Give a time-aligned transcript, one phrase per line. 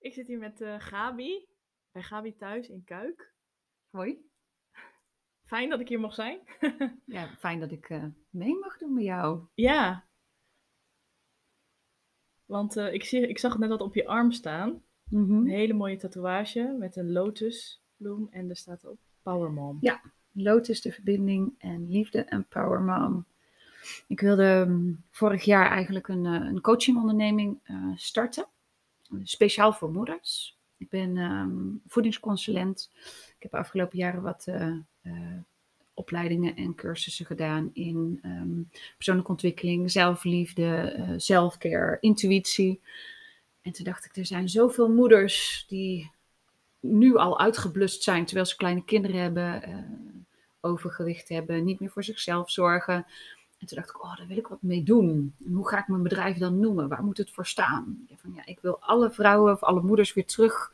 [0.00, 1.46] Ik zit hier met eh, Gabi,
[1.92, 3.34] bij Gabi thuis in Kuik.
[3.90, 4.26] Hoi.
[5.44, 6.40] Fijn dat ik hier mag zijn.
[7.04, 9.42] Ja, fijn dat ik eh, mee mag doen met jou.
[9.54, 10.06] ja.
[12.44, 14.82] Want eh, ik, zie, ik zag het net wat op je arm staan.
[15.10, 15.32] Mhm.
[15.32, 19.78] Een hele mooie tatoeage met een lotusbloem en er staat op Power Mom.
[19.80, 20.00] Ja.
[20.32, 23.26] Lotus, de verbinding en liefde en power mom.
[24.06, 27.60] Ik wilde mm, vorig jaar eigenlijk een, een coachingonderneming
[27.94, 28.48] starten.
[29.22, 30.58] Speciaal voor moeders.
[30.76, 32.90] Ik ben ehm, voedingsconsulent.
[33.36, 35.36] Ik heb de afgelopen jaren wat eh, eh,
[35.94, 38.62] opleidingen en cursussen gedaan in ehm,
[38.96, 42.80] persoonlijke ontwikkeling, zelfliefde, zelfcare, intuïtie.
[43.62, 46.10] En toen dacht ik, er zijn zoveel moeders die
[46.80, 49.62] nu al uitgeblust zijn terwijl ze kleine kinderen hebben,
[50.60, 53.06] overgewicht hebben, niet meer voor zichzelf zorgen.
[53.58, 55.34] En toen dacht ik, oh, daar wil ik wat mee doen.
[55.46, 56.88] En hoe ga ik mijn bedrijf dan noemen?
[56.88, 58.04] Waar moet het voor staan?
[58.08, 60.72] Ja, van, ja, ik wil alle vrouwen of alle moeders weer terug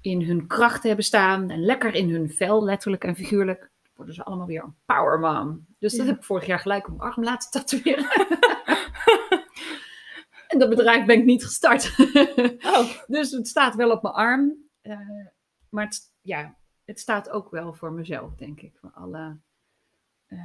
[0.00, 3.70] in hun kracht hebben staan en lekker in hun vel, letterlijk en figuurlijk.
[3.96, 5.66] Worden ze allemaal weer een power mom.
[5.78, 6.06] Dus dat Ja.
[6.06, 8.08] heb ik vorig jaar gelijk op mijn arm laten tatoeëren.
[10.48, 11.94] en dat bedrijf ben ik niet gestart.
[12.76, 14.54] Oh, Dus het staat wel op mijn arm.
[14.82, 14.98] eh,
[15.68, 18.72] maar het, ja, het staat ook wel voor mezelf, denk ik.
[18.80, 19.36] Voor alle
[20.26, 20.38] eh,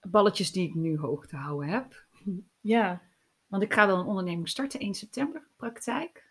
[0.00, 2.04] balletjes die ik nu hoog te houden heb.
[2.60, 3.02] ja.
[3.46, 6.26] Want ik ga wel een onderneming starten 1 september, praktijk.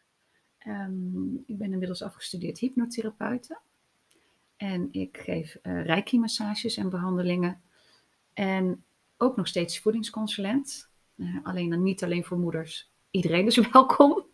[0.58, 3.59] Ehm, ik ben inmiddels afgestudeerd hypnotherapeute.
[4.58, 7.62] En ik geef eh reiki-massages en behandelingen.
[8.34, 8.84] En
[9.18, 10.90] ook nog steeds voedingsconsulent.
[11.16, 12.92] Eh, alleen dan niet alleen voor moeders.
[13.12, 14.26] Iedereen is welkom.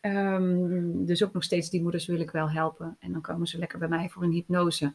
[0.00, 2.96] Ehm, dus ook nog steeds die moeders wil ik wel helpen.
[2.98, 4.94] En dan komen ze lekker bij mij voor een hypnose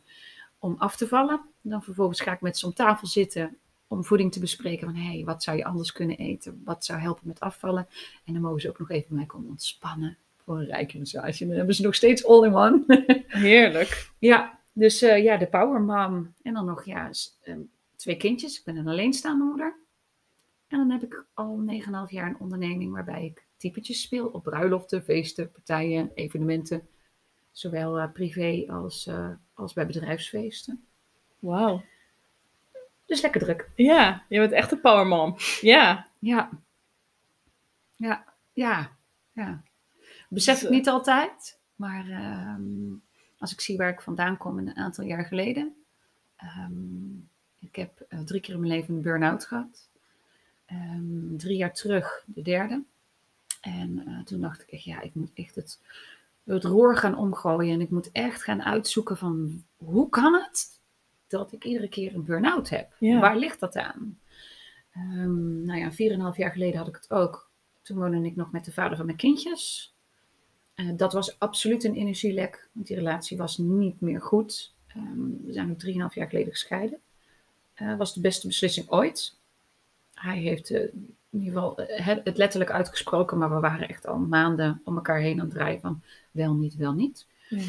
[0.58, 1.42] om af te vallen.
[1.62, 3.58] Dan vervolgens ga ik met ze om tafel zitten
[3.94, 4.88] om voeding te bespreken.
[4.88, 6.62] Van hé, hey, wat zou je anders kunnen eten?
[6.66, 7.88] Wat zou helpen met afvallen?
[8.26, 11.42] En dan mogen ze ook nog even bij mij komen ontspannen voor een rijke massage.
[11.42, 12.84] En dan hebben ze nog steeds all in one.
[13.28, 14.12] Heerlijk.
[14.20, 16.34] ja, dus eh, ja, de power mom.
[16.42, 17.10] En dan nog ja,
[17.42, 17.60] ehm,
[17.96, 18.60] twee kindjes.
[18.60, 19.76] Ik ben een alleenstaande moeder.
[20.68, 25.04] En dan heb ik al 9,5 jaar een onderneming waarbij ik typetjes speel op bruiloften,
[25.04, 26.88] feesten, partijen, evenementen.
[27.52, 30.86] Zowel eh, privé als, eh, als bij bedrijfsfeesten.
[31.40, 31.84] Wauw.
[33.06, 33.70] Dus lekker druk.
[33.76, 35.36] Ja, je bent echt een Power Mom.
[35.62, 36.08] Ja.
[36.20, 36.50] Ja.
[37.96, 38.92] Ja, ja,
[39.32, 39.64] ja.
[40.30, 42.94] Besef Dus, ik eh, niet altijd, maar ehm,
[43.38, 45.76] als ik zie waar ik vandaan kom een aantal jaar geleden.
[46.36, 47.16] ehm,
[47.60, 49.90] ik heb eh, drie keer in mijn leven een burn-out gehad.
[50.66, 52.84] Ehm, drie jaar terug de derde.
[53.62, 55.80] En eh, toen dacht ik echt, ja, ik moet echt het,
[56.44, 57.74] het roer gaan omgooien.
[57.74, 60.80] En ik moet echt gaan uitzoeken van, hoe kan het
[61.38, 62.96] dat ik iedere keer een burn-out heb?
[63.00, 63.20] Ja.
[63.20, 64.20] Waar ligt dat aan?
[64.92, 67.50] Ehm, nou ja, 4,5 jaar geleden had ik het ook.
[67.82, 69.94] Toen woonde ik nog met de vader van mijn kindjes.
[70.76, 74.74] Eh, dat was absoluut een energielek, want die relatie was niet meer goed.
[74.88, 77.00] Ehm, we zijn ook 3,5 jaar geleden gescheiden.
[77.74, 79.38] Eh was de beste beslissing ooit.
[80.14, 80.82] Hij heeft eh,
[81.30, 81.74] in ieder geval
[82.24, 85.80] het letterlijk uitgesproken, maar we waren echt al maanden om elkaar heen aan het draaien
[85.80, 86.02] van
[86.32, 87.28] wel niet, wel niet.
[87.50, 87.62] Ja.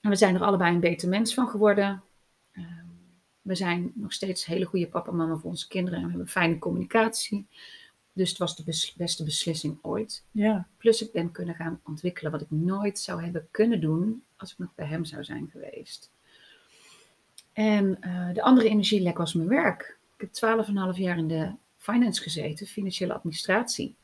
[0.00, 2.02] En we zijn er allebei een beter mens van geworden.
[2.52, 2.87] Ehm,
[3.48, 6.28] we zijn nog steeds hele goede papa en mama voor onze kinderen en we hebben
[6.28, 7.46] fijne communicatie.
[8.12, 10.24] Dus het was de bes- beste beslissing ooit.
[10.30, 10.68] Ja.
[10.76, 14.58] Plus ik ben kunnen gaan ontwikkelen wat ik nooit zou hebben kunnen doen als ik
[14.58, 16.10] nog bij hem zou zijn geweest.
[17.52, 19.98] En eh, de andere energielek was mijn werk.
[20.16, 20.58] Ik heb
[20.94, 23.96] 12,5 jaar in de finance gezeten, financiële administratie.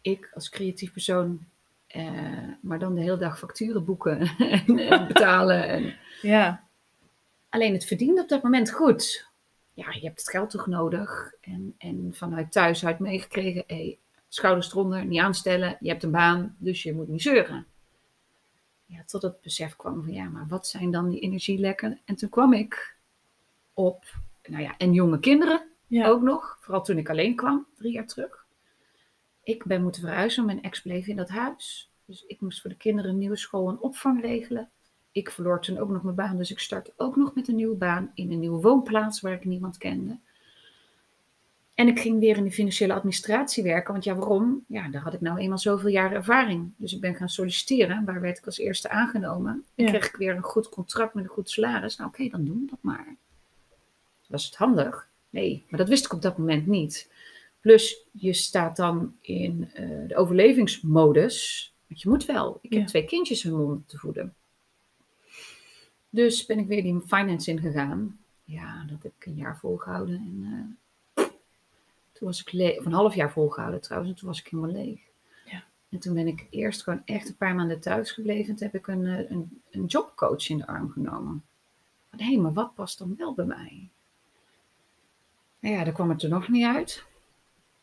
[0.00, 1.46] Ik als creatief persoon,
[1.86, 4.20] eh, maar dan de hele dag facturen boeken
[4.66, 5.68] en, en betalen.
[5.68, 6.67] En, Ja.
[7.58, 9.28] Alleen het verdiende op dat moment goed.
[9.74, 11.32] Ja, je hebt het geld toch nodig.
[11.40, 13.98] En, en vanuit thuis uit meegekregen, hey,
[14.28, 15.76] schouders eronder, niet aanstellen.
[15.80, 17.66] Je hebt een baan, dus je moet niet zeuren.
[18.86, 22.00] Ja, tot het besef kwam van, ja, maar wat zijn dan die energielekken?
[22.04, 22.96] En toen kwam ik
[23.72, 24.04] op,
[24.44, 26.06] nou ja, en jonge kinderen Ja.
[26.08, 26.58] ook nog.
[26.60, 28.46] Vooral toen ik alleen kwam, drie jaar terug.
[29.42, 31.90] Ik ben moeten verhuizen, mijn ex bleef in dat huis.
[32.04, 34.70] Dus ik moest voor de kinderen een nieuwe school en opvang regelen.
[35.18, 37.76] Ik verloor toen ook nog mijn baan, dus ik startte ook nog met een nieuwe
[37.76, 40.16] baan in een nieuwe woonplaats waar ik niemand kende.
[41.74, 44.64] En ik ging weer in de financiële administratie werken, want ja, waarom?
[44.68, 46.72] Ja, daar had ik nou eenmaal zoveel jaren ervaring.
[46.76, 49.64] Dus ik ben gaan solliciteren, waar werd ik als eerste aangenomen.
[49.74, 49.90] En Ja.
[49.90, 51.96] kreeg ik weer een goed contract met een goed salaris.
[51.96, 53.16] Nou oké, dan doen we dat maar.
[54.28, 55.08] Was het handig?
[55.30, 57.10] Nee, maar dat wist ik op dat moment niet.
[57.60, 61.72] Plus, je staat dan in eh, de overlevingsmodus.
[61.88, 62.58] Want je moet wel.
[62.62, 62.78] Ik Ja.
[62.78, 64.34] heb twee kindjes hun mond te voeden.
[66.10, 68.18] Dus ben ik weer die finance ingegaan.
[68.44, 70.16] Ja, dat heb ik een jaar volgehouden.
[70.16, 70.78] En
[71.14, 71.24] eh,
[72.12, 72.78] toen was ik leeg.
[72.78, 74.12] Of een half jaar volgehouden trouwens.
[74.12, 75.00] En toen was ik helemaal leeg.
[75.44, 75.64] Ja.
[75.88, 78.48] En toen ben ik eerst gewoon echt een paar maanden thuis gebleven.
[78.50, 81.44] En toen heb ik een, eh, een, een jobcoach in de arm genomen.
[82.10, 83.88] Hé, hey, maar wat past dan wel bij mij?
[85.60, 87.04] Nou ja, daar kwam het er nog niet uit.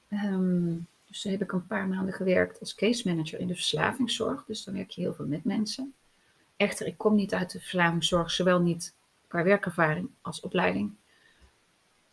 [0.09, 0.73] Ehm,
[1.07, 4.45] dus toen heb ik een paar maanden gewerkt als case manager in de verslavingszorg.
[4.45, 5.93] Dus dan werk je heel veel met mensen.
[6.57, 8.93] Echter, ik kom niet uit de verslavingszorg, zowel niet
[9.27, 10.93] qua werkervaring als opleiding.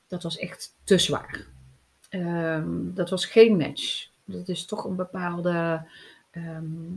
[0.09, 1.47] Dat was echt te zwaar.
[2.09, 4.09] Ehm, dat was geen match.
[4.25, 5.87] Dat is toch een bepaalde.
[6.31, 6.95] ehm,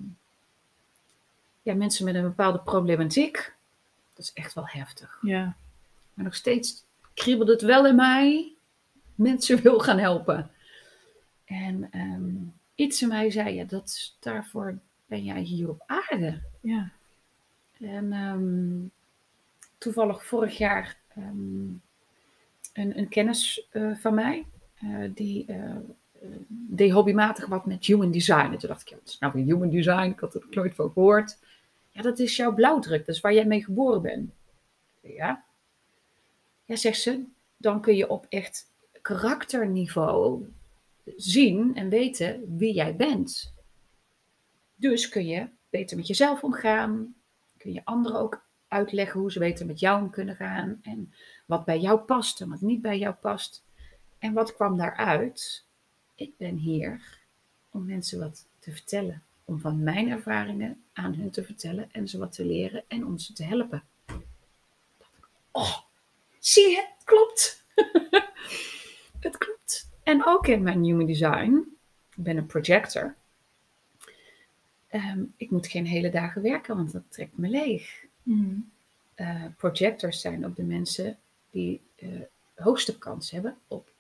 [1.62, 3.54] ja, mensen met een bepaalde problematiek.
[4.14, 5.18] Dat is echt wel heftig.
[5.22, 5.56] Ja.
[6.14, 6.84] Maar nog steeds
[7.14, 8.54] kriebelt het wel in mij.
[9.16, 10.52] Mensen wil gaan helpen.
[11.46, 12.34] En ehm,
[12.76, 16.42] iets in mij zei, ja, dat, daarvoor ben jij hier op aarde.
[16.62, 16.92] Ja.
[17.80, 18.88] En ehm,
[19.78, 21.68] toevallig vorig jaar ehm,
[22.74, 24.46] een, een kennis eh, van mij,
[24.76, 25.76] eh, die eh,
[26.48, 28.52] deed hobbymatig wat met human design.
[28.52, 30.10] En toen dacht ik, wat is nou human design?
[30.10, 31.38] Ik had er nooit van gehoord.
[31.90, 34.32] Ja, dat is jouw blauwdruk, dat is waar jij mee geboren bent.
[35.02, 35.44] Ja.
[36.66, 37.24] Ja, zegt ze,
[37.58, 40.46] dan kun je op echt karakterniveau
[41.16, 43.54] zien en weten wie jij bent.
[44.76, 47.16] Dus kun je beter met jezelf omgaan.
[47.66, 50.80] Kun je anderen ook uitleggen hoe ze beter met jou om kunnen gaan.
[50.82, 51.14] En
[51.46, 53.64] wat bij jou past en wat niet bij jou past.
[54.20, 55.66] En wat kwam daaruit?
[56.16, 57.20] Ik ben hier
[57.70, 59.24] om mensen wat te vertellen.
[59.46, 63.18] Om van mijn ervaringen aan hun te vertellen en ze wat te leren en om
[63.18, 63.84] ze te helpen.
[65.52, 65.78] Oh,
[66.40, 67.66] zie je, het klopt.
[69.26, 69.90] het klopt.
[70.04, 71.78] En ook in mijn human design,
[72.16, 73.16] ik ben een projector.
[74.96, 78.06] Ehm, ik moet geen hele dagen werken, want dat trekt me leeg.
[78.24, 78.60] Mhm.
[79.16, 81.18] Eh, projectors zijn ook de mensen
[81.50, 82.10] die eh,
[82.56, 83.92] de hoogste kans hebben op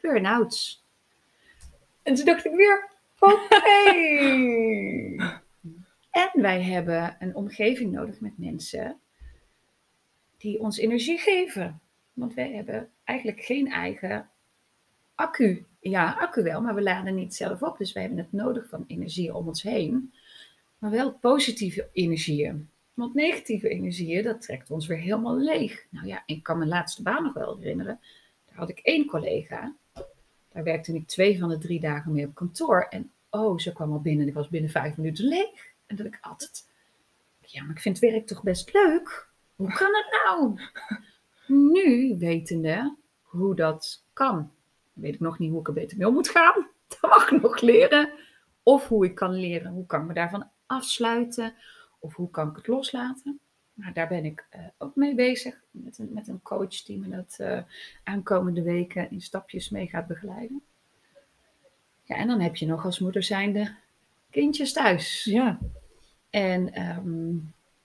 [0.00, 0.84] burn-outs.
[2.02, 2.88] En toen dacht ik weer,
[3.18, 3.90] oké.
[6.22, 9.00] en wij hebben een omgeving nodig met mensen
[10.36, 11.80] die ons energie geven.
[12.12, 14.30] Want wij hebben eigenlijk geen eigen
[15.14, 15.66] accu.
[15.80, 17.78] Ja, accu wel, maar we laden niet zelf op.
[17.78, 20.12] Dus wij hebben het nodig van energie om ons heen.
[20.84, 22.68] Maar wel positieve energieën.
[22.94, 25.86] Want negatieve energieën, dat trekt ons weer helemaal leeg.
[25.90, 28.00] Nou ja, ik kan mijn laatste baan nog wel herinneren.
[28.46, 29.76] Daar had ik één collega.
[30.48, 32.86] Daar werkte ik twee van de drie dagen mee op kantoor.
[32.90, 35.72] En oh, ze kwam al binnen en ik was binnen vijf minuten leeg.
[35.86, 36.68] En dat ik altijd,
[37.40, 39.28] ja, maar ik vind werk toch best leuk.
[39.54, 40.60] Hoe kan het nou?
[41.72, 44.50] Nu, wetende hoe dat kan,
[44.92, 46.68] weet ik nog niet hoe ik er beter mee om moet gaan.
[46.88, 48.10] Dat mag ik nog leren.
[48.62, 51.54] Of hoe ik kan leren, hoe kan ik me daarvan afsluiten.
[51.98, 53.40] Of hoe kan ik het loslaten?
[53.74, 55.60] Maar daar ben ik eh, ook mee bezig.
[55.70, 57.62] Met een, met een coach die me dat eh,
[58.02, 60.62] aankomende weken in stapjes mee gaat begeleiden.
[62.02, 63.74] Ja, en dan heb je nog als moeder zijnde
[64.30, 65.24] kindjes thuis.
[65.24, 65.58] Ja.
[66.30, 67.36] En ehm,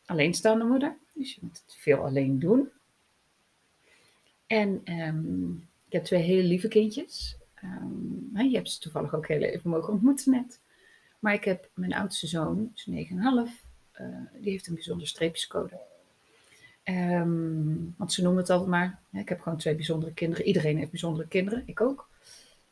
[0.06, 0.98] alleenstaande moeder.
[1.14, 2.70] Dus je moet het veel alleen doen.
[4.48, 5.52] En ehm,
[5.86, 7.38] ik heb twee hele lieve kindjes.
[7.54, 10.60] Ehm, je hebt ze toevallig ook heel even mogen ontmoeten net.
[11.20, 13.64] Maar ik heb mijn oudste zoon, is 9,5.
[13.92, 14.06] eh,
[14.42, 15.80] die heeft een bijzonder streepjescode.
[16.84, 19.00] Ehm, want ze noemen het altijd maar.
[19.12, 20.46] ik heb gewoon twee bijzondere kinderen.
[20.46, 21.64] Iedereen heeft bijzondere kinderen.
[21.66, 22.10] Ik ook.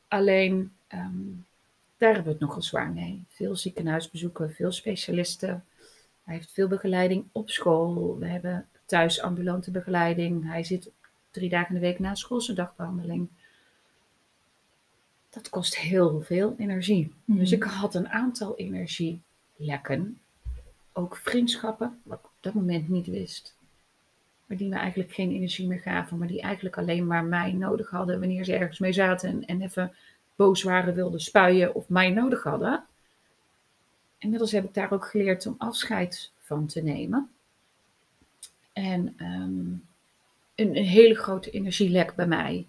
[0.07, 1.23] Alleen, ehm,
[1.97, 3.23] daar hebben we het nogal zwaar mee.
[3.29, 5.65] Veel ziekenhuisbezoeken, veel specialisten.
[6.23, 8.17] Hij heeft veel begeleiding op school.
[8.19, 10.45] We hebben thuis ambulante begeleiding.
[10.45, 10.91] Hij zit
[11.31, 13.29] drie dagen in de week na schoolse dagbehandeling.
[15.29, 17.13] Dat kost heel veel energie.
[17.25, 17.37] Mhm.
[17.39, 20.19] Dus ik had een aantal energielekken.
[20.93, 23.55] Ook vriendschappen, wat ik op dat moment niet wist.
[24.45, 26.17] Maar die me eigenlijk geen energie meer gaven.
[26.17, 29.29] Maar die eigenlijk alleen maar mij nodig hadden wanneer ze ergens mee zaten.
[29.29, 29.93] En, en even
[30.35, 32.85] boos waren, wilden spuien of mij nodig hadden.
[34.17, 37.29] Inmiddels heb ik daar ook geleerd om afscheid van te nemen.
[38.73, 39.69] En ehm,
[40.55, 42.65] een, een hele grote energielek bij mij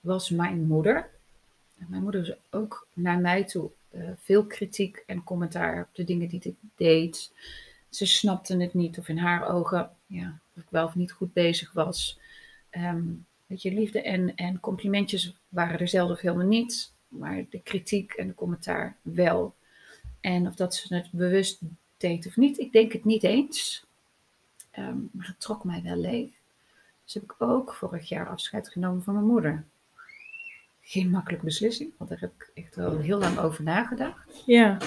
[0.00, 1.10] was mijn moeder.
[1.76, 6.28] Mijn moeder is ook naar mij toe eh, veel kritiek en commentaar op de dingen
[6.28, 7.32] die ik deed.
[7.88, 11.32] Ze snapte het niet, of in haar ogen, ja, of ik wel of niet goed
[11.32, 12.18] bezig was.
[12.70, 13.04] Ehm,
[13.46, 18.26] je, liefde en, en complimentjes waren er zelden of helemaal niet, maar de kritiek en
[18.26, 19.54] de commentaar wel.
[20.20, 21.60] En of dat ze het bewust
[21.96, 23.84] deed of niet, ik denk het niet eens.
[24.70, 26.30] Ehm, maar het trok mij wel leeg.
[27.04, 29.64] Dus heb ik ook vorig jaar afscheid genomen van mijn moeder.
[30.88, 34.42] Geen makkelijke beslissing, want daar heb ik echt wel heel lang over nagedacht.
[34.46, 34.78] Ja.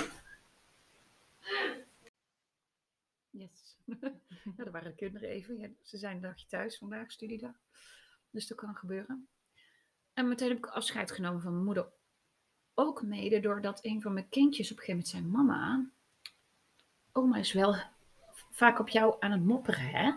[3.29, 3.77] Yes.
[3.85, 5.57] ja, daar waren de kinderen even.
[5.57, 7.55] Ja, ze zijn een dagje thuis vandaag, studiedag.
[8.29, 9.27] Dus dat kan gebeuren.
[10.13, 11.87] En meteen heb ik afscheid genomen van mijn moeder.
[12.73, 15.89] ook mede doordat een van mijn kindjes op een gegeven moment zei: Mama,
[17.11, 17.75] oma is wel
[18.51, 20.11] vaak op jou aan het mopperen, hè?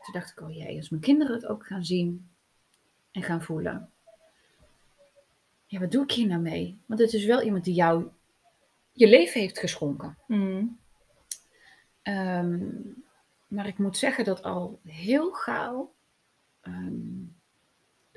[0.00, 2.30] Toen dacht ik: Oh jee, als mijn kinderen het ook gaan zien
[3.10, 3.92] en gaan voelen.
[5.68, 6.78] Ja, wat doe ik hier nou mee?
[6.86, 8.08] Want het is wel iemand die jou
[8.92, 10.18] je leven heeft geschonken.
[10.26, 10.78] Mm.
[12.02, 12.66] Ehm,
[13.46, 15.96] maar ik moet zeggen dat al heel gauw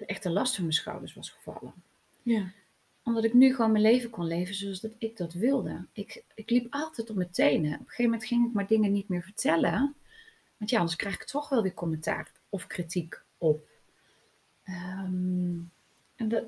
[0.02, 1.74] de echte last van mijn schouders was gevallen.
[2.22, 2.52] Ja.
[3.04, 5.86] Omdat ik nu gewoon mijn leven kon leven zoals dat ik dat wilde.
[5.94, 7.74] Ik, ik liep altijd op mijn tenen.
[7.74, 9.96] Op een gegeven moment ging ik maar dingen niet meer vertellen.
[10.58, 13.68] Want ja, anders krijg ik toch wel weer commentaar of kritiek op.
[14.64, 15.60] Ehm,
[16.16, 16.44] en dat,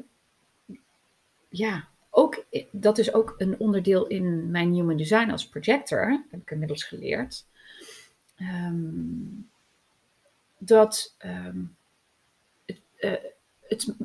[1.54, 6.52] ja, ook, dat is ook een onderdeel in mijn human design als projector, heb ik
[6.52, 7.46] inmiddels geleerd.
[8.36, 8.76] Ehm,
[10.58, 11.60] dat ehm,
[12.66, 13.14] het, eh,
[13.62, 13.96] het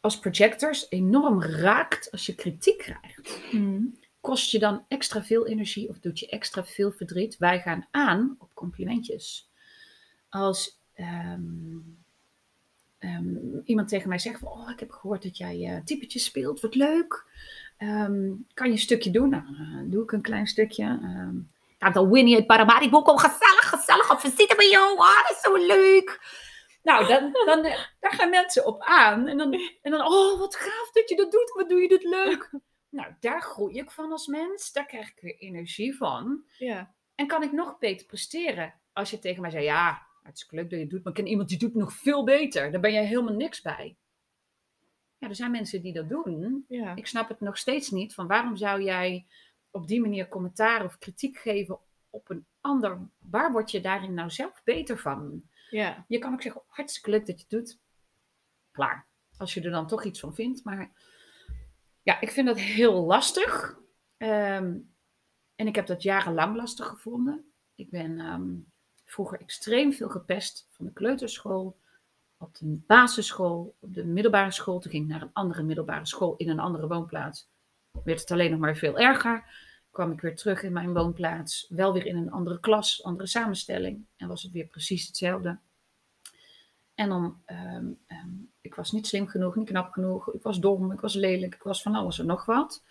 [0.00, 3.52] als projectors enorm raakt als je kritiek krijgt.
[3.52, 3.98] Mm.
[4.20, 7.38] Kost je dan extra veel energie of doet je extra veel verdriet?
[7.38, 9.50] Wij gaan aan op complimentjes.
[10.28, 11.78] Als ehm,
[13.00, 16.60] ehm, iemand tegen mij zegt: van, Oh, ik heb gehoord dat jij uh, typetjes speelt,
[16.60, 17.24] wat leuk.
[17.76, 19.28] Ehm, kan je een stukje doen?
[19.28, 20.84] Nou, dan doe ik een klein stukje.
[20.84, 24.98] Um, ja, dan Winnie uit Paramaribo, gezellig, gezellig op visite bij jou.
[24.98, 26.20] Ah, dat is zo leuk.
[26.82, 29.26] Nou, dan, dan, eh, daar gaan mensen op aan.
[29.26, 29.52] En dan,
[29.82, 31.52] en dan, oh, wat gaaf dat je dat doet.
[31.54, 32.50] Wat doe je dit leuk.
[32.88, 34.72] Nou, daar groei ik van als mens.
[34.72, 36.44] Daar krijg ik weer energie van.
[36.58, 36.94] Ja.
[37.14, 38.74] En kan ik nog beter presteren.
[38.92, 41.04] Als je tegen mij zegt, ja, het is leuk dat je het doet.
[41.04, 42.70] Maar ik ken iemand die doet nog veel beter.
[42.70, 43.96] Daar ben jij helemaal niks bij.
[45.18, 46.64] Ja, er zijn mensen die dat doen.
[46.68, 46.96] Ja.
[46.96, 48.14] Ik snap het nog steeds niet.
[48.14, 49.26] Van waarom zou jij
[49.70, 51.78] op die manier commentaar of kritiek geven
[52.10, 52.98] op een ander?
[53.18, 55.42] Waar word je daarin nou zelf beter van?
[55.70, 56.04] Ja.
[56.08, 57.78] Je kan ook zeggen, hartstikke leuk dat je het doet.
[58.70, 59.06] Klaar.
[59.36, 60.64] Als je er dan toch iets van vindt.
[60.64, 60.92] Maar
[62.02, 63.78] ja, ik vind dat heel lastig.
[64.16, 64.78] Ehm,
[65.54, 67.52] en ik heb dat jarenlang lastig gevonden.
[67.74, 68.54] Ik ben ehm,
[69.10, 71.76] vroeger extreem veel gepest van de kleuterschool,
[72.38, 74.78] op de basisschool, op de middelbare school.
[74.78, 77.48] Toen ging ik naar een andere middelbare school in een andere woonplaats.
[78.04, 79.44] Werd het alleen nog maar veel erger.
[79.90, 84.04] Kwam ik weer terug in mijn woonplaats, wel weer in een andere klas, andere samenstelling.
[84.16, 85.58] En was het weer precies hetzelfde.
[86.94, 88.28] En dan, ehm, ehm,
[88.60, 91.62] ik was niet slim genoeg, niet knap genoeg, ik was dom, ik was lelijk, ik
[91.62, 92.82] was van alles en nog wat.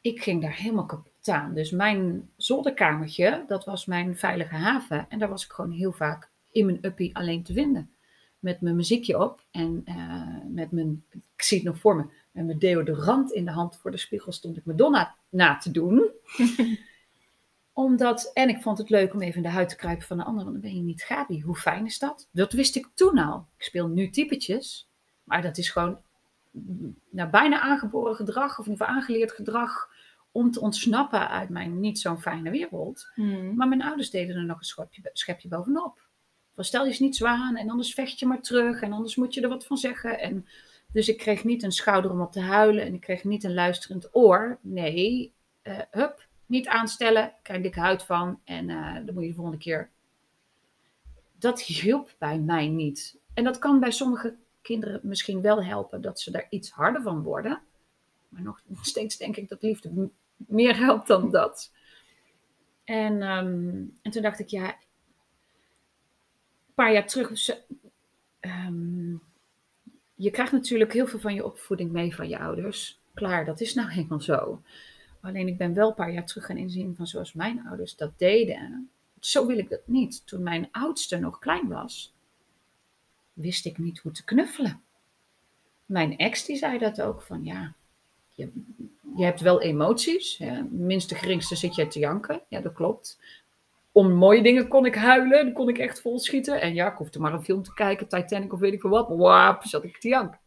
[0.00, 1.54] Ik ging daar helemaal kapot aan.
[1.54, 5.06] Dus mijn zolderkamertje, dat was mijn veilige haven.
[5.08, 7.90] En daar was ik gewoon heel vaak in mijn uppie alleen te vinden.
[8.38, 12.46] Met mijn muziekje op en eh, met mijn, ik zie het nog voor me, met
[12.46, 16.10] mijn deodorant in de hand voor de spiegel stond ik Madonna na te doen.
[17.72, 20.24] Omdat, en ik vond het leuk om even in de huid te kruipen van de
[20.24, 21.40] ander, want dan ben je niet Gabi.
[21.40, 22.28] Hoe fijn is dat?
[22.32, 23.46] Dat wist ik toen al.
[23.56, 24.90] Ik speel nu typetjes,
[25.24, 26.00] maar dat is gewoon
[27.10, 29.88] nou, bijna aangeboren gedrag, of in ieder geval aangeleerd gedrag,
[30.32, 33.10] om te ontsnappen uit mijn niet zo'n fijne wereld.
[33.14, 33.54] Mm.
[33.54, 36.08] Maar mijn ouders deden er nog een schepje, schepje bovenop.
[36.54, 39.16] Van stel je eens niet zo aan en anders vecht je maar terug en anders
[39.16, 40.18] moet je er wat van zeggen.
[40.18, 40.46] En,
[40.92, 43.54] dus ik kreeg niet een schouder om op te huilen en ik kreeg niet een
[43.54, 44.58] luisterend oor.
[44.60, 49.28] Nee, eh, hup, niet aanstellen, krijg ik dikke huid van en eh, dan moet je
[49.28, 49.90] de volgende keer.
[51.38, 53.18] Dat hielp bij mij niet.
[53.34, 57.22] En dat kan bij sommige kinderen misschien wel helpen dat ze daar iets harder van
[57.22, 57.60] worden.
[58.28, 61.72] Maar nog steeds denk ik dat liefde meer helpt dan dat.
[62.84, 64.74] En, ehm, en toen dacht ik, ja, een
[66.74, 67.48] paar jaar terug.
[68.40, 69.10] ehm,
[70.14, 73.00] je krijgt natuurlijk heel veel van je opvoeding mee van je ouders.
[73.14, 74.62] Klaar, dat is nou helemaal zo.
[75.20, 78.18] Alleen ik ben wel een paar jaar terug gaan inzien van zoals mijn ouders dat
[78.18, 78.90] deden.
[79.20, 80.26] Zo wil ik dat niet.
[80.26, 82.14] Toen mijn oudste nog klein was,
[83.40, 84.82] wist ik niet hoe te knuffelen.
[85.86, 87.74] Mijn ex die zei dat ook van ja,
[88.34, 88.52] je,
[89.16, 90.38] je hebt wel emoties.
[90.38, 90.62] Hè?
[90.62, 92.42] Minste geringste zit je te janken.
[92.48, 93.18] Ja, dat klopt.
[93.92, 95.52] Om mooie dingen kon ik huilen.
[95.52, 96.60] Kon ik echt vol schieten.
[96.60, 98.08] En ja, ik hoefde maar een film te kijken.
[98.08, 99.08] Titanic of weet ik veel wat.
[99.08, 100.40] Wap, zat ik te janken.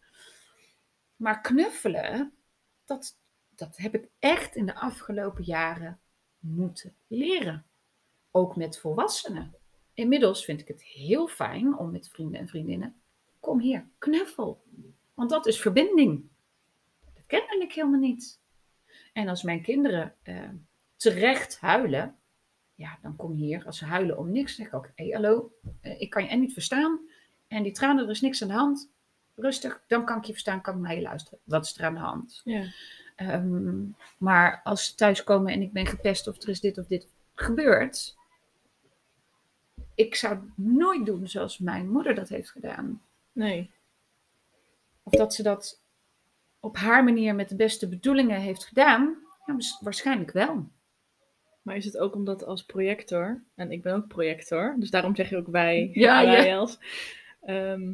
[1.16, 2.34] Maar knuffelen,
[2.86, 3.16] dat,
[3.56, 6.00] dat heb ik echt in de afgelopen jaren
[6.40, 7.66] moeten leren.
[8.32, 9.54] Ook met volwassenen.
[9.94, 12.96] Inmiddels vind ik het heel fijn om met vrienden en vriendinnen.
[13.40, 14.64] Kom hier, knuffel.
[15.14, 16.24] Want dat is verbinding.
[17.14, 18.40] Dat kende ik helemaal niet.
[19.14, 20.50] En als mijn kinderen eh,
[20.96, 22.16] terecht huilen,
[22.76, 23.66] ja, dan kom hier.
[23.66, 26.30] Als ze huilen om niks, zeg ik ook: hé, hey, hallo, eh, ik kan je
[26.30, 27.00] en niet verstaan.
[27.48, 28.92] En die tranen, er is niks aan de hand.
[29.36, 31.40] Rustig, dan kan ik je verstaan, kan ik naar je luisteren.
[31.44, 32.42] Wat is er aan de hand?
[32.44, 32.66] Ja.
[33.16, 33.86] Ehm,
[34.18, 38.16] maar als ze thuiskomen en ik ben gepest of er is dit of dit gebeurd.
[39.96, 43.02] Ik zou het nooit doen zoals mijn moeder dat heeft gedaan.
[43.32, 43.72] Nee.
[45.04, 45.82] Of dat ze dat
[46.60, 49.18] op haar manier met de beste bedoelingen heeft gedaan?
[49.46, 50.68] Ja, waars- waarschijnlijk wel.
[51.62, 55.30] Maar is het ook omdat als projector, en ik ben ook projector, dus daarom zeg
[55.30, 56.32] je ook wij, Ja, ja.
[56.32, 56.78] wij als,
[57.42, 57.94] ehm,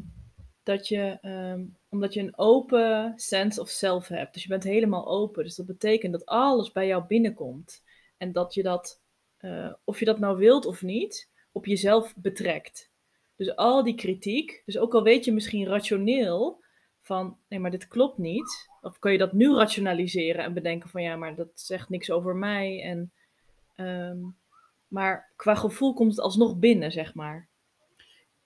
[0.63, 4.33] dat je, ehm, omdat je een open sense of self hebt.
[4.33, 5.43] Dus je bent helemaal open.
[5.43, 7.83] Dus dat betekent dat alles bij jou binnenkomt.
[8.17, 9.01] En dat je dat,
[9.37, 12.91] eh, of je dat nou wilt of niet, op jezelf betrekt.
[13.35, 16.63] Dus al die kritiek, dus ook al weet je misschien rationeel
[17.01, 18.69] van, nee, maar dit klopt niet.
[18.81, 22.35] Of kan je dat nu rationaliseren en bedenken van, ja, maar dat zegt niks over
[22.35, 22.81] mij.
[22.83, 23.11] En,
[23.75, 24.17] ehm,
[24.87, 27.47] maar qua gevoel komt het alsnog binnen, zeg maar.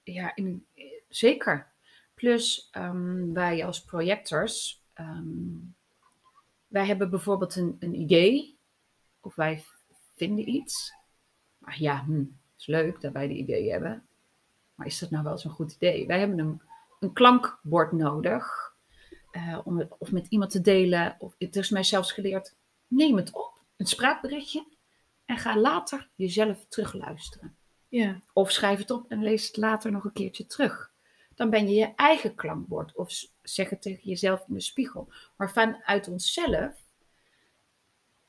[0.03, 0.65] Ja, in,
[1.09, 1.71] zeker.
[2.13, 5.57] Plus, ehm, wij als projectors, ehm,
[6.67, 8.57] wij hebben bijvoorbeeld een, een idee,
[9.19, 9.63] of wij
[10.15, 10.93] vinden iets.
[11.57, 12.23] Maar ja, hm,
[12.67, 14.03] is leuk dat wij die idee hebben.
[14.75, 16.07] Maar is dat nou wel zo'n goed idee?
[16.07, 16.61] Wij hebben een,
[16.99, 18.73] een klankbord nodig,
[19.31, 21.15] eh, om het of met iemand te delen.
[21.19, 22.55] Of, het is mij zelfs geleerd,
[22.87, 24.65] neem het op, een spraakberichtje,
[25.25, 27.55] en ga later jezelf terugluisteren.
[27.87, 30.91] Ja, Of schrijf het op en lees het later nog een keertje terug.
[31.35, 32.95] Dan ben je je eigen klankbord.
[32.95, 35.13] Of zeg het tegen jezelf in de spiegel.
[35.37, 36.83] Maar vanuit onszelf,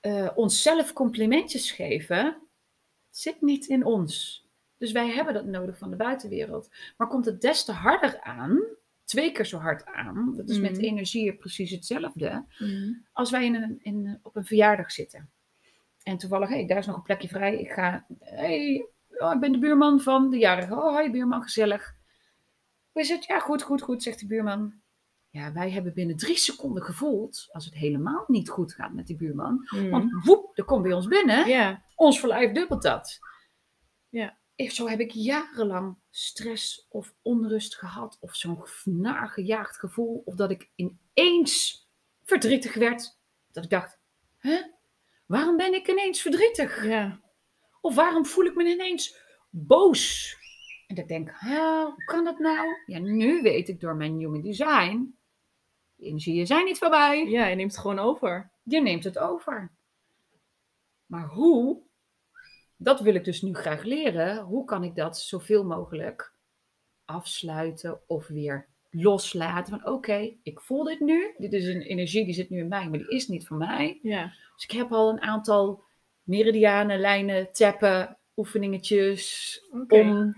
[0.00, 2.43] eh onszelf complimentjes geven,
[3.16, 4.42] zit niet in ons.
[4.78, 6.70] Dus wij hebben dat nodig van de buitenwereld.
[6.96, 8.62] Maar komt het des te harder aan,
[9.04, 10.80] twee keer zo hard aan, dat is met Mhm.
[10.80, 12.44] energie precies hetzelfde,
[13.12, 15.30] als wij in een, in, op een verjaardag zitten.
[16.02, 17.58] En toevallig, hé, daar is nog een plekje vrij.
[17.60, 18.80] Ik ga, hé,
[19.18, 20.74] oh, ik ben de buurman van de jarige.
[20.74, 21.94] Oh, hoi buurman, gezellig.
[22.92, 23.24] Hoe is het?
[23.24, 24.82] Ja, goed, goed, goed, zegt de buurman.
[25.34, 29.16] Ja, wij hebben binnen drie seconden gevoeld, als het helemaal niet goed gaat met die
[29.16, 29.66] buurman.
[29.70, 29.90] Mhm.
[29.90, 31.46] Want woep, er komt bij ons binnen.
[31.94, 33.18] Ons verlijf dubbelt dat.
[34.08, 34.38] Ja.
[34.56, 38.18] Zo heb ik jarenlang stress of onrust gehad.
[38.20, 40.22] Of zo'n nagejaagd gevoel.
[40.24, 41.88] Of dat ik ineens
[42.22, 43.18] verdrietig werd.
[43.52, 43.98] Dat ik dacht,
[44.38, 44.60] hè?
[45.26, 46.84] Waarom ben ik ineens verdrietig?
[46.84, 47.20] ja,
[47.80, 49.16] Of waarom voel ik me ineens
[49.50, 50.36] boos?
[50.86, 52.66] En dat ik denk, hoe kan dat nou?
[52.86, 55.18] Ja, nu weet ik door mijn human design.
[56.04, 57.24] Energieën zijn niet voorbij.
[57.24, 58.50] ja, je neemt het gewoon over.
[58.62, 59.72] Je neemt het over.
[61.06, 61.82] Maar hoe?
[62.76, 64.42] Dat wil ik dus nu graag leren.
[64.42, 66.32] Hoe kan ik dat zoveel mogelijk
[67.04, 69.78] afsluiten of weer loslaten?
[69.80, 71.34] Van oké, ik voel dit nu.
[71.38, 73.98] Dit is een energie die zit nu in mij, maar die is niet van mij.
[74.02, 75.82] Ja, Dus ik heb al een aantal
[76.22, 79.60] meridianen, lijnen, tappen, oefeningetjes.
[79.88, 80.36] Om...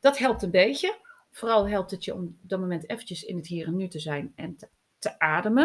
[0.00, 1.04] Dat helpt een beetje.
[1.36, 3.98] Vooral helpt het je om op dat moment eventjes in het hier en nu te
[3.98, 4.68] zijn en te,
[4.98, 5.64] te ademen.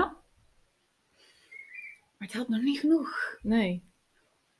[2.18, 3.38] Maar het helpt nog niet genoeg.
[3.42, 3.84] Nee.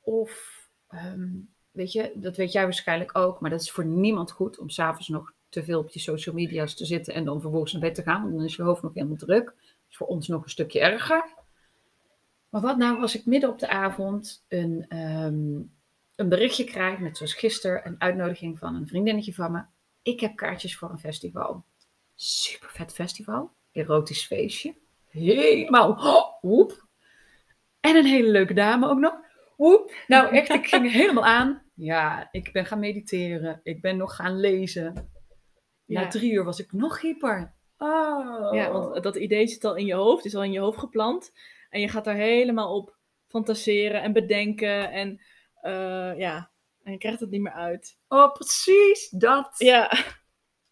[0.00, 1.28] Of, ehm,
[1.70, 5.08] weet je, dat weet jij waarschijnlijk ook, maar dat is voor niemand goed om s'avonds
[5.08, 8.02] nog te veel op je social media's te zitten en dan vervolgens naar bed te
[8.02, 9.44] gaan, want dan is je hoofd nog helemaal druk.
[9.44, 11.34] Dat is voor ons nog een stukje erger.
[12.48, 15.60] Maar wat nou als ik midden op de avond een, ehm,
[16.16, 19.62] een berichtje krijg, net zoals gisteren, een uitnodiging van een vriendinnetje van me.
[20.02, 21.64] Ik heb kaartjes voor een festival.
[22.14, 23.50] Super vet festival.
[23.72, 24.74] Erotisch feestje.
[25.08, 25.90] Helemaal.
[25.90, 26.86] Oh, woep.
[27.80, 29.14] En een hele leuke dame ook nog.
[29.56, 29.94] Woep.
[30.06, 31.62] Nou, echt, ik ging helemaal aan.
[31.74, 33.60] Ja, ik ben gaan mediteren.
[33.62, 34.92] Ik ben nog gaan lezen.
[35.86, 36.08] Na Ja.
[36.08, 37.52] drie uur was ik nog hyper.
[37.78, 38.54] Oh.
[38.54, 41.32] Ja, want dat idee zit al in je hoofd, is al in je hoofd geplant.
[41.70, 42.96] En je gaat daar helemaal op
[43.28, 44.90] fantaseren en bedenken.
[44.90, 45.20] En
[45.54, 46.50] eh, ja,
[46.84, 47.98] en je krijgt het niet meer uit.
[48.08, 49.54] Oh, precies dat.
[49.58, 49.92] Ja,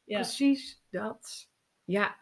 [0.05, 0.19] ja.
[0.19, 1.49] Precies dat.
[1.85, 2.17] Ja.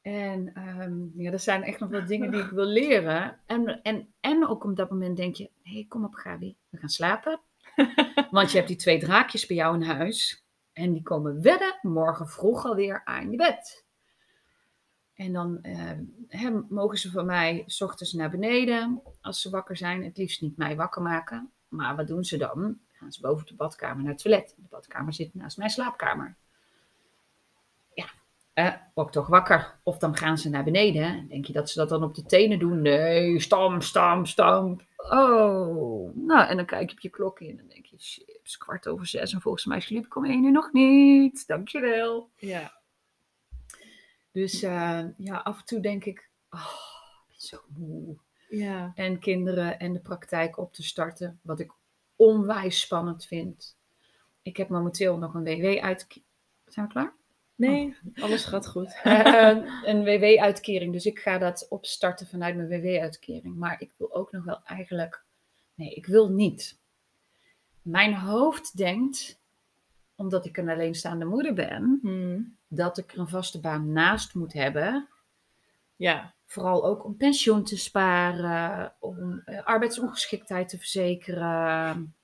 [0.00, 3.40] En ehm, ja, er zijn echt nog wat dingen die ik wil leren.
[3.46, 6.78] En, en, en ook op dat moment denk je, hé, hey, kom op Gabi, we
[6.78, 7.40] gaan slapen.
[8.30, 10.46] Want je hebt die twee draakjes bij jou in huis.
[10.72, 13.86] En die komen wedden morgen vroeg alweer aan je bed.
[15.14, 20.04] En dan ehm, mogen ze van mij s ochtends naar beneden als ze wakker zijn.
[20.04, 21.52] Het liefst niet mij wakker maken.
[21.68, 22.78] Maar wat doen ze dan?
[22.98, 24.54] Gaan ze boven de badkamer naar het toilet.
[24.56, 26.36] De badkamer zit naast mijn slaapkamer.
[27.94, 28.08] Ja,
[28.52, 29.78] eh, word toch wakker.
[29.82, 31.28] Of dan gaan ze naar beneden.
[31.28, 32.82] Denk je dat ze dat dan op de tenen doen?
[32.82, 34.82] Nee, stamp, stamp, stamp.
[34.96, 38.40] Oh, nou, en dan kijk je op je klokje en dan denk je, shit, het
[38.44, 41.46] is kwart over zes en volgens mij sliep ik om één uur nog niet.
[41.46, 42.30] Dankjewel.
[42.36, 42.76] ja.
[44.32, 46.74] Dus eh, ja, af en toe denk ik, oh,
[47.20, 48.16] ik ben zo moe.
[48.48, 48.92] ja.
[48.94, 51.72] En kinderen en de praktijk op te starten, wat ik
[52.18, 53.76] onwijs spannend vind.
[54.42, 56.06] Ik heb momenteel nog een WW uit.
[56.66, 57.12] Zijn we klaar?
[57.54, 59.00] Nee, alles gaat goed.
[59.04, 60.92] Eh, een WW-uitkering.
[60.92, 63.56] Dus ik ga dat opstarten vanuit mijn WW-uitkering.
[63.56, 65.22] Maar ik wil ook nog wel eigenlijk.
[65.74, 66.78] Nee, ik wil niet.
[67.82, 69.38] Mijn hoofd denkt,
[70.14, 72.56] omdat ik een alleenstaande moeder ben, Hmm.
[72.68, 75.08] dat ik er een vaste baan naast moet hebben.
[75.96, 82.14] Ja, Vooral ook om pensioen te sparen, om eh, arbeidsongeschiktheid te verzekeren.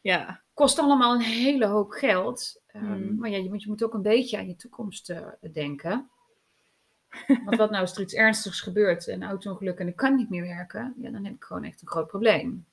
[0.00, 0.42] Ja.
[0.54, 2.62] Kost allemaal een hele hoop geld.
[2.66, 3.18] Ehm, Hmm.
[3.18, 6.10] Maar ja, je moet, je moet ook een beetje aan je toekomst eh, denken.
[7.44, 10.42] Want wat nou als er iets ernstigs gebeurt, een auto-ongeluk en ik kan niet meer
[10.42, 12.66] werken, ja, dan heb ik gewoon echt een groot probleem.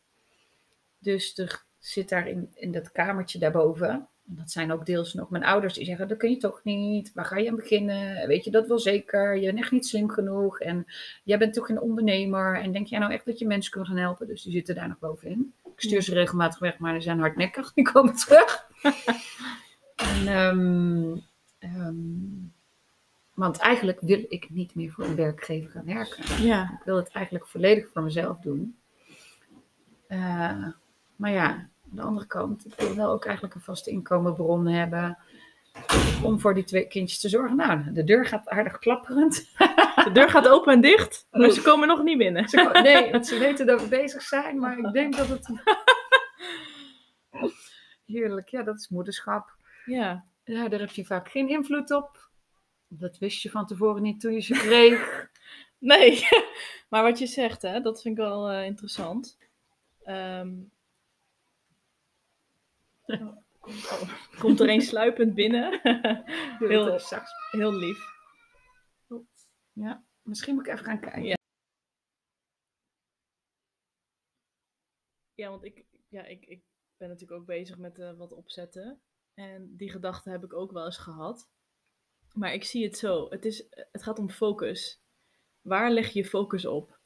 [0.97, 5.29] Dus er zit daar in, in dat kamertje daarboven, en dat zijn ook deels nog
[5.29, 8.43] mijn ouders die zeggen, dat kun je toch niet, waar ga je aan beginnen, weet
[8.43, 10.85] je dat wel zeker, je bent echt niet slim genoeg en
[11.23, 13.97] jij bent toch geen ondernemer en denk jij nou echt dat je mensen kunt gaan
[13.97, 15.53] helpen, dus die zitten daar nog bovenin.
[15.63, 18.65] Ik stuur ze regelmatig weg, maar die zijn hardnekkig, die komen terug.
[19.95, 21.15] en, ehm,
[21.59, 21.95] ehm,
[23.33, 26.43] want eigenlijk wil ik niet meer voor een werkgever gaan werken.
[26.43, 26.63] Ja.
[26.79, 28.77] Ik wil het eigenlijk volledig voor mezelf doen.
[30.07, 30.67] Eh,
[31.15, 35.17] maar ja, aan de andere kant, ik wil wel ook eigenlijk een vaste inkomenbron hebben.
[36.23, 37.55] Om voor die twee kindjes te zorgen.
[37.55, 39.49] Nou, de deur gaat aardig klapperend.
[40.03, 42.49] De deur gaat open en dicht, maar ze komen nog niet binnen.
[42.49, 45.49] Ze, nee, want ze weten dat we bezig zijn, maar ik denk dat het.
[48.05, 49.55] Heerlijk, ja, dat is moederschap.
[49.85, 50.25] Ja.
[50.43, 52.29] Ja, daar heb je vaak geen invloed op.
[52.87, 55.03] Dat wist je van tevoren niet toen je ze kreeg.
[55.77, 56.27] Nee,
[56.89, 59.37] maar wat je zegt, hè, dat vind ik wel eh, interessant.
[60.03, 60.49] Ehm,
[63.05, 63.37] oh,
[64.39, 65.79] komt er een sluipend binnen?
[66.59, 66.99] Heel
[67.51, 68.13] heel, lief.
[69.73, 71.23] Ja, misschien moet ik even gaan kijken.
[71.23, 71.35] Ja.
[75.33, 76.63] Ja, want ik, ja, ik, ik
[76.97, 79.01] ben natuurlijk ook bezig met eh, wat opzetten.
[79.33, 81.49] En die gedachte heb ik ook wel eens gehad.
[82.33, 83.29] Maar ik zie het zo.
[83.29, 85.01] Het, is, het gaat om focus.
[85.61, 86.99] Waar leg je je focus op?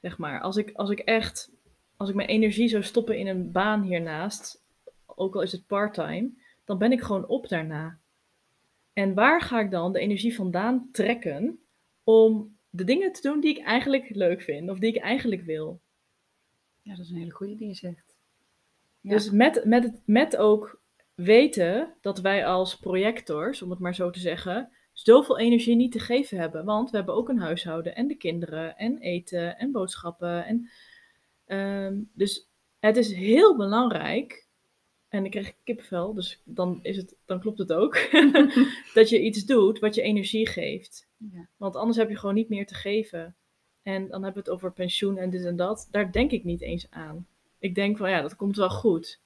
[0.00, 1.52] Zeg maar, als ik, als ik echt,
[1.96, 4.65] als ik mijn energie zou stoppen in een baan hiernaast,
[5.06, 6.30] ook al is het parttime,
[6.64, 7.98] dan ben ik gewoon op daarna.
[8.92, 11.58] En waar ga ik dan de energie vandaan trekken
[12.04, 15.80] om de dingen te doen die ik eigenlijk leuk vind of die ik eigenlijk wil?
[16.82, 18.16] Ja, dat is een hele goede die je zegt.
[19.00, 19.10] Ja.
[19.10, 20.80] Dus met, met, het- met ook
[21.14, 25.98] weten dat wij als projectors, om het maar zo te zeggen, zoveel energie niet te
[26.00, 26.64] geven hebben.
[26.64, 30.44] Want we hebben ook een huishouden en de kinderen en eten en boodschappen.
[30.46, 30.70] En,
[31.44, 34.45] ehm, dus het is heel belangrijk,
[35.16, 37.94] en ik krijg kippenvel, dus dan, is het, dan klopt het ook,
[38.94, 41.08] dat je iets doet wat je energie geeft.
[41.16, 41.48] Ja.
[41.56, 43.34] Want anders heb je gewoon niet meer te geven.
[43.82, 45.88] En dan hebben we het over pensioen en dit en dat.
[45.90, 47.26] Daar denk ik niet eens aan.
[47.58, 49.20] Ik denk van ja, dat komt wel goed.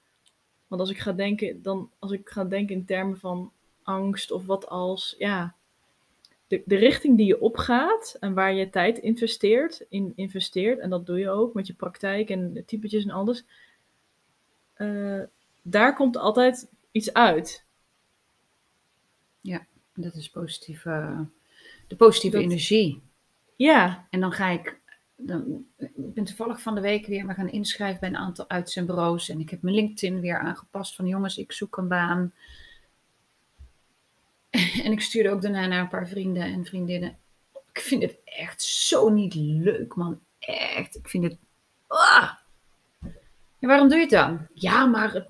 [0.66, 4.46] Want als ik ga denken, dan, als ik ga denken in termen van angst of
[4.46, 5.54] wat als, ja,
[6.46, 11.06] de, de richting die je opgaat en waar je tijd investeert, in investeert, en dat
[11.06, 13.44] doe je ook met je praktijk en de typetjes en alles,
[14.74, 15.22] eh,
[15.62, 17.64] daar komt altijd iets uit.
[19.94, 21.26] Dat is positieve,
[21.86, 23.02] de positieve Dat- energie.
[23.56, 24.78] Ja, En dan ga ik,
[25.16, 29.28] dan, ik ben toevallig van de week weer me gaan inschrijven bij een aantal uitzendbureaus.
[29.28, 32.32] En ik heb mijn LinkedIn weer aangepast van jongens, ik zoek een baan.
[34.84, 37.18] En ik stuurde ook daarna naar een paar vrienden en vriendinnen.
[37.72, 40.20] Ik vind het echt zo niet leuk, man.
[40.38, 40.96] Echt.
[40.96, 41.36] Ik vind het.
[41.86, 42.32] Ah!
[43.60, 44.46] Ja, waarom doe je het dan?
[44.54, 45.26] Ja, maar het,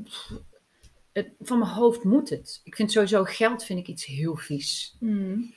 [1.13, 2.61] het, van mijn hoofd moet het.
[2.65, 4.97] Ik vind sowieso geld vind ik iets heel vies.
[5.01, 5.55] Mm.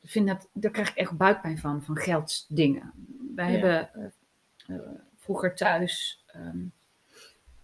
[0.00, 2.92] Ik vind dat, daar krijg ik echt buikpijn van, van geldsdingen.
[3.34, 3.58] Wij Ja.
[3.58, 4.82] hebben eh, eh,
[5.16, 6.58] vroeger thuis ehm,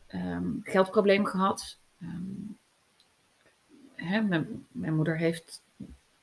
[0.07, 1.79] ehm, geldproblemen gehad.
[2.01, 2.23] Ehm,
[3.95, 5.63] hè, mijn, mijn moeder heeft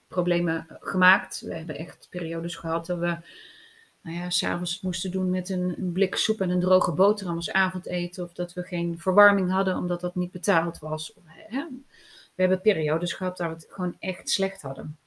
[0.07, 1.39] problemen gemaakt.
[1.41, 3.17] We hebben echt periodes gehad dat we
[4.01, 7.51] nou ja, s'avonds moesten doen met een, een blik soep en een droge boterham als
[7.51, 8.23] avondeten.
[8.23, 11.13] Of dat we geen verwarming hadden omdat dat niet betaald was.
[11.25, 11.67] Hè,
[12.35, 14.97] we hebben periodes gehad waar we het gewoon echt slecht hadden.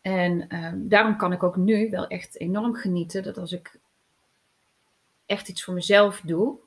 [0.00, 3.78] En ehm, daarom kan ik ook nu wel echt enorm genieten dat als ik
[5.26, 6.58] echt iets voor mezelf doe.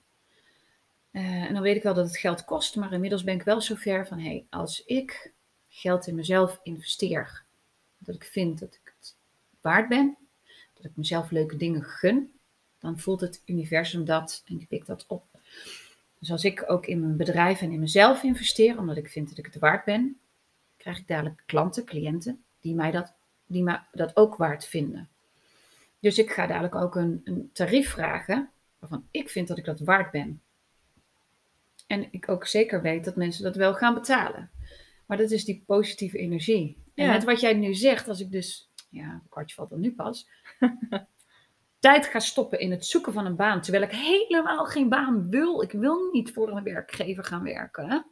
[1.11, 3.61] eh, en dan weet ik wel dat het geld kost, maar inmiddels ben ik wel
[3.61, 5.31] zover van: hé, hey, als ik
[5.69, 7.43] geld in mezelf investeer,
[7.97, 9.15] dat ik vind dat ik het
[9.61, 10.17] waard ben,
[10.83, 12.31] dat ik mezelf leuke dingen gun,
[12.79, 15.25] dan voelt het universum dat en die pikt dat op.
[16.19, 19.37] Dus als ik ook in mijn bedrijf en in mezelf investeer, omdat ik vind dat
[19.37, 20.17] ik het waard ben,
[20.77, 23.13] krijg ik dadelijk klanten, cliënten, die mij dat,
[23.45, 25.09] die mij dat ook waard vinden.
[25.99, 29.79] Dus ik ga dadelijk ook een, een tarief vragen waarvan ik vind dat ik dat
[29.79, 30.41] waard ben.
[31.87, 34.51] En ik ook zeker weet dat mensen dat wel gaan betalen.
[35.05, 36.77] Maar dat is die positieve energie.
[36.95, 37.11] En Ja.
[37.11, 40.29] met wat jij nu zegt, als ik dus, ja, een kwartje valt dan nu pas,
[41.79, 45.61] tijd ga stoppen in het zoeken van een baan, terwijl ik helemaal geen baan wil.
[45.61, 48.05] Ik wil niet voor een werkgever gaan werken.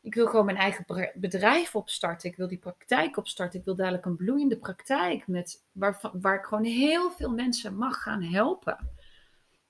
[0.00, 2.30] Ik wil gewoon mijn eigen bedrijf opstarten.
[2.30, 3.58] Ik wil die praktijk opstarten.
[3.58, 8.02] Ik wil dadelijk een bloeiende praktijk met, waar, waar ik gewoon heel veel mensen mag
[8.02, 8.78] gaan helpen.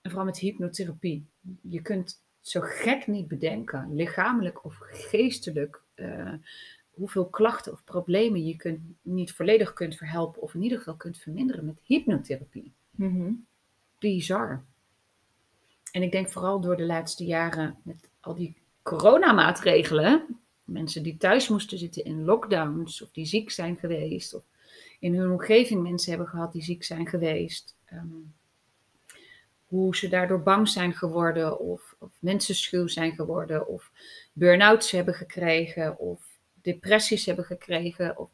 [0.01, 1.27] En vooral met hypnotherapie.
[1.63, 6.33] Je kunt zo gek niet bedenken, lichamelijk of geestelijk, eh,
[6.95, 11.19] hoeveel klachten of problemen je kunt, niet volledig kunt verhelpen of in ieder geval kunt
[11.19, 12.73] verminderen met hypnotherapie.
[12.91, 13.33] Mhm.
[13.99, 14.65] Bizar.
[15.93, 21.49] En ik denk vooral door de laatste jaren met al die coronamaatregelen, mensen die thuis
[21.49, 24.43] moesten zitten in lockdowns of die ziek zijn geweest, of
[24.99, 27.77] in hun omgeving mensen hebben gehad die ziek zijn geweest.
[27.85, 28.07] ehm,
[29.65, 33.91] hoe ze daardoor bang zijn geworden, of, of mensenschuw zijn geworden, of
[34.33, 36.34] burn-outs hebben gekregen, of
[36.65, 38.31] depressies hebben gekregen, of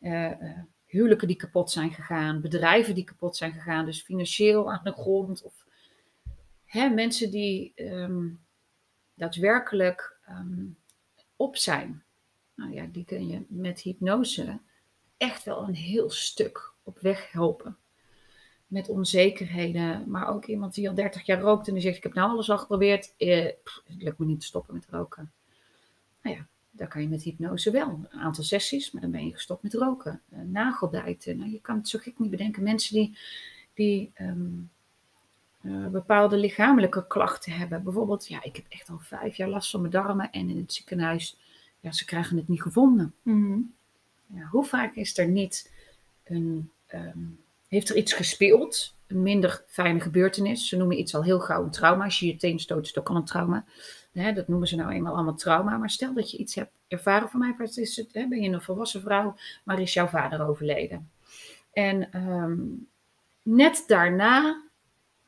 [0.00, 4.84] eh, eh, huwelijken die kapot zijn gegaan, bedrijven die kapot zijn gegaan, dus financieel aan
[4.84, 5.64] de grond, of
[6.64, 8.28] hè, mensen die ehm,
[9.14, 10.66] daadwerkelijk ehm,
[11.36, 12.02] op zijn.
[12.54, 14.60] Nou ja, die kun je met hypnose
[15.16, 17.76] echt wel een heel stuk op weg helpen.
[18.66, 22.14] Met onzekerheden, maar ook iemand die al 30 jaar rookt en die zegt: Ik heb
[22.14, 23.44] nou alles al geprobeerd, eh,
[23.84, 25.32] het lukt me niet te stoppen met roken.
[26.22, 27.88] Nou ja, daar kan je met hypnose wel.
[28.10, 30.20] Een aantal sessies, maar dan ben je gestopt met roken.
[30.32, 31.36] Uh, nagelbijten.
[31.38, 32.62] Nou, je kan het zo gek niet bedenken.
[32.62, 33.18] Mensen die,
[33.74, 34.50] die ehm,
[35.60, 37.82] eh, bepaalde lichamelijke klachten hebben.
[37.82, 40.72] Bijvoorbeeld, ja, ik heb echt al vijf jaar last van mijn darmen en in het
[40.72, 41.38] ziekenhuis,
[41.80, 43.14] ja, ze krijgen het niet gevonden.
[43.22, 43.58] Mhm.
[44.26, 45.72] Ja, hoe vaak is er niet
[46.24, 47.18] een, ehm,
[47.68, 50.68] heeft er iets gespeeld, minder fijne gebeurtenis?
[50.68, 52.04] Ze noemen iets al heel gauw een trauma.
[52.04, 53.64] Als je je teen stoot, is het al een trauma.
[54.12, 55.76] Hè, dat noemen ze nou eenmaal allemaal trauma.
[55.76, 58.62] Maar stel dat je iets hebt ervaren, voor mij is het, hè, ben je een
[58.62, 61.10] volwassen vrouw, maar is jouw vader overleden.
[61.72, 62.56] En ehm,
[63.42, 64.62] net daarna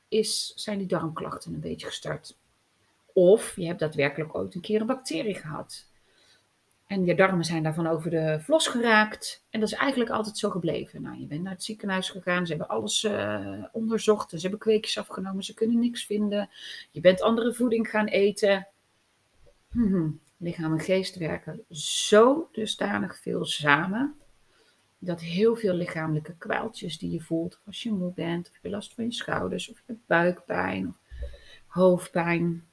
[0.08, 2.36] is, zijn die darmklachten een beetje gestart.
[3.12, 5.86] Of je hebt daadwerkelijk ooit een keer een bacterie gehad.
[6.86, 9.44] En je darmen zijn daarvan over de vlos geraakt.
[9.50, 11.02] En dat is eigenlijk altijd zo gebleven.
[11.02, 12.46] Nou, je bent naar het ziekenhuis gegaan.
[12.46, 14.30] Ze hebben alles eh, onderzocht.
[14.30, 15.44] Ze hebben kweekjes afgenomen.
[15.44, 16.50] Ze kunnen niks vinden.
[16.90, 18.68] Je bent andere voeding gaan eten.
[19.72, 20.10] Mhm.
[20.36, 24.14] Lichaam en geest werken zo dusdanig veel samen.
[24.98, 27.60] Dat heel veel lichamelijke kwaaltjes die je voelt.
[27.66, 28.50] Als je moe bent.
[28.50, 29.70] Of je last van je schouders.
[29.70, 30.86] Of je buikpijn.
[30.86, 30.96] Of
[31.66, 32.64] hoofdpijn.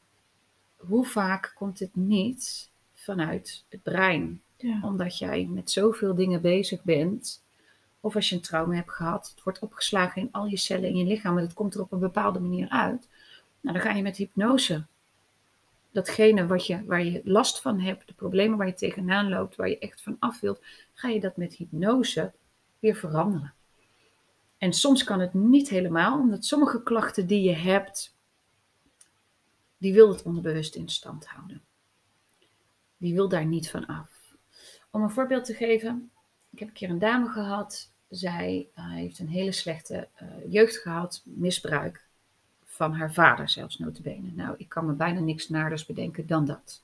[0.75, 2.71] Hoe vaak komt het niet
[3.03, 4.41] vanuit het brein?
[4.57, 4.79] Ja.
[4.81, 7.43] omdat jij met zoveel dingen bezig bent.
[7.99, 10.97] Of als je een trauma hebt gehad, het wordt opgeslagen in al je cellen in
[10.97, 13.09] je lichaam en het komt er op een bepaalde manier uit.
[13.61, 14.85] Nou, dan ga je met hypnose
[15.91, 19.69] datgene wat je, waar je last van hebt, de problemen waar je tegenaan loopt, waar
[19.69, 20.61] je echt van af wilt,
[20.93, 22.31] ga je dat met hypnose
[22.79, 23.53] weer veranderen.
[24.57, 28.15] En soms kan het niet helemaal, omdat sommige klachten die je hebt,
[29.77, 31.61] die wil het onderbewust in stand houden.
[33.03, 34.35] Die wil daar niet van af.
[34.91, 36.11] Om een voorbeeld te geven,
[36.51, 37.91] ik heb een keer een dame gehad.
[38.09, 42.05] Zij uh, heeft een hele slechte uh, jeugd gehad, misbruik
[42.65, 44.31] van haar vader zelfs notabene.
[44.31, 46.81] Nou, ik kan me bijna niks naarders bedenken dan dat.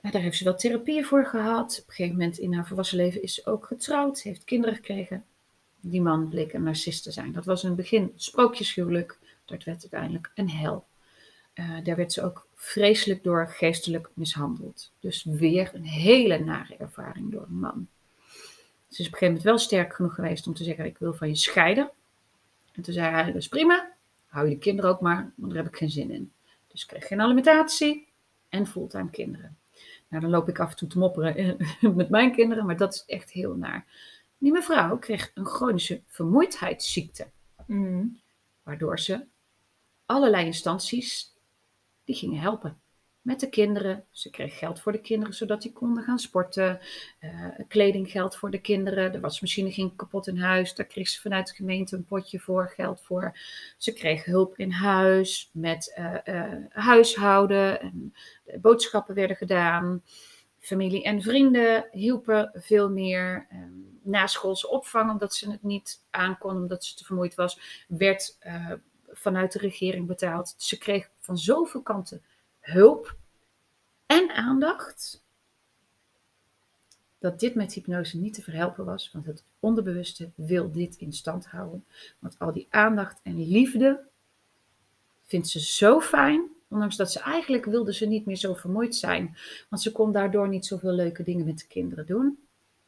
[0.00, 1.78] Daar heeft ze wel therapieën voor gehad.
[1.82, 5.24] Op een gegeven moment in haar volwassen leven is ze ook getrouwd, heeft kinderen gekregen.
[5.80, 7.32] Die man bleek een narcist te zijn.
[7.32, 10.86] Dat was in het begin sprookjeshuwelijk, dat werd uiteindelijk een hel.
[11.54, 14.92] Uh, daar werd ze ook vreselijk door geestelijk mishandeld.
[15.00, 17.88] Dus weer een hele nare ervaring door een man.
[18.88, 21.14] Ze is op een gegeven moment wel sterk genoeg geweest om te zeggen: Ik wil
[21.14, 21.90] van je scheiden.
[22.72, 23.92] En toen zei hij: Dat is prima,
[24.26, 26.32] hou je de kinderen ook maar, want daar heb ik geen zin in.
[26.66, 28.08] Dus ik kreeg geen alimentatie
[28.48, 29.56] en fulltime kinderen.
[30.08, 31.56] Nou, dan loop ik af en toe te mopperen
[31.96, 33.86] met mijn kinderen, maar dat is echt heel naar.
[34.38, 37.26] Die mevrouw kreeg een chronische vermoeidheidsziekte,
[37.66, 38.20] Mm.
[38.62, 39.24] waardoor ze
[40.06, 41.32] allerlei instanties
[42.10, 42.80] die gingen helpen
[43.20, 44.04] met de kinderen.
[44.10, 46.80] Ze kreeg geld voor de kinderen zodat die konden gaan sporten.
[47.20, 49.12] Uh, kledinggeld voor de kinderen.
[49.12, 50.74] De wasmachine ging kapot in huis.
[50.74, 53.38] Daar kreeg ze vanuit de gemeente een potje voor, geld voor.
[53.76, 57.80] Ze kreeg hulp in huis met uh, uh, huishouden.
[57.80, 58.14] En
[58.60, 60.02] boodschappen werden gedaan.
[60.58, 63.46] Familie en vrienden hielpen veel meer.
[63.52, 68.38] Um, naschoolse opvang, omdat ze het niet aankon, omdat ze te vermoeid was, werd
[69.12, 70.54] vanuit de regering betaald.
[70.56, 72.22] Ze kreeg van zoveel kanten
[72.60, 73.16] hulp
[74.06, 75.24] en aandacht.
[77.18, 81.46] Dat dit met hypnose niet te verhelpen was, want het onderbewuste wil dit in stand
[81.46, 81.84] houden.
[82.18, 84.00] Want al die aandacht en liefde
[85.22, 89.36] vindt ze zo fijn, ondanks dat ze eigenlijk wilde ze niet meer zo vermoeid zijn.
[89.68, 92.38] Want ze kon daardoor niet zoveel leuke dingen met de kinderen doen.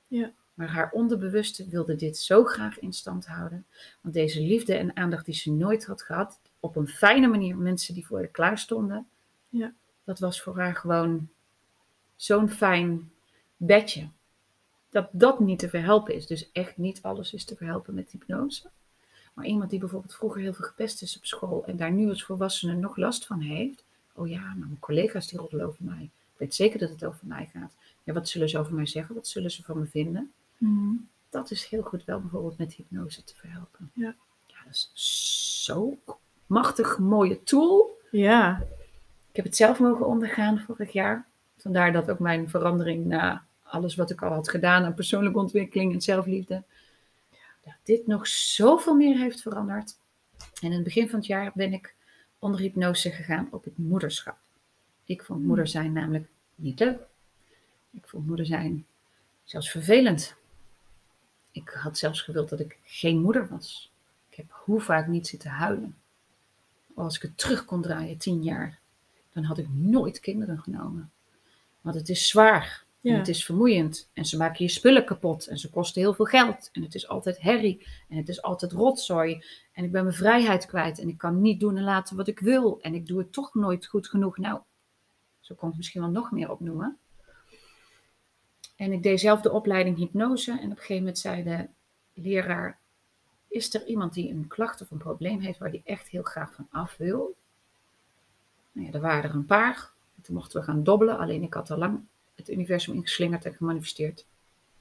[0.07, 0.33] Ja.
[0.55, 3.67] Maar haar onderbewuste wilde dit zo graag in stand houden.
[4.01, 7.95] Want deze liefde en aandacht die ze nooit had gehad, op een fijne manier, mensen
[7.95, 9.07] die voor haar klaar stonden,
[9.49, 9.73] Ja.
[10.05, 11.29] dat was voor haar gewoon
[12.17, 13.11] zo'n fijn
[13.57, 14.09] bedje.
[14.91, 16.27] Dat dat niet te verhelpen is.
[16.27, 18.71] Dus echt niet alles is te verhelpen met hypnose.
[19.35, 22.25] Maar iemand die bijvoorbeeld vroeger heel veel gepest is op school en daar nu als
[22.25, 23.85] volwassene nog last van heeft.
[24.15, 26.03] Oh ja, maar mijn collega's die roddelen over mij.
[26.03, 27.73] Ik weet zeker dat het over mij gaat.
[28.03, 29.15] Ja, wat zullen ze over mij zeggen?
[29.15, 30.33] Wat zullen ze van me vinden?
[30.59, 30.95] Mhm.
[31.31, 33.91] Dat is heel goed wel bijvoorbeeld met hypnose te verhelpen.
[33.95, 34.15] Ja.
[34.47, 34.91] Ja, dat is
[35.65, 35.99] zo
[36.53, 37.99] machtig mooie tool.
[38.11, 38.63] Ja.
[39.31, 41.27] Ik heb het zelf mogen ondergaan vorig jaar.
[41.59, 45.93] Vandaar dat ook mijn verandering na alles wat ik al had gedaan aan persoonlijke ontwikkeling
[45.93, 46.63] en zelfliefde.
[47.65, 49.97] Dat dit nog zoveel meer heeft veranderd.
[50.39, 51.95] En in het begin van het jaar ben ik
[52.39, 54.37] onder hypnose gegaan op het moederschap.
[55.05, 57.01] Ik vond moeder zijn namelijk niet leuk.
[57.91, 58.87] Ik vond moeder zijn
[59.45, 60.35] zelfs vervelend.
[61.51, 63.93] Ik had zelfs gewild dat ik geen moeder was.
[64.29, 65.97] Ik heb hoe vaak niet zitten huilen.
[66.95, 68.79] Als ik het terug kon draaien, tien jaar,
[69.33, 71.11] dan had ik nooit kinderen genomen.
[71.81, 72.85] Want het is zwaar.
[73.03, 74.11] En het is vermoeiend.
[74.13, 75.47] En ze maken je spullen kapot.
[75.47, 76.69] En ze kosten heel veel geld.
[76.73, 77.87] En het is altijd herrie.
[78.09, 79.45] En het is altijd rotzooi.
[79.73, 80.99] En ik ben mijn vrijheid kwijt.
[80.99, 82.81] En ik kan niet doen en laten wat ik wil.
[82.81, 84.39] En ik doe het toch nooit goed genoeg.
[84.39, 84.61] Nou,
[85.41, 86.99] zo kon ik misschien wel nog meer opnoemen.
[88.77, 90.51] En ik deed zelf de opleiding hypnose.
[90.51, 91.69] En op een gegeven moment zei de
[92.15, 92.79] leraar:
[93.53, 96.55] Is er iemand die een klacht of een probleem heeft waar die echt heel graag
[96.55, 97.37] van af wil?
[98.73, 99.91] Nou ja, er waren er een paar.
[100.23, 101.19] Toen mochten we gaan dobbelen.
[101.19, 102.01] Alleen ik had al lang
[102.35, 104.27] het universum ingeslingerd en gemanifesteerd.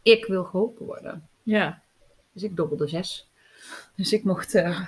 [0.01, 1.27] Ik wil geholpen worden.
[1.43, 1.81] Ja.
[2.31, 3.29] Dus ik dobbelde zes.
[3.95, 4.87] Dus ik mocht eh,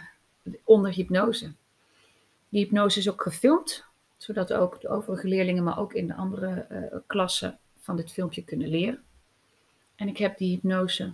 [0.63, 1.53] onder hypnose.
[2.49, 3.85] Die hypnose is ook gefilmd,
[4.17, 8.43] zodat ook de overige leerlingen, maar ook in de andere eh, klassen van dit filmpje
[8.43, 9.03] kunnen leren.
[9.95, 11.13] En ik heb die hypnose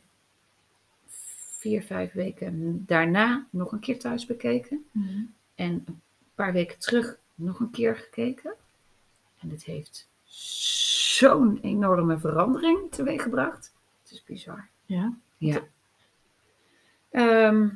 [1.60, 4.86] vier, vijf weken daarna nog een keer thuis bekeken.
[4.92, 5.22] Mhm.
[5.56, 6.02] En een
[6.36, 8.54] paar weken terug nog een keer gekeken.
[9.40, 13.74] En het heeft zo'n enorme verandering teweeggebracht.
[14.02, 14.68] Het is bizar.
[14.86, 15.14] Ja.
[15.38, 15.68] Ja.
[17.10, 17.70] Ehm,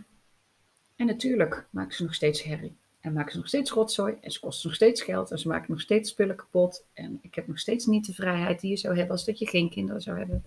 [0.95, 2.75] en natuurlijk maken ze nog steeds herrie.
[2.99, 4.17] En maken ze nog steeds rotzooi.
[4.21, 5.31] En ze kosten nog steeds geld.
[5.31, 6.83] En ze maken nog steeds spullen kapot.
[6.93, 9.47] En ik heb nog steeds niet de vrijheid die je zou hebben als dat je
[9.47, 10.43] geen kinderen zou hebben.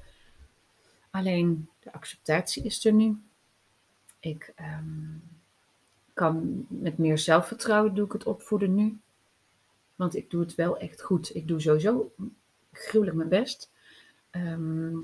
[1.10, 3.18] Alleen de acceptatie is er nu.
[4.26, 5.18] Ik ehm,
[6.14, 8.98] kan met meer zelfvertrouwen doe ik het opvoeden nu.
[9.96, 11.34] Want ik doe het wel echt goed.
[11.34, 12.12] Ik doe sowieso
[12.72, 13.70] gruwelijk mijn best.
[14.30, 14.94] Ehm,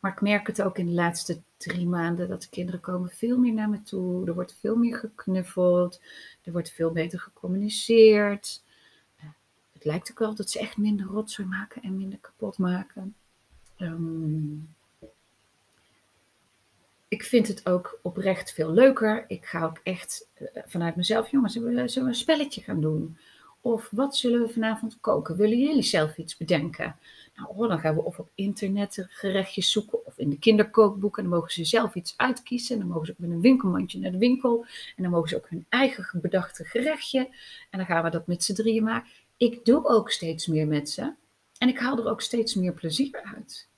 [0.00, 3.38] maar ik merk het ook in de laatste drie maanden dat de kinderen komen veel
[3.38, 4.26] meer naar me toe.
[4.26, 6.00] Er wordt veel meer geknuffeld.
[6.42, 8.62] Er wordt veel beter gecommuniceerd.
[9.72, 13.14] Het lijkt ook wel dat ze echt minder rotzooi maken en minder kapot maken.
[13.76, 14.54] Ehm,
[17.08, 19.24] ik vind het ook oprecht veel leuker.
[19.28, 23.18] Ik ga ook echt eh, vanuit mezelf, jongens, zullen we, een spelletje gaan doen?
[23.60, 25.36] Of wat zullen we vanavond koken?
[25.36, 26.96] Willen jullie zelf iets bedenken?
[27.34, 31.22] Nou, dan gaan we of op internet gerechtjes zoeken of in de kinderkookboeken.
[31.22, 32.74] En dan mogen ze zelf iets uitkiezen.
[32.74, 34.66] En dan mogen ze ook met een winkelmandje naar de winkel.
[34.96, 37.18] En dan mogen ze ook hun eigen bedachte gerechtje.
[37.70, 39.10] En dan gaan we dat met z'n drieën maken.
[39.36, 41.12] Ik doe ook steeds meer met ze.
[41.58, 43.68] En ik haal er ook steeds meer plezier uit.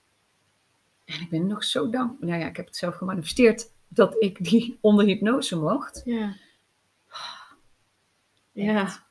[1.08, 2.28] En ik ben nog zo dankbaar.
[2.28, 6.02] Nou ja, ik heb het zelf gemanifesteerd dat ik die onder hypnose mocht.
[6.04, 6.36] Ja.
[8.52, 9.06] Ja.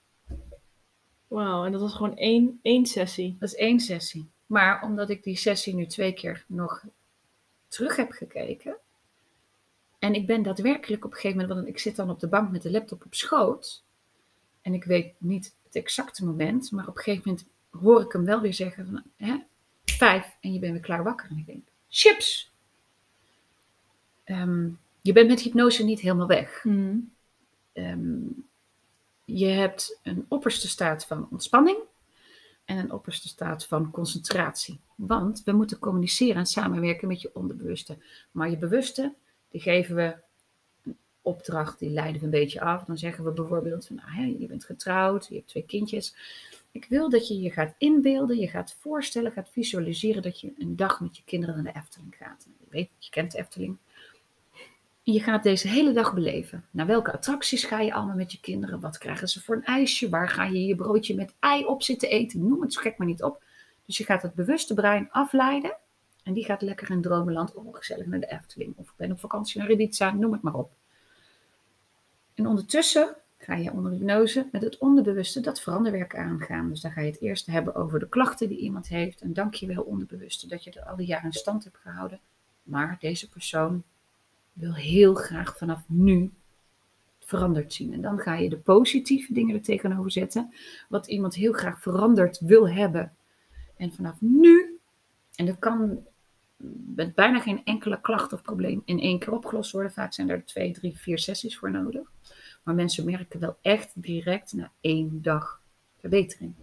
[1.27, 3.35] Wauw, en dat was gewoon één, één sessie.
[3.39, 4.29] Dat is één sessie.
[4.45, 6.83] Maar omdat ik die sessie nu twee keer nog
[7.67, 8.77] terug heb gekeken.
[9.99, 12.51] En ik ben daadwerkelijk op een gegeven moment, want ik zit dan op de bank
[12.51, 13.83] met de laptop op schoot.
[14.61, 18.25] En ik weet niet het exacte moment, maar op een gegeven moment hoor ik hem
[18.25, 19.37] wel weer zeggen van, hè,
[19.85, 21.29] vijf en je bent weer klaar wakker.
[21.29, 22.51] En ik denk, chips!
[24.23, 24.69] Ehm,
[25.01, 26.63] je bent met hypnose niet helemaal weg.
[26.63, 26.97] Mhm.
[27.73, 28.19] Ehm,
[29.25, 31.77] je hebt een opperste staat van ontspanning
[32.65, 34.79] en een opperste staat van concentratie.
[34.95, 37.97] Want we moeten communiceren en samenwerken met je onderbewuste.
[38.31, 39.13] Maar je bewuste,
[39.49, 40.15] die geven we
[40.83, 42.83] een opdracht, die leiden we een beetje af.
[42.83, 46.15] Dan zeggen we bijvoorbeeld van, hè, je bent getrouwd, je hebt twee kindjes.
[46.77, 50.75] Ik wil dat je je gaat inbeelden, je gaat voorstellen, gaat visualiseren dat je een
[50.75, 52.47] dag met je kinderen naar de Efteling gaat.
[52.59, 53.77] Je weet, je kent de Efteling.
[55.03, 56.65] Je gaat deze hele dag beleven.
[56.71, 58.79] Naar welke attracties ga je allemaal met je kinderen?
[58.79, 60.09] Wat krijgen ze voor een ijsje?
[60.09, 62.47] Waar ga je je broodje met ei op zitten eten?
[62.47, 63.43] Noem het zo maar niet op.
[63.85, 65.77] Dus je gaat het bewuste brein afleiden.
[66.23, 67.53] En die gaat lekker in dromenland.
[67.53, 68.73] Oh, gezellig naar de Efteling.
[68.77, 70.11] Of ik ben op vakantie naar Ibiza.
[70.11, 70.71] Noem het maar op.
[72.33, 73.15] En ondertussen
[73.47, 76.69] ga je onder hypnose met het onderbewuste dat veranderwerk aangaan.
[76.69, 79.21] Dus dan ga je het eerst hebben over de klachten die iemand heeft.
[79.21, 82.19] En dank je wel onderbewuste dat je er al die jaren in stand hebt gehouden.
[82.63, 83.83] Maar deze persoon
[84.53, 86.31] wil heel graag vanaf nu
[87.19, 87.93] veranderd zien.
[87.93, 90.53] En dan ga je de positieve dingen er tegenover zetten.
[90.89, 93.15] Wat iemand heel graag veranderd wil hebben.
[93.77, 94.79] En vanaf nu,
[95.35, 96.05] en dat kan
[96.95, 99.91] met bijna geen enkele klacht of probleem in één keer opgelost worden.
[99.91, 102.11] Vaak zijn er twee, drie, vier sessies voor nodig.
[102.67, 105.61] Maar mensen merken wel echt direct na één dag
[105.99, 106.53] verbetering.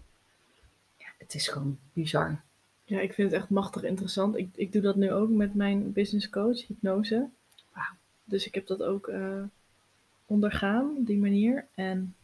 [0.97, 2.41] Ja, het is gewoon bizar.
[2.85, 4.37] Ja, ik vind het echt machtig interessant.
[4.37, 7.29] Ik, ik doe dat nu ook met mijn business coach, hypnose.
[8.25, 9.43] Dus ik heb dat ook eh,
[10.27, 11.67] ondergaan, op die manier.
[11.75, 12.15] En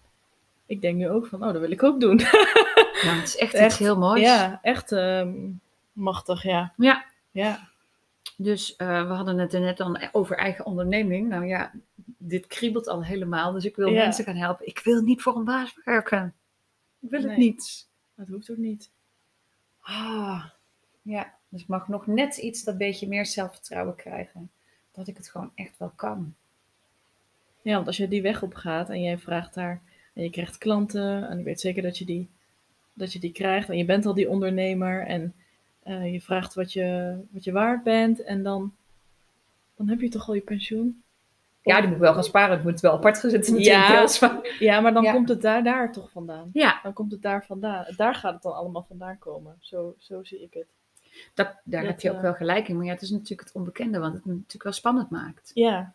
[0.67, 2.21] ik denk nu ook van, oh, dat wil ik ook doen.
[3.03, 4.21] Ja, het is echt, Echt, iets heel moois.
[4.21, 5.33] ja, echt ehm,
[5.93, 6.73] machtig, ja.
[6.77, 7.05] ja.
[7.31, 7.69] Ja,
[8.37, 11.29] Dus eh, we hadden het er net dan over eigen onderneming.
[11.29, 11.73] Nou ja,
[12.19, 13.53] dit kriebelt al helemaal.
[13.53, 14.03] Dus ik wil Ja.
[14.03, 14.67] mensen gaan helpen.
[14.67, 16.35] Ik wil niet voor een baas werken.
[17.01, 17.89] Ik wil het niet.
[18.15, 18.91] dat hoeft ook niet.
[19.81, 20.45] Ah,
[21.03, 24.51] ja, dus ik mag nog net iets dat beetje meer zelfvertrouwen krijgen.
[24.93, 26.35] Dat ik het gewoon echt wel kan.
[27.63, 29.83] Ja, want als je die weg op gaat en jij vraagt daar
[30.15, 32.29] en je krijgt klanten en ik weet zeker dat je die,
[32.93, 35.35] dat je die krijgt en je bent al die ondernemer en
[35.83, 38.75] eh, je vraagt wat je, wat je waard bent en dan,
[39.77, 41.03] dan heb je toch al je pensioen.
[41.63, 42.57] Ja, die moet ik wel gaan sparen.
[42.57, 43.65] Het moet wel apart gezet natuurlijk.
[43.67, 44.41] Ja.
[44.59, 45.13] Ja, maar dan Ja.
[45.13, 46.51] komt het daar, daar toch vandaan.
[46.53, 47.87] Ja, Dan komt het daar vandaan.
[47.97, 49.57] Daar gaat het dan allemaal vandaan komen.
[49.61, 50.67] Zo, zo zie ik het.
[51.35, 52.77] dat, daar Dat, heb je ook eh, wel gelijk in.
[52.77, 55.51] Maar ja, het is natuurlijk het onbekende, wat het natuurlijk wel spannend maakt.
[55.55, 55.95] Ja,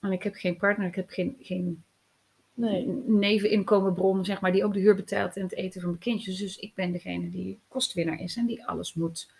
[0.00, 1.82] En ik heb geen partner, ik heb geen, geen
[2.54, 2.86] nee.
[3.06, 6.38] neveninkomenbron, zeg maar, die ook de huur betaalt en het eten van mijn kindjes.
[6.38, 9.30] Dus ik ben degene die kostwinnaar is en die alles moet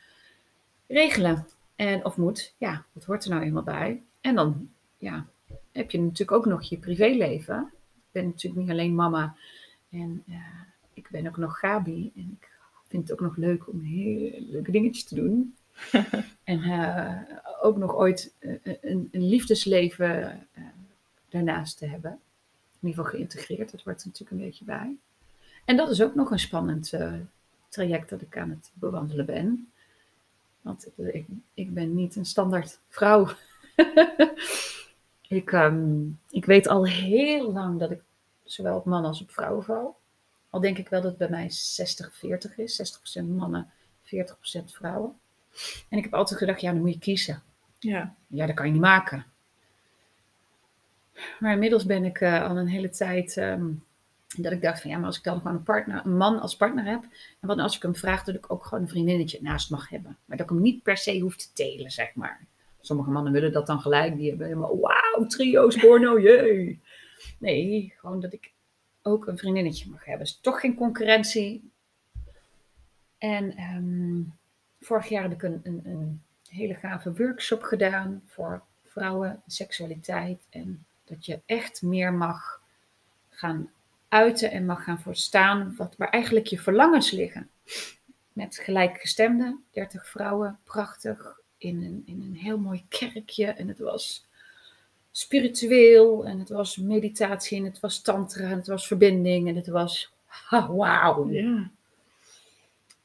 [0.86, 1.46] regelen.
[1.76, 4.02] En, of moet, ja, dat hoort er nou eenmaal bij.
[4.20, 4.70] En dan,
[5.00, 5.26] ja,
[5.72, 7.72] heb je natuurlijk ook nog je privéleven.
[7.96, 9.36] Ik ben natuurlijk niet alleen mama
[9.90, 10.60] en eh,
[10.94, 12.12] ik ben ook nog Gabi.
[12.16, 12.48] En ik
[12.86, 15.54] vind het ook nog leuk om heel leuke dingetjes te doen.
[16.44, 20.46] en eh, ook nog ooit eh, een, een liefdesleven
[21.28, 22.10] daarnaast te hebben
[22.80, 23.70] in ieder geval geïntegreerd.
[23.70, 24.96] Dat hoort er natuurlijk een beetje bij.
[25.64, 26.94] En dat is ook nog een spannend
[27.68, 29.70] traject dat ik aan het bewandelen ben.
[30.60, 33.28] Want ik, ik ben niet een standaard vrouw.
[35.30, 38.02] ik, ehm, ik weet al heel lang dat ik
[38.44, 39.96] zowel op mannen als op vrouwen val.
[40.50, 42.76] Al denk ik wel dat het bij mij 60-40 is.
[42.76, 43.70] 60% mannen,
[44.02, 45.18] 40% vrouwen.
[45.88, 47.42] En ik heb altijd gedacht, ja, dan moet je kiezen.
[47.78, 49.26] Ja, Ja, dat kan je niet maken.
[51.38, 53.66] Maar inmiddels ben ik eh, al een hele tijd ehm,
[54.36, 56.56] dat ik dacht van ja, maar als ik dan gewoon een, partner, een man als
[56.56, 59.38] partner heb, en wat nou als ik hem vraag dat ik ook gewoon een vriendinnetje
[59.42, 60.16] naast mag hebben.
[60.24, 62.46] Maar dat ik hem niet per se hoef te telen, zeg maar.
[62.80, 66.80] Sommige mannen willen dat dan gelijk, die hebben helemaal wauw, trio's, porno, jee.
[67.38, 68.52] Nee, gewoon dat ik
[69.02, 70.26] ook een vriendinnetje mag hebben.
[70.26, 71.70] Dus toch geen concurrentie.
[73.18, 74.22] En ehm,
[74.80, 80.46] vorig jaar heb ik een, een, een hele gave workshop gedaan voor vrouwen, seksualiteit.
[80.50, 82.62] En dat je echt meer mag
[83.28, 83.70] gaan
[84.08, 87.50] uiten en mag gaan voorstaan wat, waar eigenlijk je verlangens liggen.
[88.32, 93.46] Met gelijkgestemde, 30 vrouwen, prachtig, in een, in een heel mooi kerkje.
[93.46, 94.28] En het was
[95.10, 99.66] spiritueel, en het was meditatie, en het was tantra, en het was verbinding, en het
[99.66, 101.30] was ha, wauw.
[101.30, 101.70] ja.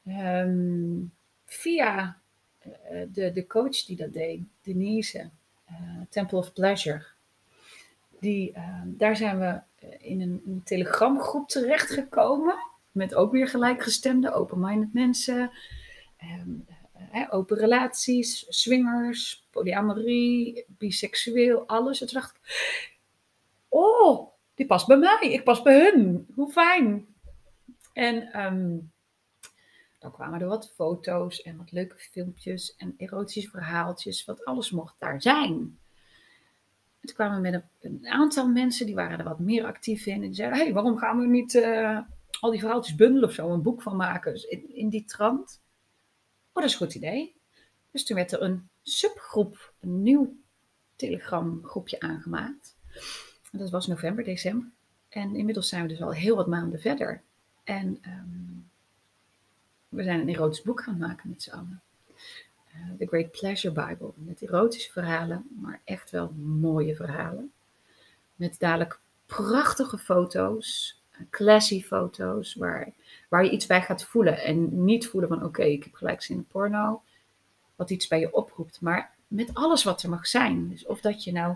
[0.06, 1.04] Ehm,
[1.44, 2.18] via
[2.58, 5.30] eh, de, de coach die dat deed, Denise,
[5.64, 5.74] eh,
[6.10, 7.04] Temple of Pleasure.
[8.20, 12.56] Die, ehm, daar zijn we eh, in een, een telegramgroep terechtgekomen.
[12.92, 15.50] Met ook weer gelijkgestemde, open-minded mensen.
[16.16, 16.50] ehm,
[17.30, 21.98] open relaties, swingers, polyamorie, biseksueel, alles.
[21.98, 22.40] Toen dacht ik,
[23.68, 25.18] oh, die past bij mij.
[25.20, 26.26] Ik pas bij hun.
[26.34, 27.06] Hoe fijn.
[27.92, 28.78] En ehm,
[29.98, 34.94] dan kwamen er wat foto's en wat leuke filmpjes en erotische verhaaltjes, wat alles mocht
[34.98, 35.78] daar zijn.
[37.00, 40.14] En toen kwamen we met een, aantal mensen, die waren er wat meer actief in.
[40.14, 41.98] En die zeiden, hey, waarom gaan we niet eh,
[42.40, 45.60] al die verhaaltjes bundelen of zo, een boek van maken Dus in die trant?
[46.56, 47.36] Oh, dat is een goed idee.
[47.90, 50.36] Dus toen werd er een subgroep, een nieuw
[50.96, 52.76] Telegram groepje aangemaakt.
[53.52, 54.70] En dat was november, december.
[55.08, 57.22] En inmiddels zijn we dus al heel wat maanden verder.
[57.64, 58.54] En ehm,
[59.88, 61.82] we zijn een erotisch boek gaan maken met z'n allen.
[62.72, 64.12] Eh, The Great Pleasure Bible.
[64.14, 67.52] Met erotische verhalen, maar echt wel mooie verhalen.
[68.34, 70.95] Met dadelijk prachtige foto's,
[71.30, 72.92] classy foto's, waar,
[73.28, 74.42] waar je iets bij gaat voelen.
[74.42, 77.02] En niet voelen van oké, ik heb gelijk zin in porno.
[77.76, 78.80] Wat iets bij je oproept.
[78.80, 80.68] Maar met alles wat er mag zijn.
[80.68, 81.54] Dus of dat je nou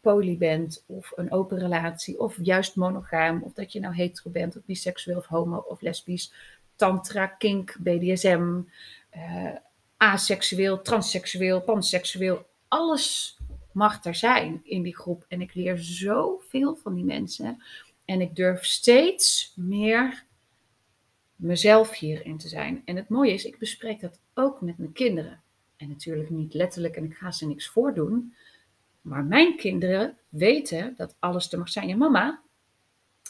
[0.00, 4.56] poly bent, of een open relatie, of juist monogaam, of dat je nou hetero bent,
[4.56, 6.32] of biseksueel, of homo, of lesbisch,
[6.76, 8.60] tantra, kink, BDSM,
[9.10, 9.54] eh,
[9.96, 12.46] aseksueel, transseksueel, panseksueel.
[12.68, 13.38] Alles
[13.72, 15.24] mag er zijn in die groep.
[15.28, 17.62] En ik leer zoveel van die mensen.
[18.10, 20.24] En ik durf steeds meer
[21.36, 22.82] mezelf hierin te zijn.
[22.84, 25.42] En het mooie is, ik bespreek dat ook met mijn kinderen.
[25.76, 28.34] En natuurlijk niet letterlijk en ik ga ze niks voordoen.
[29.00, 31.88] Maar mijn kinderen weten dat alles er mag zijn.
[31.88, 32.42] Ja, mama,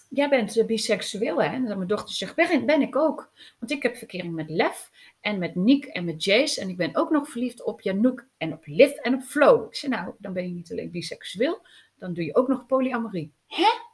[0.09, 1.49] jij bent eh, biseksueel hè?
[1.49, 3.33] En dan mijn dochter zegt, ben, ben ik ook.
[3.59, 6.61] Want ik heb verkering met Lef en met Nick en met Jace.
[6.61, 9.65] En ik ben ook nog verliefd op Janouk en op Liv en op Flo.
[9.65, 11.67] Ik zei, nou, dan ben je niet alleen biseksueel,
[11.99, 13.33] dan doe je ook nog polyamorie.
[13.47, 13.89] Hè?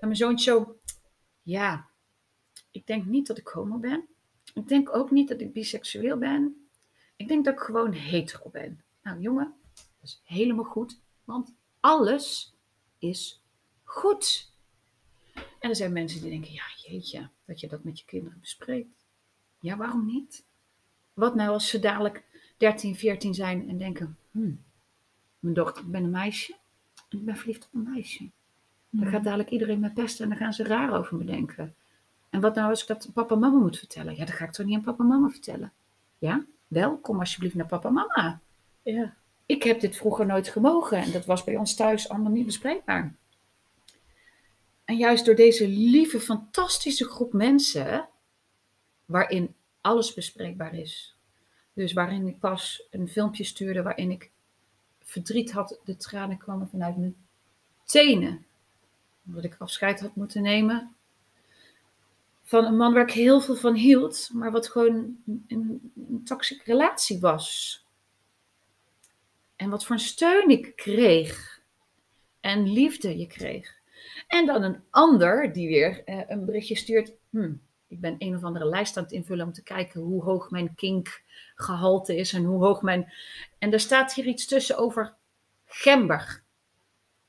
[0.00, 0.78] En mijn zoontje zo,
[1.42, 1.88] ja,
[2.70, 4.08] ik denk niet dat ik homo ben.
[4.54, 6.68] Ik denk ook niet dat ik biseksueel ben.
[7.16, 8.82] Ik denk dat ik gewoon hetero ben.
[9.02, 11.00] Nou, jongen, dat is helemaal goed.
[11.24, 12.54] Want alles
[12.98, 13.42] is
[13.84, 14.52] goed.
[15.34, 19.06] En er zijn mensen die denken, ja jeetje, dat je dat met je kinderen bespreekt.
[19.60, 20.46] Ja, waarom niet?
[21.14, 22.24] Wat nou als ze dadelijk
[22.56, 24.64] 13, 14 zijn en denken, hmm,
[25.38, 26.56] mijn dochter, ik ben een meisje
[27.08, 28.30] en ik ben verliefd op een meisje.
[28.90, 29.10] Dan Hmm.
[29.10, 31.74] gaat dadelijk iedereen me pesten en dan gaan ze raar over me denken.
[32.30, 34.16] En wat nou als ik dat papa en mama moet vertellen?
[34.16, 35.72] Ja, dat ga ik toch niet aan papa en mama vertellen?
[36.18, 38.40] Ja, wel, kom alsjeblieft naar papa en mama.
[38.82, 39.14] Ja.
[39.46, 43.14] Ik heb dit vroeger nooit gemogen en dat was bij ons thuis allemaal niet bespreekbaar.
[44.84, 48.08] En juist door deze lieve, fantastische groep mensen,
[49.04, 51.16] waarin alles bespreekbaar is.
[51.72, 54.30] Dus waarin ik pas een filmpje stuurde waarin ik
[55.02, 57.16] verdriet had, de tranen kwamen vanuit mijn
[57.84, 58.46] tenen.
[59.28, 60.96] Omdat ik afscheid had moeten nemen
[62.48, 65.16] van een man waar ik heel veel van hield, maar wat gewoon
[65.48, 65.92] een,
[66.24, 67.86] toxic relatie was.
[69.56, 71.60] En wat voor steun ik kreeg.
[72.40, 73.76] En liefde je kreeg.
[74.26, 77.12] En dan een ander die weer eh, een berichtje stuurt.
[77.30, 77.52] Hm,
[77.88, 80.74] ik ben een of andere lijst aan het invullen om te kijken hoe hoog mijn
[80.74, 83.12] kinkgehalte is en hoe hoog mijn.
[83.58, 85.14] En er staat hier iets tussen over
[85.66, 86.42] gember.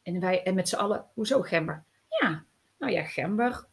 [0.04, 1.88] En wij en met z'n allen, hoezo gember?
[2.20, 2.44] Ja,
[2.78, 3.66] nou ja, gember,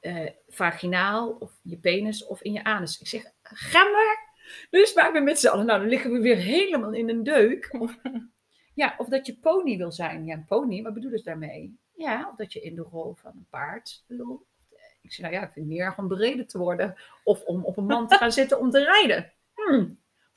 [0.00, 3.00] eh, vaginaal of je penis of in je anus.
[3.00, 4.24] Ik zeg, gember?
[4.70, 7.74] Dus waren we met z'n allen, nou dan liggen we weer helemaal in een deuk.
[7.78, 7.98] Of,
[8.74, 10.24] ja, of dat je pony wil zijn.
[10.24, 11.78] Ja, een pony, wat bedoelen ze daarmee?
[11.94, 14.54] Ja, of dat je in de rol van een paard loopt.
[15.02, 16.96] Ik zeg, nou ja, ik vind het meer om bereden te worden.
[17.24, 19.32] Of om op een man te gaan zitten om te rijden.
[19.54, 19.86] Hm,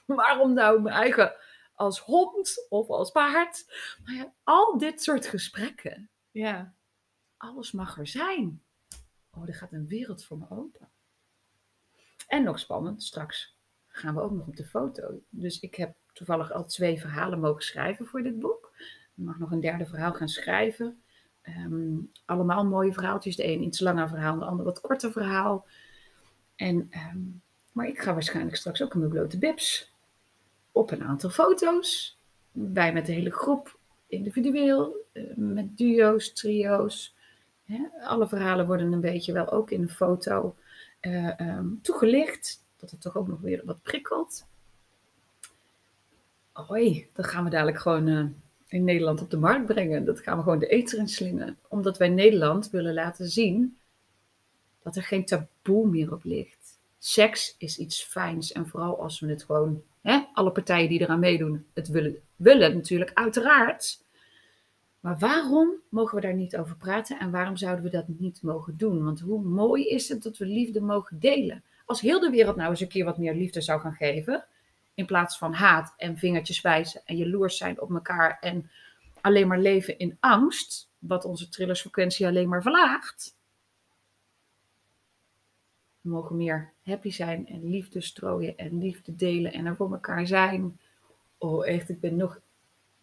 [0.05, 1.33] waarom nou mijn eigen
[1.73, 3.65] als hond of als paard?
[4.05, 6.09] Maar ja, al dit soort gesprekken.
[6.31, 6.73] Ja.
[7.39, 8.61] Alles mag er zijn.
[9.29, 10.89] Oh, er gaat een wereld voor me open.
[12.27, 15.21] En nog spannend, straks gaan we ook nog op de foto.
[15.29, 18.71] Dus ik heb toevallig al twee verhalen mogen schrijven voor dit boek.
[19.15, 21.01] Ik mag nog een derde verhaal gaan schrijven.
[21.41, 23.35] Ehm, allemaal mooie verhaaltjes.
[23.35, 25.67] De een iets langer verhaal, de ander wat korter verhaal.
[26.55, 27.19] En, ehm,
[27.71, 29.93] maar ik ga waarschijnlijk straks ook in mijn blote bibs
[30.71, 32.19] op een aantal foto's.
[32.51, 37.17] Wij met de hele groep, individueel, eh, met duo's, trio's.
[38.03, 40.55] Alle verhalen worden een beetje wel ook in een foto
[40.99, 42.63] eh, ehm, toegelicht.
[42.77, 44.45] Dat het toch ook nog weer wat prikkelt.
[46.51, 48.25] Hoi, dat gaan we dadelijk gewoon eh,
[48.67, 50.05] in Nederland op de markt brengen.
[50.05, 51.57] Dat gaan we gewoon de eter in slingen.
[51.67, 53.77] Omdat wij Nederland willen laten zien
[54.83, 56.79] dat er geen taboe meer op ligt.
[56.97, 58.51] Seks is iets fijns.
[58.51, 59.83] En vooral als we het gewoon,
[60.33, 64.03] alle partijen die eraan meedoen, het willen, willen natuurlijk, uiteraard.
[64.99, 68.77] Maar waarom mogen we daar niet over praten en waarom zouden we dat niet mogen
[68.77, 69.03] doen?
[69.03, 71.63] Want hoe mooi is het dat we liefde mogen delen?
[71.85, 74.45] Als heel de wereld nou eens een keer wat meer liefde zou gaan geven,
[74.93, 78.69] in plaats van haat en vingertjes wijzen en jaloers zijn op elkaar en
[79.21, 83.37] alleen maar leven in angst, wat onze trillersfrequentie alleen maar verlaagt.
[86.01, 90.27] We mogen meer happy zijn en liefde strooien en liefde delen en er voor elkaar
[90.27, 90.79] zijn.
[91.37, 92.39] Oh, echt, ik ben nog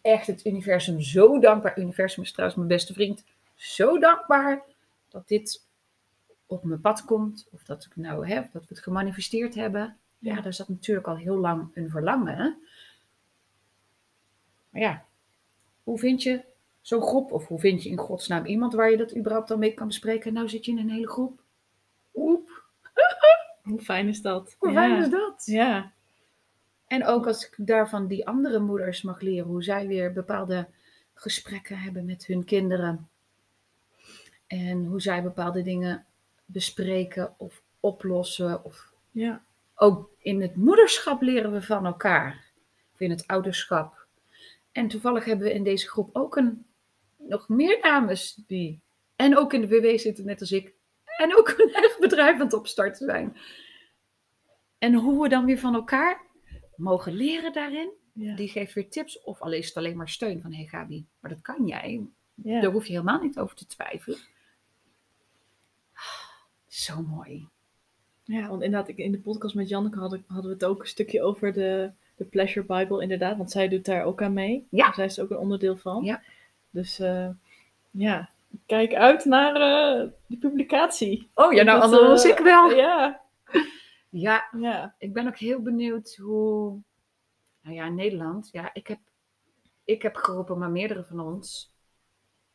[0.07, 1.79] echt het universum zo dankbaar.
[1.79, 3.23] Universum is trouwens mijn beste vriend.
[3.55, 4.63] Zo dankbaar
[5.09, 5.65] dat dit
[6.45, 7.47] op mijn pad komt.
[7.51, 9.97] Of dat ik nou heb, dat we het gemanifesteerd hebben.
[10.19, 10.41] Ja, Ja.
[10.41, 12.57] daar zat natuurlijk al heel lang een verlangen.
[14.69, 15.05] Maar ja,
[15.83, 16.43] hoe vind je
[16.81, 17.31] zo'n groep?
[17.31, 20.33] Of hoe vind je in godsnaam iemand waar je dat überhaupt dan mee kan bespreken?
[20.33, 21.41] Nou zit je in een hele groep.
[22.13, 22.63] Oep,
[23.63, 24.55] Hoe fijn is dat?
[24.59, 24.75] hoe ja.
[24.75, 25.43] fijn is dat?
[25.45, 25.91] Ja.
[26.87, 30.67] En ook als ik daarvan die andere moeders mag leren, hoe zij weer bepaalde
[31.13, 33.09] gesprekken hebben met hun kinderen.
[34.47, 36.05] En hoe zij bepaalde dingen
[36.45, 38.63] bespreken of oplossen.
[38.63, 39.43] Of Ja.
[39.75, 42.45] ook in het moederschap leren we van elkaar.
[42.93, 44.05] Of in het ouderschap.
[44.71, 46.65] En toevallig hebben we in deze groep ook een,
[47.17, 48.79] nog meer dames die.
[49.15, 50.73] En ook in de WW zitten, net als ik.
[51.17, 53.37] En ook een eigen bedrijf aan het opstarten zijn.
[54.77, 56.21] En hoe we dan weer van elkaar
[56.77, 57.89] mogen leren daarin.
[58.13, 58.35] Ja.
[58.35, 59.23] Die geeft weer tips.
[59.23, 62.01] Of al is het alleen maar steun van, hé hey Gabi, maar dat kan jij.
[62.35, 62.61] ja.
[62.61, 64.19] Daar hoef je helemaal niet over te twijfelen.
[66.67, 67.47] Zo mooi.
[68.23, 70.87] Ja, want inderdaad, ik- in de podcast met Janneke hadden, hadden we het ook een
[70.87, 73.37] stukje over de, de Pleasure Bible, inderdaad.
[73.37, 74.67] Want zij doet daar ook aan mee.
[74.69, 74.93] Ja.
[74.93, 76.03] Zij is er ook een onderdeel van.
[76.03, 76.21] Ja.
[76.69, 77.29] Dus eh,
[77.91, 78.29] ja,
[78.65, 81.29] kijk uit naar eh, die publicatie.
[81.33, 82.71] Oh ja, nou, Dat, anders eh, ik wel.
[82.75, 83.21] Ja,
[84.19, 84.95] Ja, ja.
[84.97, 86.81] ik ben ook heel benieuwd hoe.
[87.61, 88.99] Nou ja, in Nederland, ja, ik heb,
[89.83, 91.73] ik heb geroepen, maar meerdere van ons.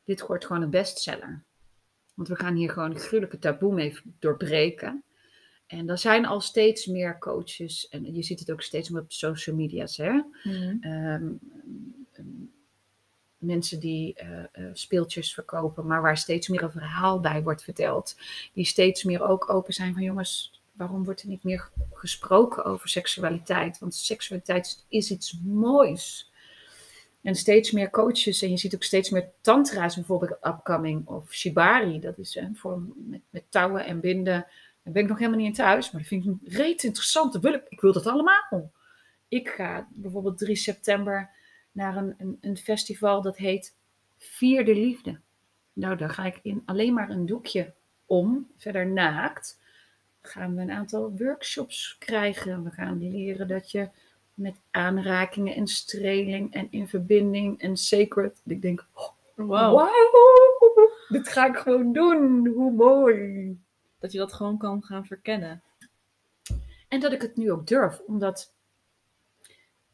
[0.04, 1.44] Dit wordt gewoon een bestseller.
[2.14, 5.04] Want we gaan hier gewoon een gruwelijke taboe mee doorbreken.
[5.66, 7.88] En er zijn al steeds meer coaches.
[7.88, 9.96] En je ziet het ook steeds meer op social media's.
[9.96, 10.12] Hè?
[10.42, 10.76] Mhm.
[10.80, 11.32] Ehm,
[12.12, 12.26] ehm,
[13.38, 18.16] mensen die eh, eh, speeltjes verkopen, maar waar steeds meer een verhaal bij wordt verteld.
[18.52, 22.89] Die steeds meer ook open zijn van jongens, waarom wordt er niet meer gesproken over
[22.89, 23.79] seksualiteit?
[23.79, 26.31] Want seksualiteit is iets moois.
[27.23, 32.01] En steeds meer coaches, en je ziet ook steeds meer tantra's bijvoorbeeld upcoming, of shibari,
[32.01, 34.47] dat is een vorm met, met touwen en binden.
[34.83, 37.45] Daar ben ik nog helemaal niet in thuis, maar dat vind ik reet interessant.
[37.68, 38.70] Ik wil dat allemaal.
[39.29, 41.31] Ik ga bijvoorbeeld 3 september
[41.73, 43.75] naar een, een, een festival dat heet
[44.18, 45.18] Vierde Liefde.
[45.73, 47.73] Nou, daar ga ik in alleen maar een doekje
[48.07, 49.61] om, verder naakt.
[50.23, 52.64] Gaan we een aantal workshops krijgen.
[52.64, 53.89] We gaan leren dat je
[54.35, 58.41] met aanrakingen en streling en in verbinding en sacred.
[58.45, 59.75] Ik denk, oh, Wow.
[59.75, 62.47] wauw, dit ga ik gewoon doen.
[62.47, 63.59] Hoe mooi.
[63.99, 65.62] Dat je dat gewoon kan gaan verkennen.
[66.89, 68.53] En dat ik het nu ook durf, omdat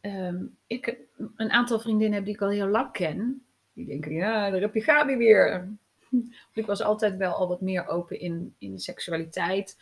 [0.01, 0.97] ehm, ik
[1.37, 3.47] een aantal vriendinnen heb die ik al heel lang ken.
[3.73, 5.69] Die denken, ja, daar heb je Gabi weer.
[6.53, 9.77] Ik was altijd wel al wat meer open in, in seksualiteit.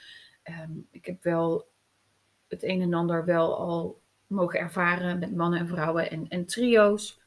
[0.46, 1.66] Ehm, ik heb wel
[2.48, 7.20] het een en ander wel al mogen ervaren met mannen en vrouwen en, en trio's.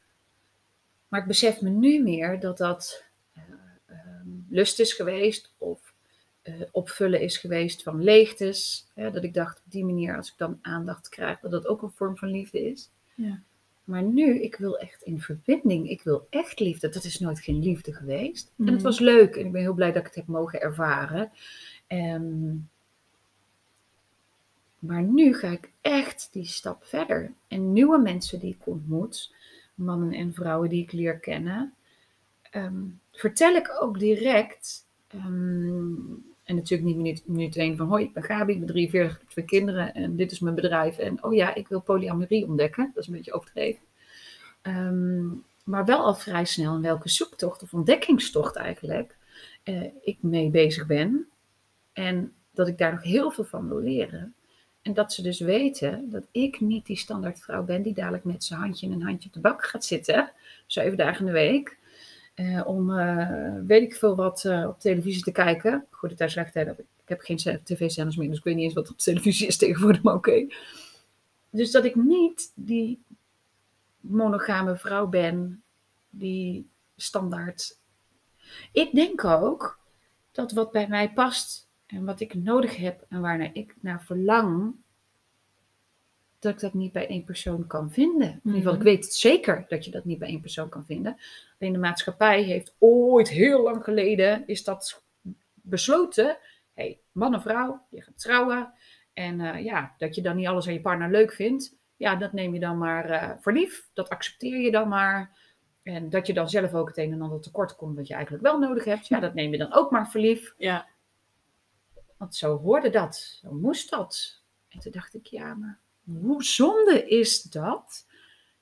[1.07, 3.03] Maar ik besef me nu meer dat dat
[3.33, 3.43] eh,
[3.85, 5.93] ehm, lust is geweest of
[6.41, 8.87] eh, opvullen is geweest van leegtes.
[8.93, 11.81] Hè, dat ik dacht op die manier, als ik dan aandacht krijg, dat dat ook
[11.81, 12.91] een vorm van liefde is.
[13.15, 13.41] Ja.
[13.83, 15.89] Maar nu, ik wil echt in verbinding.
[15.89, 16.89] Ik wil echt liefde.
[16.89, 18.51] Dat is nooit geen liefde geweest.
[18.57, 18.83] En het Mhm.
[18.83, 21.31] was leuk en ik ben heel blij dat ik het heb mogen ervaren.
[21.87, 22.55] Ehm,
[24.79, 27.33] maar nu ga ik echt die stap verder.
[27.47, 29.33] En nieuwe mensen die ik ontmoet,
[29.73, 31.73] mannen en vrouwen die ik leer kennen,
[32.41, 34.87] ehm, vertel ik ook direct.
[35.07, 35.93] ehm,
[36.43, 39.45] en natuurlijk niet één van hoi, ik ben Gabi, ik ben 43, ik heb twee
[39.45, 40.97] kinderen en dit is mijn bedrijf.
[40.97, 42.91] En oh ja, ik wil polyamorie ontdekken.
[42.93, 43.81] Dat is een beetje overdreven.
[44.61, 45.27] Ehm,
[45.63, 49.17] maar wel al vrij snel in welke zoektocht of ontdekkingstocht eigenlijk
[49.63, 51.27] eh, ik mee bezig ben.
[51.93, 54.33] En dat ik daar nog heel veel van wil leren.
[54.89, 58.59] En dat ze dus weten dat ik niet die standaardvrouw ben die dadelijk met zijn
[58.59, 60.31] handje in een handje op de bak gaat zitten.
[60.67, 61.77] Zeven dagen in de week.
[62.33, 65.85] eh, om eh, weet ik veel wat eh, op televisie te kijken.
[65.89, 66.79] Goede tijd, slechte tijd.
[66.79, 70.01] Ik heb geen tv-zenders meer, dus ik weet niet eens wat op televisie is tegenwoordig,
[70.01, 70.47] maar oké.
[71.49, 73.01] Dus dat ik niet die
[73.99, 75.63] monogame vrouw ben
[76.09, 77.77] die standaard.
[78.71, 79.79] Ik denk ook
[80.31, 84.75] dat wat bij mij past en wat ik nodig heb en waarnaar ik naar verlang,
[86.39, 88.27] dat ik dat niet bij één persoon kan vinden.
[88.27, 88.87] In ieder geval, ik Mhm.
[88.87, 91.17] weet het zeker dat je dat niet bij één persoon kan vinden.
[91.59, 95.03] Alleen de maatschappij heeft ooit heel lang geleden is dat
[95.53, 96.37] besloten.
[96.73, 98.73] hey, man en vrouw, je gaat trouwen.
[99.13, 101.75] En eh, ja, dat je dan niet alles aan je partner leuk vindt.
[101.95, 103.89] Ja, dat neem je dan maar voor lief.
[103.93, 105.37] Dat accepteer je dan maar.
[105.83, 108.43] En dat je dan zelf ook het een en ander tekort komt wat je eigenlijk
[108.43, 109.07] wel nodig hebt.
[109.07, 110.53] Ja, dat neem je dan ook maar voor lief.
[110.57, 110.87] Ja.
[112.19, 113.15] Want zo hoorde dat.
[113.15, 114.41] Zo moest dat.
[114.67, 118.07] En toen dacht ik, ja, maar hoe zonde is dat?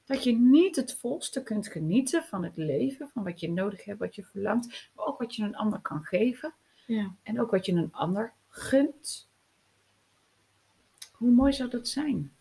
[0.05, 3.99] Dat je niet het volste kunt genieten van het leven, van wat je nodig hebt,
[3.99, 6.53] wat je verlangt, maar ook wat je een ander kan geven
[6.85, 7.15] Ja.
[7.23, 9.29] en ook wat je een ander gunt.
[11.11, 12.35] Hoe mooi zou dat zijn?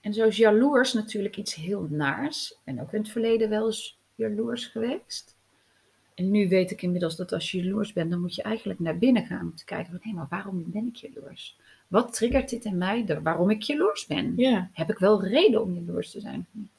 [0.00, 2.60] En zo is jaloers natuurlijk iets heel naars.
[2.64, 5.33] En ook in het verleden wel eens jaloers geweest.
[6.14, 8.98] En nu weet ik inmiddels dat als je jaloers bent, dan moet je eigenlijk naar
[8.98, 11.56] binnen gaan om te kijken van, hé, maar waarom ben ik jaloers?
[11.88, 14.32] Wat triggert dit in mij, de- waarom ik jaloers ben?
[14.36, 14.70] Ja.
[14.72, 16.70] heb ik wel reden om jaloers te zijn of niet?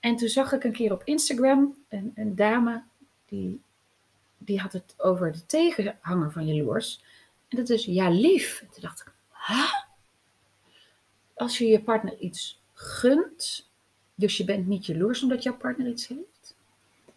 [0.00, 2.82] En toen zag ik een keer op Instagram een, een dame
[3.28, 3.60] die,
[4.38, 7.02] die had het over de tegenhanger van jaloers.
[7.48, 8.60] En dat is ja lief.
[8.60, 9.12] En toen dacht ik,
[9.46, 9.72] huh?
[11.34, 13.68] Als je je partner iets gunt,
[14.14, 16.31] dus je bent niet jaloers omdat jouw partner iets heeft,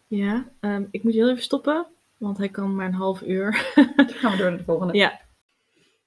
[0.06, 0.52] Ja.
[0.60, 1.86] Ehm, ik moet je heel even stoppen,
[2.16, 3.72] want hij kan maar een half uur.
[3.96, 4.94] dan gaan we door naar de volgende.
[4.94, 5.20] Ja.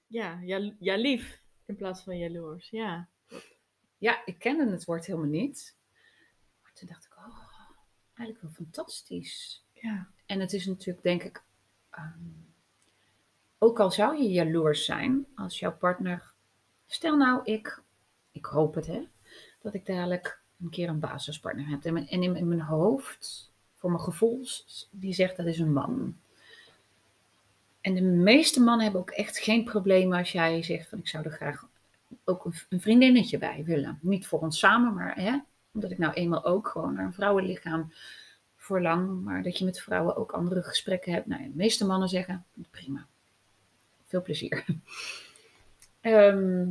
[0.08, 2.70] Ja, ja, ja lief in plaats van jaloers.
[2.70, 3.08] Ja.
[3.98, 5.78] Ja, ik kende het woord helemaal niet.
[6.62, 7.50] Maar toen dacht ik, oh,
[8.14, 9.66] eigenlijk wel fantastisch.
[9.74, 10.08] Ja.
[10.26, 11.44] En het is natuurlijk, denk ik,
[11.90, 12.20] ehm,
[13.58, 16.34] ook al zou je jaloers zijn als jouw partner.
[16.86, 17.84] Stel nou, ik,
[18.32, 19.08] ik hoop het hè,
[19.60, 21.86] dat ik dadelijk een keer een basispartner heb.
[21.86, 23.49] En, in, in mijn hoofd,
[23.80, 24.46] voor mijn gevoel,
[24.92, 26.18] die zegt dat is een man.
[27.82, 31.24] En de meeste mannen hebben ook echt geen probleem als jij zegt van ik zou
[31.24, 31.68] er graag
[32.26, 34.00] ook een, vriendinnetje bij willen.
[34.02, 35.38] Niet voor ons samen, maar hè,
[35.72, 37.94] omdat ik nou eenmaal ook gewoon naar een vrouwenlichaam
[38.56, 39.24] verlang.
[39.24, 41.26] Maar dat je met vrouwen ook andere gesprekken hebt.
[41.26, 43.08] Nou, de meeste mannen zeggen prima.
[44.06, 44.66] Veel plezier.
[46.02, 46.70] Ehm,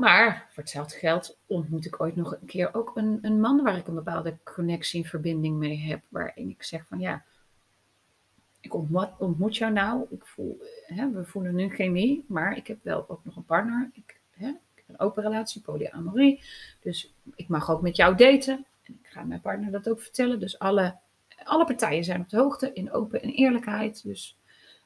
[0.00, 3.76] maar voor hetzelfde geld ontmoet ik ooit nog een keer ook een, een man waar
[3.76, 6.00] ik een bepaalde connectie en verbinding mee heb.
[6.08, 7.24] Waarin ik zeg van ja,
[8.60, 8.74] ik
[9.18, 10.06] ontmoet, jou nou.
[10.10, 13.90] Ik voel, hè, we voelen nu chemie, maar ik heb wel ook nog een partner.
[13.92, 16.42] Ik, hè, ik heb een open relatie, polyamorie.
[16.82, 18.66] Dus ik mag ook met jou daten.
[18.82, 20.40] En ik ga mijn partner dat ook vertellen.
[20.40, 20.96] Dus alle,
[21.44, 24.02] alle partijen zijn op de hoogte in open en eerlijkheid.
[24.02, 24.38] Dus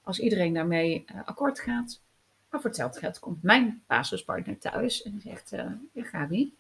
[0.03, 2.01] als iedereen daarmee uh, akkoord gaat.
[2.55, 6.55] Maar voor hetzelfde geld komt mijn basispartner thuis en zegt, uh, Gabi,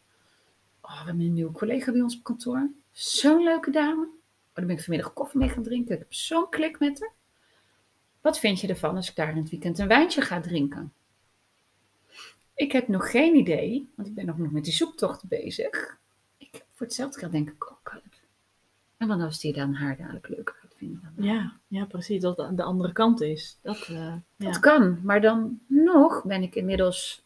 [0.80, 2.70] oh, we hebben een nieuwe collega bij ons op kantoor.
[2.90, 4.02] Zo'n leuke dame.
[4.02, 5.94] Oh, daar ben ik vanmiddag koffie mee gaan drinken.
[5.94, 7.12] Ik heb zo'n klik met haar.
[8.20, 10.92] Wat vind je ervan als ik daar in het weekend een wijntje ga drinken?
[12.54, 15.98] Ik heb nog geen idee, want ik ben nog met die zoektocht bezig.
[16.36, 17.92] Ik, voor hetzelfde geld denk ik ook.
[17.94, 18.02] Oh,
[18.96, 20.63] en wat als die dan haar dadelijk leuker
[21.16, 22.20] Ja, ja, precies.
[22.20, 23.58] Dat de andere kant is.
[23.62, 25.00] Dat, uh, dat kan.
[25.02, 27.24] Maar dan nog ben ik inmiddels,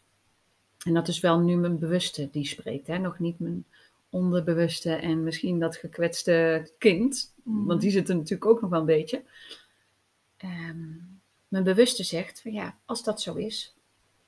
[0.85, 2.97] en dat is wel nu mijn bewuste die spreekt, hè?
[2.97, 3.65] nog niet mijn
[4.09, 7.65] onderbewuste en misschien dat gekwetste kind, Mhm.
[7.65, 9.23] want die zit er natuurlijk ook nog wel een beetje.
[10.37, 10.87] Ehm,
[11.47, 13.75] mijn bewuste zegt van ja, als dat zo is,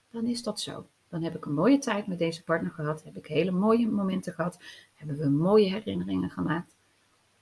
[0.10, 0.88] dan is dat zo.
[1.10, 4.34] Dan heb ik een mooie tijd met deze partner gehad, heb ik hele mooie momenten
[4.34, 4.60] gehad,
[4.96, 6.76] hebben we mooie herinneringen gemaakt.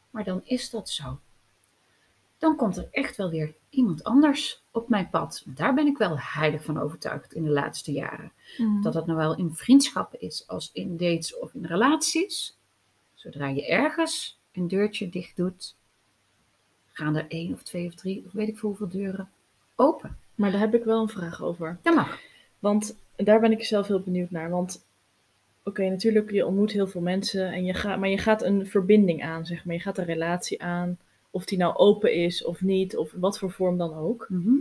[0.10, 1.20] Maar dan is dat zo.
[2.40, 5.44] Dan komt er echt wel weer iemand anders op mijn pad.
[5.46, 8.32] Daar ben ik wel heilig van overtuigd in de laatste jaren.
[8.58, 8.82] Mhm.
[8.82, 12.58] Dat dat nou wel in vriendschappen is, als in dates of in relaties.
[13.14, 15.76] Zodra je ergens een deurtje dicht doet,
[16.92, 19.30] gaan er één of twee of drie, of weet ik veel hoeveel deuren
[19.76, 20.18] open.
[20.36, 21.78] Maar daar heb ik wel een vraag over.
[21.82, 22.20] Dat mag.
[22.60, 24.50] Want daar ben ik zelf heel benieuwd naar.
[24.50, 24.86] Want
[25.64, 29.24] oké, natuurlijk, je ontmoet heel veel mensen, en je gaat, maar je gaat een verbinding
[29.24, 29.76] aan, zeg maar.
[29.76, 30.98] Je gaat een relatie aan,
[31.32, 34.26] of die nou open is of niet, of in wat voor vorm dan ook.
[34.30, 34.56] Mhm.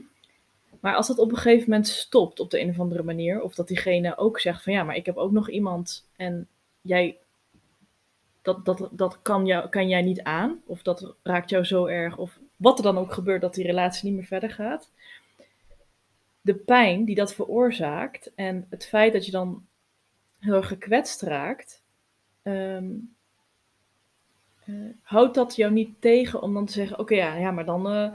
[0.81, 3.55] Maar als dat op een gegeven moment stopt op de een of andere manier, of
[3.55, 6.49] dat diegene ook zegt van ja, maar ik heb ook nog iemand en
[6.81, 7.17] jij,
[8.43, 12.17] dat, dat, dat kan, jou, kan jij niet aan, of dat raakt jou zo erg,
[12.17, 14.91] of wat er dan ook gebeurt dat die relatie niet meer verder gaat.
[16.41, 19.67] De pijn die dat veroorzaakt en het feit dat je dan
[20.39, 21.83] heel erg gekwetst raakt,
[22.43, 22.87] ehm,
[25.03, 28.13] houdt dat jou niet tegen om dan te zeggen: Oké, ja, ja, maar dan, eh,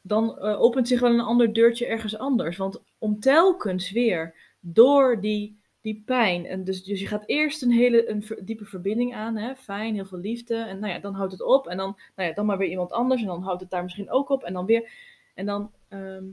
[0.00, 2.56] dan eh, opent zich wel een ander deurtje ergens anders.
[2.56, 7.70] Want om telkens weer door die, die pijn, en dus, dus je gaat eerst een
[7.70, 11.32] hele een diepe verbinding aan, hè, fijn, heel veel liefde, en nou ja, dan houdt
[11.32, 13.70] het op, en dan, nou ja, dan maar weer iemand anders, en dan houdt het
[13.70, 14.90] daar misschien ook op, en dan weer,
[15.34, 15.70] en dan.
[15.88, 16.24] ehm,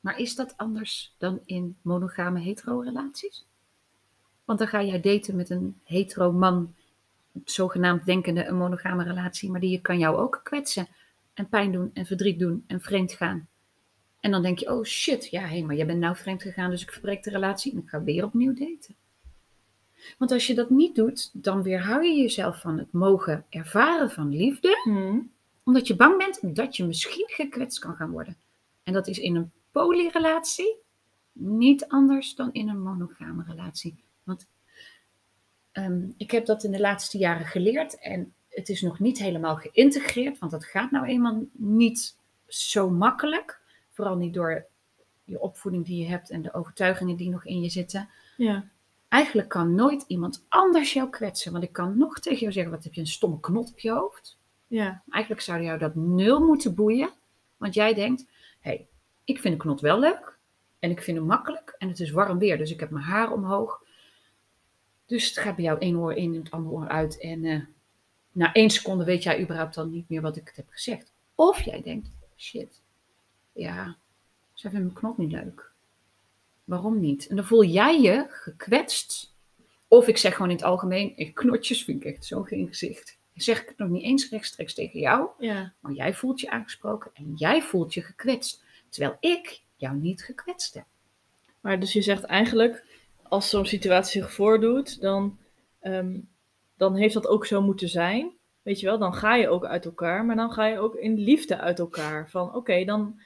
[0.00, 3.46] Maar is dat anders dan in monogame hetero-relaties?
[4.44, 6.74] Want dan ga jij daten met een hetero man,
[7.44, 10.88] zogenaamd denkende een monogame relatie, maar die kan jou ook kwetsen
[11.34, 13.48] en pijn doen en verdriet doen en vreemd gaan.
[14.20, 16.82] En dan denk je, oh shit, ja hé, maar jij bent nou vreemd gegaan, dus
[16.82, 18.94] ik verbreek de relatie en ik ga weer opnieuw daten.
[20.18, 24.28] Want als je dat niet doet, dan weerhou je jezelf van het mogen ervaren van
[24.28, 25.30] liefde, hmm,
[25.62, 28.36] omdat je bang bent dat je misschien gekwetst kan gaan worden.
[28.82, 30.76] En dat is in een polyrelatie
[31.32, 34.04] niet anders dan in een monogame relatie.
[34.24, 34.46] Want
[35.72, 39.56] ehm, ik heb dat in de laatste jaren geleerd en het is nog niet helemaal
[39.56, 42.16] geïntegreerd, want dat gaat nou eenmaal niet
[42.46, 43.60] zo makkelijk.
[43.90, 44.66] Vooral niet door
[45.24, 48.08] je opvoeding die je hebt en de overtuigingen die nog in je zitten.
[48.36, 48.64] ja,
[49.08, 52.84] Eigenlijk kan nooit iemand anders jou kwetsen, want ik kan nog tegen jou zeggen, wat
[52.84, 54.38] heb je een stomme knot op je hoofd?
[54.66, 57.10] ja, Eigenlijk zou jou dat nul moeten boeien.
[57.56, 58.20] Want jij denkt,
[58.60, 58.86] hé, hey,
[59.24, 60.38] ik vind een knot wel leuk.
[60.78, 61.74] En ik vind hem makkelijk.
[61.78, 63.82] En het is warm weer, dus ik heb mijn haar omhoog.
[65.10, 67.18] Dus het gaat bij jou één oor in en het andere oor uit.
[67.18, 67.60] En eh,
[68.32, 71.12] na één seconde weet jij überhaupt dan niet meer wat ik het heb gezegd.
[71.34, 72.82] Of jij denkt, shit,
[73.52, 73.96] ja,
[74.52, 75.70] zij vindt mijn knot niet leuk.
[76.64, 77.26] Waarom niet?
[77.26, 79.34] En dan voel jij je gekwetst.
[79.88, 83.18] Of ik zeg gewoon in het algemeen, knotjes vind ik echt zo geen gezicht.
[83.34, 87.10] Zeg ik het nog niet eens rechtstreeks tegen jou, ja, maar jij voelt je aangesproken
[87.14, 88.64] en jij voelt je gekwetst.
[88.88, 90.84] Terwijl ik jou niet gekwetst heb.
[91.60, 92.84] Maar dus je zegt eigenlijk,
[93.30, 95.38] als zo'n situatie zich voordoet, dan,
[95.80, 96.20] ehm,
[96.76, 98.32] dan heeft dat ook zo moeten zijn.
[98.62, 101.18] Weet je wel, dan ga je ook uit elkaar, maar dan ga je ook in
[101.18, 102.30] liefde uit elkaar.
[102.30, 103.20] Van oké, dan,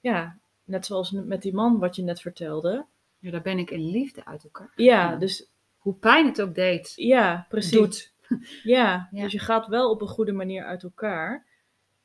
[0.00, 2.84] ja, net zoals met die man wat je net vertelde.
[3.18, 4.72] Ja, daar ben ik in liefde uit elkaar.
[4.76, 5.46] Ja, dus
[5.78, 6.92] Hoe pijn het ook deed.
[6.96, 7.70] ja, precies.
[7.78, 8.12] Doet.
[8.62, 9.22] Ja, Ja.
[9.22, 11.46] dus je gaat wel op een goede manier uit elkaar.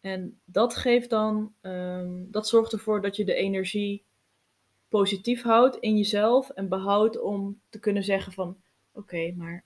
[0.01, 4.03] En dat geeft dan, ehm, dat zorgt ervoor dat je de energie
[4.89, 8.57] positief houdt in jezelf en behoudt om te kunnen zeggen van,
[8.91, 9.63] oké, maar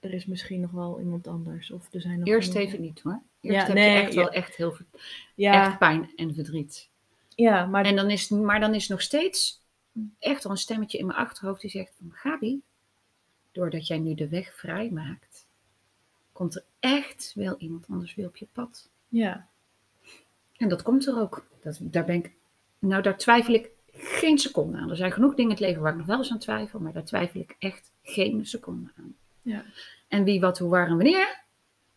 [0.00, 1.70] er is misschien nog wel iemand anders.
[1.70, 3.22] Of er zijn nog Eerst even niet hoor.
[3.40, 4.20] Eerst Ja, heb nee, je echt ja.
[4.20, 4.86] wel echt heel veel
[5.34, 6.88] Ja, echt pijn en verdriet.
[7.28, 9.62] ja, maar En dan is, maar dan is nog steeds
[10.18, 12.62] echt al een stemmetje in mijn achterhoofd die zegt van Gabi,
[13.52, 15.46] doordat jij nu de weg vrij maakt,
[16.32, 18.88] komt er echt wel iemand anders weer op je pad.
[19.08, 19.48] ja,
[20.56, 21.46] En dat komt er ook.
[21.62, 22.32] Dat, daar ben ik,
[22.78, 24.90] nou daar twijfel ik geen seconde aan.
[24.90, 26.92] Er zijn genoeg dingen in het leven waar ik nog wel eens aan twijfel, maar
[26.92, 29.14] daar twijfel ik echt geen seconde aan.
[29.42, 29.64] ja,
[30.08, 31.42] En wie, wat, hoe, waar en wanneer,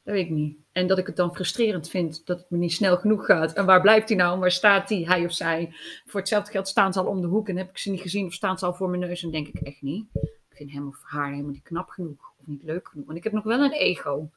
[0.04, 0.58] dat weet ik niet.
[0.72, 3.54] En dat ik het dan frustrerend vind dat het me niet snel genoeg gaat.
[3.54, 4.40] En waar blijft hij nou?
[4.40, 5.74] Waar staat hij, hij of zij?
[6.06, 8.26] Voor hetzelfde geld staan ze al om de hoek en heb ik ze niet gezien
[8.26, 10.06] of staan ze al voor mijn neus en denk ik echt niet.
[10.50, 13.06] Ik vind hem of haar helemaal niet knap genoeg of niet leuk genoeg.
[13.06, 14.30] Want ik heb nog wel een ego.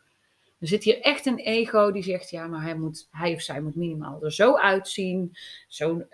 [0.61, 3.61] Er zit hier echt een ego die zegt, ja, maar hij, moet, hij of zij
[3.61, 5.37] moet minimaal er zo uitzien.
[5.69, 6.07] Zo'n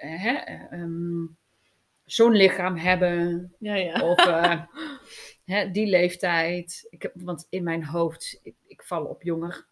[2.06, 3.52] zo'n lichaam hebben.
[3.58, 4.00] ja, ja.
[4.10, 4.62] Of eh,
[5.54, 6.86] hè, die leeftijd.
[6.90, 9.66] Ik heb, want in mijn hoofd, ik, ik val op jonger.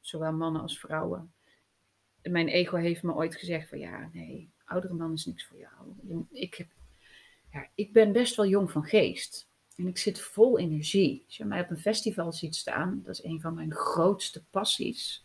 [0.00, 1.32] Zowel mannen als vrouwen.
[2.22, 5.58] En mijn ego heeft me ooit gezegd van ja, nee, oudere man is niks voor
[5.58, 6.26] jou.
[6.30, 6.66] Ik, heb,
[7.52, 9.48] ja, ik ben best wel jong van geest.
[9.76, 11.22] En ik zit vol energie.
[11.26, 15.24] Als je mij op een festival ziet staan, dat is een van mijn grootste passies.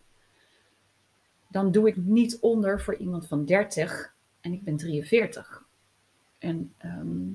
[1.50, 5.66] Dan doe ik niet onder voor iemand van 30 en ik ben 43.
[6.38, 7.30] En ehm,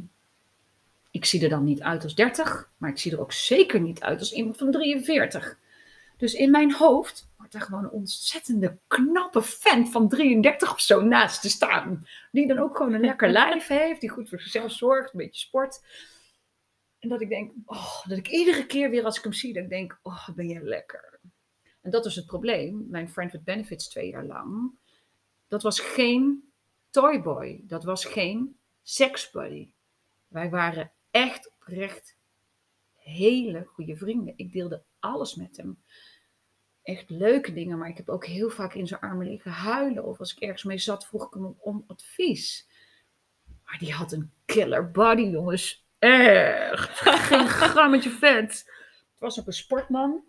[1.10, 4.00] ik zie er dan niet uit als 30, maar ik zie er ook zeker niet
[4.00, 5.58] uit als iemand van 43.
[6.16, 11.00] Dus in mijn hoofd wordt er gewoon een ontzettende knappe vent van 33 of zo
[11.00, 12.06] naast te staan.
[12.32, 15.46] Die dan ook gewoon een lekker lijf heeft, die goed voor zichzelf zorgt, een beetje
[15.46, 15.80] sport.
[17.03, 19.62] En dat ik denk, oh, dat ik iedere keer weer als ik hem zie, dat
[19.62, 21.20] ik denk, oh, ben je lekker.
[21.80, 22.86] En dat was het probleem.
[22.88, 24.70] Mijn Friend with Benefits twee jaar lang.
[25.48, 26.53] Dat was geen
[26.90, 27.61] toyboy.
[27.66, 29.72] Dat was geen sexbuddy.
[30.28, 32.16] Wij waren echt oprecht
[32.92, 34.34] hele goede vrienden.
[34.36, 35.82] Ik deelde alles met hem.
[36.82, 40.05] Echt leuke dingen, maar ik heb ook heel vaak in zijn armen liggen huilen.
[40.05, 42.68] Of als ik ergens mee zat, vroeg ik hem om advies.
[43.64, 45.82] Maar die had een killer body, jongens.
[46.03, 46.98] Echt.
[47.28, 48.50] Geen grammetje vet.
[49.11, 50.24] Het was ook een sportman.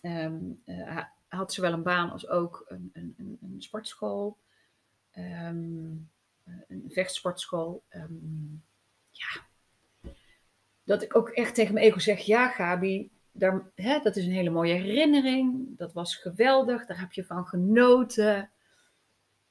[0.00, 4.38] Ehm, eh, hij had zowel een baan als ook een, een, een, een sportschool.
[5.10, 5.90] Ehm,
[6.44, 7.84] eh, een vechtsportschool.
[7.88, 8.12] Ehm,
[9.10, 9.46] ja.
[10.84, 14.32] Dat ik ook echt tegen mijn ego zeg: Ja, Gabi, daar, hè, dat is een
[14.32, 15.78] hele mooie herinnering.
[15.78, 16.86] Dat was geweldig.
[16.86, 18.50] Daar heb je van genoten.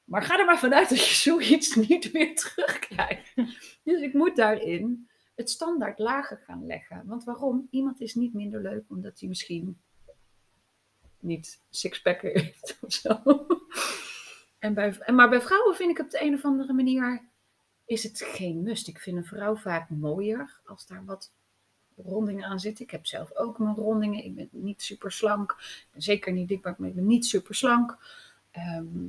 [0.04, 3.34] Maar ga er maar vanuit dat je zoiets niet meer terugkrijgt.
[3.84, 7.04] Dus ik moet daarin het standaard lager gaan leggen.
[7.06, 7.68] Want waarom?
[7.70, 9.78] Iemand is niet minder leuk omdat hij misschien
[11.20, 13.46] niet sixpack heeft of zo.
[14.60, 17.22] En bij, maar bij vrouwen vind ik op de een of andere manier
[17.86, 18.88] is het geen must.
[18.88, 21.32] Ik vind een vrouw vaak mooier als daar wat
[21.96, 22.86] rondingen aan zitten.
[22.86, 24.24] Ik heb zelf ook mijn rondingen.
[24.24, 25.58] Ik ben niet super slank.
[25.96, 27.98] Zeker niet dik, maar ik ben niet super slank.
[28.52, 29.08] Ehm,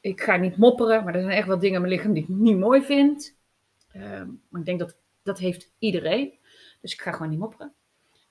[0.00, 2.28] ik ga niet mopperen, maar er zijn echt wel dingen aan mijn lichaam die ik
[2.28, 3.35] niet mooi vind.
[4.00, 6.38] Ehm, maar ik denk dat dat heeft iedereen.
[6.80, 7.72] Dus ik ga gewoon niet mopperen.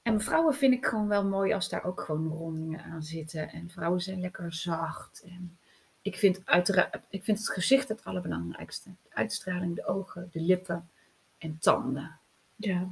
[0.01, 3.49] En vrouwen vind ik gewoon wel mooi als daar ook gewoon rondingen aan zitten.
[3.49, 5.23] En vrouwen zijn lekker zacht.
[5.25, 5.57] En
[6.01, 8.89] ik vind, uiteraard, ik vind het gezicht het allerbelangrijkste.
[9.03, 10.89] De uitstraling, de ogen, de lippen
[11.37, 12.19] en tanden.
[12.55, 12.87] Ja,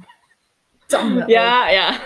[0.86, 1.68] Tanden ja.
[1.68, 2.04] Ja,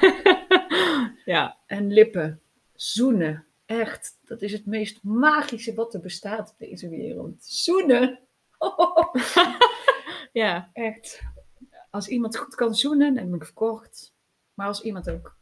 [1.35, 1.57] ja.
[1.67, 2.41] En lippen.
[2.75, 3.45] Zoenen.
[3.67, 4.19] Echt.
[4.25, 7.45] Dat is het meest magische wat er bestaat op deze wereld.
[7.45, 8.19] Zoenen.
[10.33, 10.71] ja.
[10.73, 11.23] Echt.
[11.91, 14.15] Als iemand goed kan zoenen, dan ben ik verkocht.
[14.55, 15.37] Maar als iemand ook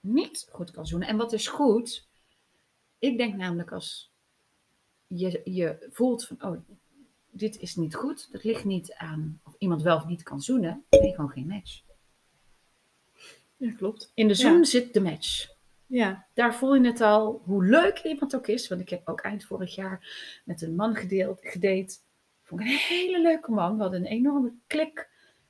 [0.00, 1.08] niet goed kan zoenen.
[1.08, 2.08] En wat is goed?
[2.98, 4.12] Ik denk namelijk als
[5.06, 6.58] je, je voelt van, oh,
[7.30, 8.32] dit is niet goed.
[8.32, 10.84] Dat ligt niet aan of iemand wel of niet kan zoenen.
[10.90, 11.82] Nee, gewoon geen match.
[13.56, 14.10] ja klopt.
[14.14, 14.64] In de zoen Ja.
[14.64, 15.52] zit de match.
[15.86, 18.68] Ja, Daar voel je het al, hoe leuk iemand ook is.
[18.68, 20.06] Want ik heb ook eind vorig jaar
[20.44, 21.96] met een man gedeeld, gedate.
[22.56, 23.76] Vond ik een hele leuke man.
[23.76, 25.08] We hadden een enorme klik.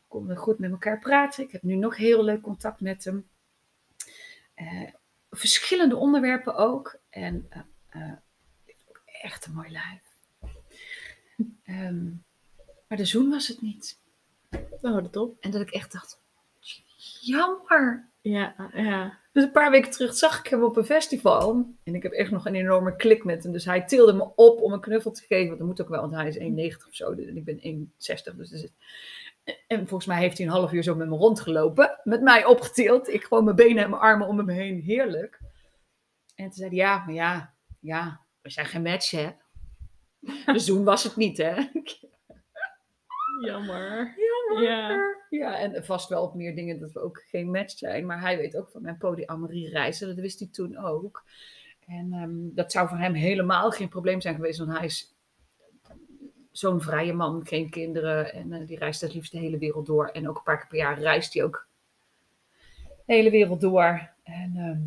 [0.09, 1.45] Konden goed met elkaar praten.
[1.45, 3.29] Ik heb nu nog heel leuk contact met hem.
[4.55, 4.89] Eh,
[5.31, 6.99] verschillende onderwerpen ook.
[7.11, 7.49] En
[8.65, 10.03] heeft ook echt een mooi lijf.
[11.65, 12.05] Ehm,
[12.89, 13.99] maar de zoen was het niet.
[14.51, 15.37] we houden het op.
[15.41, 16.21] En dat ik echt dacht,
[17.21, 18.09] jammer.
[18.25, 19.19] Ja, ja.
[19.33, 21.75] Dus een paar weken terug zag ik hem op een festival.
[21.83, 23.53] En ik heb echt nog een enorme klik met hem.
[23.53, 25.47] Dus hij tilde me op om een knuffel te geven.
[25.47, 27.13] Want dat moet ook wel, want hij is 1,90 of zo.
[27.13, 28.37] En ik ben 1,60.
[28.37, 28.69] Dus, dus
[29.67, 32.01] En volgens mij heeft hij een half uur zo met me rondgelopen.
[32.05, 33.09] Met mij opgetild.
[33.09, 34.81] Ik gewoon mijn benen en mijn armen om hem heen.
[34.81, 35.41] Heerlijk.
[36.35, 39.31] En toen zei hij, ja, maar ja, ja, we zijn geen match, hè.
[40.53, 41.69] Dus toen was het niet, hè.
[43.41, 44.15] Jammer.
[44.61, 45.13] Ja.
[45.31, 48.07] Ja, en vast wel op meer dingen dat we ook geen match zijn.
[48.07, 50.09] Maar hij weet ook van mijn polyamorie reizen.
[50.09, 51.25] Dat wist hij toen ook.
[51.87, 54.59] En ehm, dat zou voor hem helemaal geen probleem zijn geweest.
[54.59, 55.15] Want hij is
[56.51, 58.33] zo'n vrije man, geen kinderen.
[58.33, 60.09] En eh, die reist het liefst de hele wereld door.
[60.09, 61.67] En ook een paar keer per jaar reist hij ook
[63.07, 64.11] de hele wereld door.
[64.23, 64.83] En, ehm,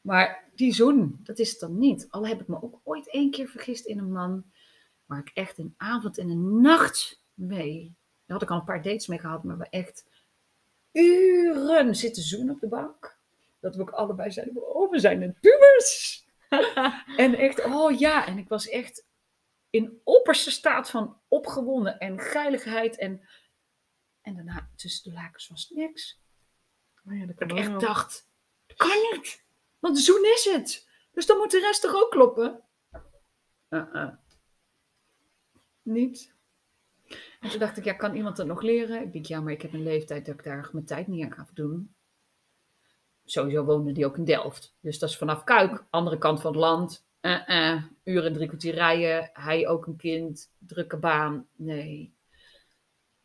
[0.00, 2.06] maar die zoen, dat is het dan niet.
[2.10, 4.44] Al heb ik me ook ooit één keer vergist in een man.
[5.06, 7.94] Waar ik echt een avond en een nacht mee
[8.26, 10.06] daar had ik al een paar dates mee gehad, maar we echt
[10.92, 13.18] uren zitten zoenen op de bank.
[13.60, 16.24] Dat we ook allebei zeiden, oh, we zijn een pubers.
[17.16, 19.06] en echt, oh ja, en ik was echt
[19.70, 22.98] in opperste staat van opgewonden en geiligheid.
[22.98, 23.28] En,
[24.20, 26.20] en daarna, tussen de lakens was niks.
[27.06, 28.28] Oh ja, dat kan ik echt dacht,
[28.66, 29.44] dat kan niet.
[29.78, 30.88] Want zoen is het.
[31.12, 32.62] Dus dan moet de rest toch ook kloppen?
[33.68, 34.14] Uh-uh.
[35.82, 36.33] Niet.
[37.40, 39.02] En toen dacht ik, ja, kan iemand dat nog leren?
[39.02, 41.32] Ik denk, ja, maar ik heb een leeftijd dat ik daar mijn tijd niet aan
[41.32, 41.94] ga doen.
[43.24, 44.74] Sowieso woonde die ook in Delft.
[44.80, 47.04] Dus dat is vanaf Kuik, andere kant van het land.
[47.20, 47.82] Uh -uh.
[48.04, 49.30] Uren en drie kwartier rijden.
[49.32, 51.46] Hij ook een kind, drukke baan.
[51.56, 52.14] Nee.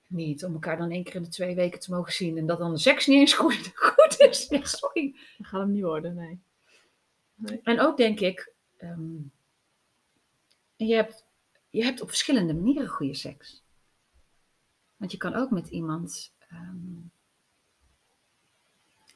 [0.07, 2.37] Niet om elkaar dan één keer in de twee weken te mogen zien.
[2.37, 4.47] En dat dan de seks niet eens goed, goed is.
[4.49, 5.15] Ja, sorry.
[5.37, 6.41] Dat gaat hem niet worden, nee.
[7.63, 9.15] En ook denk ik, ehm,
[10.75, 11.25] je, hebt,
[11.69, 13.63] je hebt op verschillende manieren goede seks.
[14.99, 16.97] Want je kan ook met iemand, ehm,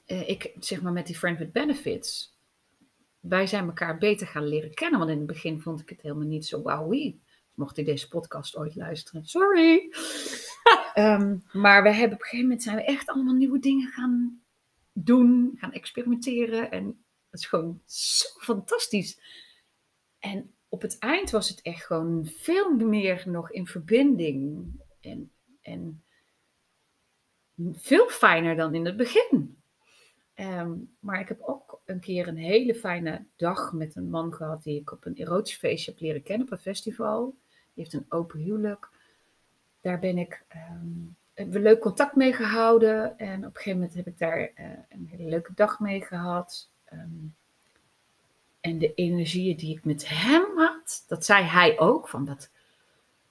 [0.06, 2.38] eh, ik zeg maar met die friend with benefits,
[3.20, 5.00] wij zijn elkaar beter gaan leren kennen.
[5.00, 7.22] Want in het begin vond ik het helemaal niet zo wauwie.
[7.54, 9.80] Mocht hij deze podcast ooit luisteren, sorry.
[10.94, 14.42] Ehm, maar we hebben op een gegeven moment zijn we echt allemaal nieuwe dingen gaan
[14.94, 16.72] doen, gaan experimenteren.
[16.72, 16.86] En
[17.30, 19.20] het is gewoon zo fantastisch.
[20.20, 24.72] En op het eind was het echt gewoon veel meer nog in verbinding.
[25.02, 25.32] En,
[25.64, 26.04] en
[27.72, 29.58] veel fijner dan in het begin.
[30.34, 34.64] Ehm, maar ik heb ook een keer een hele fijne dag met een man gehad
[34.64, 37.26] die ik op een erotisch feestje heb leren kennen op een festival.
[37.74, 38.90] Die heeft een open huwelijk.
[39.82, 40.46] Daar ben ik,
[41.34, 43.18] we leuk contact mee gehouden.
[43.18, 46.72] En op een gegeven moment heb ik daar eh, een hele leuke dag mee gehad.
[46.84, 47.26] Ehm,
[48.60, 52.10] en de energieën die ik met hem had, dat zei hij ook.
[52.10, 52.50] Van dat,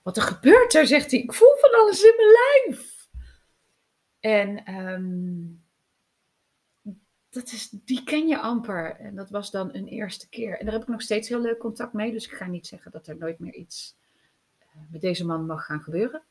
[0.03, 1.21] wat er gebeurt er, zegt hij.
[1.21, 3.09] Ik voel van alles in mijn lijf.
[4.21, 5.61] En ehm,
[7.31, 8.97] dat is, die ken je amper.
[8.97, 10.59] En dat was dan een eerste keer.
[10.59, 12.13] En daar heb ik nog steeds heel leuk contact mee.
[12.13, 13.97] Dus ik ga niet zeggen dat er nooit meer iets
[14.59, 16.23] eh, met deze man mag gaan gebeuren.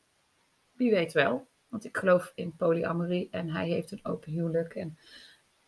[0.72, 1.46] Wie weet wel.
[1.68, 4.74] Want ik geloof in polyamorie en hij heeft een open huwelijk.
[4.74, 4.98] En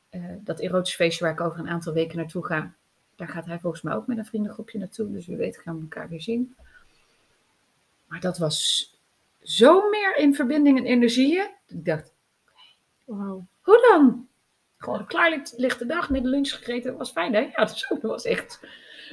[0.09, 2.75] eh, dat erotisch feestje waar ik over een aantal weken naartoe ga,
[3.17, 5.13] daar gaat hij volgens mij ook met een vriendengroepje naartoe.
[5.13, 6.57] Dus wie weet gaan we elkaar weer zien.
[8.15, 8.91] Maar dat was
[9.43, 11.51] zo meer in verbinding en energieën.
[11.67, 12.15] dat Ik dacht,
[13.05, 13.47] Wauw.
[13.61, 14.29] hoe dan?
[14.77, 16.97] Gewoon een klaarlichte dag met lunch gegeten.
[16.97, 17.41] was fijn, hè?
[17.41, 18.61] Ja, dat was, dat echt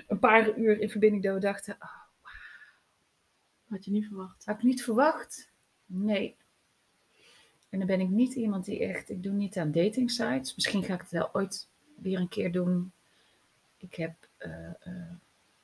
[0.08, 2.02] een paar uur in verbinding dat we dachten, oh,
[3.70, 4.46] Had je niet verwacht.
[4.46, 5.50] had ik niet verwacht.
[5.86, 6.36] Nee.
[7.70, 10.56] En dan ben ik niet iemand die echt, ik doe niet aan dating sites.
[10.56, 12.92] Misschien ga ik het wel ooit weer een keer doen.
[13.78, 15.14] Ik heb eh, eh,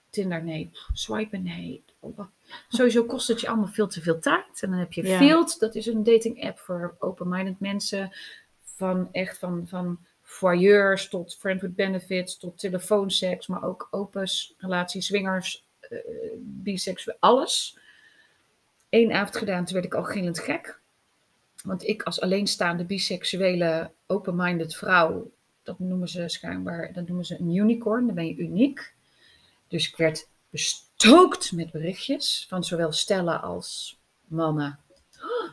[0.10, 0.72] Tinder, nee.
[0.93, 1.84] Swipen, nee.
[2.68, 4.62] Sowieso kost het je allemaal veel te veel tijd.
[4.62, 5.18] En dan heb je Ja.
[5.18, 8.16] Field, dat is een dating app voor open-minded mensen.
[8.62, 14.53] Van echt van, van voyeurs tot friend with benefits, tot telefoonseks, maar ook open s-
[14.58, 15.97] relaties, swingers, eh
[16.39, 17.80] biseksueel, alles.
[18.89, 20.80] Eén avond gedaan, toen werd ik al gillend gek.
[21.64, 25.32] Want ik als alleenstaande biseksuele open-minded vrouw,
[25.64, 28.95] dat noemen ze schijnbaar, dat noemen ze een unicorn, dan ben je uniek.
[29.68, 34.80] Dus ik werd bestookt met berichtjes van zowel stellen als mannen.
[35.22, 35.49] Oh,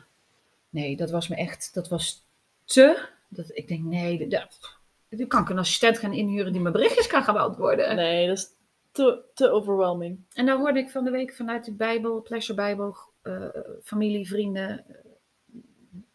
[0.69, 2.25] Nee, dat was me echt, dat was
[2.65, 4.77] te, dat, ik denk nee, dat,
[5.09, 7.95] dan kan ik een assistent gaan inhuren die mijn berichtjes kan gaan beantwoorden.
[7.95, 8.49] Nee, dat is
[8.91, 10.19] te, te overwhelming.
[10.33, 13.47] En dan hoorde ik van de week vanuit de Bijbel, Pleasure Bijbel, eh,
[13.83, 14.95] familie, vrienden, eh,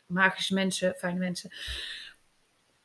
[0.06, 1.50] magische mensen, fijne mensen.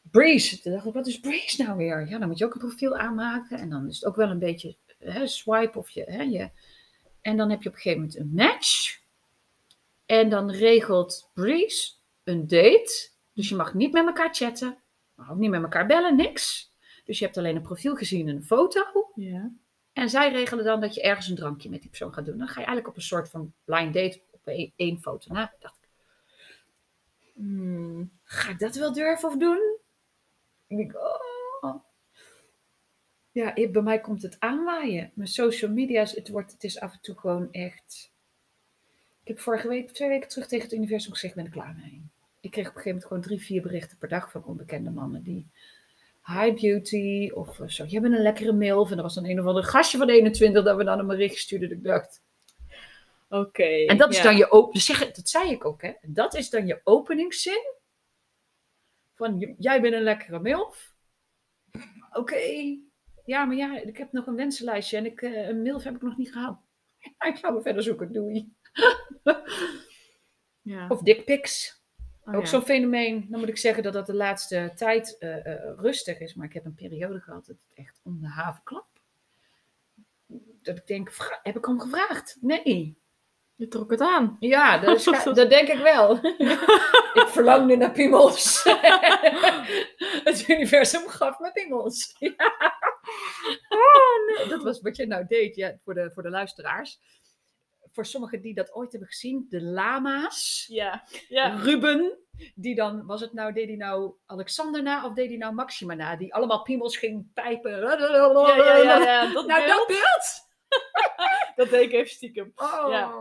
[0.02, 0.62] Breeze.
[0.62, 2.10] Toen dacht ik, wat is Breeze nou weer?
[2.10, 3.60] Ja, dan moet je ook een profiel aanmaken.
[3.60, 4.76] En dan is het ook wel een beetje
[5.12, 6.50] hè, swipe of je, hè, je.
[7.22, 9.00] En dan heb je op een gegeven moment een match.
[10.06, 11.94] En dan regelt Breeze
[12.24, 13.10] een date.
[13.34, 14.78] Dus je mag niet met elkaar chatten.
[15.16, 16.74] Maar ook niet met elkaar bellen, niks.
[17.04, 19.12] Dus je hebt alleen een profiel gezien en een foto.
[19.16, 19.52] Ja.
[19.94, 22.38] En zij regelen dan dat je ergens een drankje met die persoon gaat doen.
[22.38, 25.54] Dan ga je eigenlijk op een soort van blind date op één, foto na.
[25.60, 25.90] Dacht ik,
[27.34, 28.12] Hmm.
[28.24, 29.78] ga ik dat wel durven of doen?
[30.68, 31.25] Ik denk, oh.
[33.36, 35.12] Ja, ik- bij mij komt het aanwaaien.
[35.14, 38.12] Mijn social media, het, wordt, het is af en toe gewoon echt...
[39.22, 41.76] Ik heb vorige week, twee weken terug tegen het universum gezegd, ik ben er klaar
[41.76, 42.02] mee.
[42.42, 45.24] Ik kreeg op een gegeven moment gewoon drie, vier berichten per dag van onbekende mannen
[45.24, 45.48] die...
[46.26, 48.88] Hi beauty, of eh, zo, jij bent een lekkere mail.
[48.88, 51.38] En er was dan een of ander gastje van 21 dat we dan een bericht
[51.38, 51.70] stuurden.
[51.70, 52.22] Dat ik dacht,
[53.30, 53.64] Oké.
[53.64, 54.24] en dat is ja.
[54.24, 55.94] dan je open, dat zei ik ook, hè?
[56.02, 57.74] Dat is dan je openingszin.
[59.14, 60.94] Van jij bent een lekkere milf.
[62.12, 62.78] Oké.
[63.26, 66.02] Ja, maar ja, ik heb nog een wensenlijstje en ik, eh, een milf heb ik
[66.02, 66.58] nog niet gehaald.
[67.30, 68.54] ik ga me verder zoeken, doei.
[70.66, 70.88] Ja.
[70.88, 71.84] Of dickpics.
[72.24, 72.48] Oh, ook ja.
[72.48, 73.28] zo'n fenomeen.
[73.30, 76.34] Dan moet ik zeggen dat dat de laatste tijd eh, eh, rustig is.
[76.34, 78.88] Maar ik heb een periode gehad dat het echt om de haven klap.
[80.62, 81.12] Dat ik denk,
[81.44, 82.38] heb ik hem gevraagd?
[82.42, 82.98] Nee.
[83.56, 84.38] Je trok het aan.
[84.40, 86.16] Ja, dat, is, dat denk ik wel.
[87.14, 88.64] ik verlangde naar piemels.
[90.24, 92.16] het universum gaf me piemels.
[92.20, 92.74] Ja.
[94.38, 94.48] Nee.
[94.48, 97.00] Dat was wat je nou deed ja, voor, de, voor de luisteraars.
[97.92, 100.66] Voor sommigen die dat ooit hebben gezien, de lama's.
[100.68, 101.04] Ja.
[101.28, 101.56] Ja.
[101.56, 102.18] Ruben,
[102.56, 105.94] die dan, was het nou, deed hij nou Alexander na of deed hij nou Maxima
[105.94, 106.16] na?
[106.16, 107.72] Die allemaal piemels ging pijpen.
[107.82, 109.34] Ja, ja, ja, ja.
[109.34, 110.48] Dat Nou, dat beeld, beeld!
[111.56, 112.52] dat deed ik even stiekem.
[112.56, 113.14] Oh, Ja.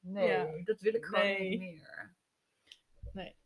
[0.00, 0.46] nee, Ja.
[0.64, 1.48] dat wil ik gewoon Nee.
[1.48, 2.14] niet meer.
[3.12, 3.36] Nee.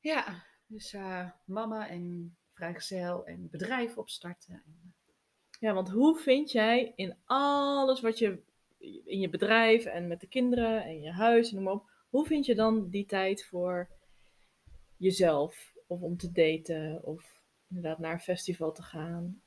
[0.00, 4.62] Ja, dus eh, mama en vrijgezel en bedrijf opstarten.
[5.62, 8.42] Ja, want hoe vind jij in alles wat je
[9.04, 12.26] in je bedrijf en met de kinderen en je huis en noem maar op, hoe
[12.26, 13.88] vind je dan die tijd voor
[14.96, 19.42] jezelf of om te daten of inderdaad naar een festival te gaan?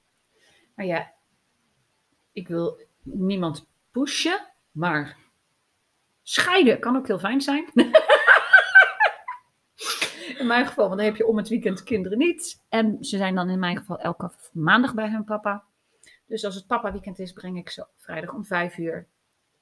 [0.76, 1.14] maar ja,
[2.32, 5.18] ik wil niemand pushen, maar
[6.22, 7.72] scheiden kan ook heel fijn zijn.
[10.40, 12.64] in mijn geval, want dan heb je om het weekend kinderen niet.
[12.70, 15.66] En ze zijn dan in mijn geval elke maandag bij hun papa.
[16.26, 19.08] Dus als het papa weekend is, breng ik ze vrijdag om vijf uur.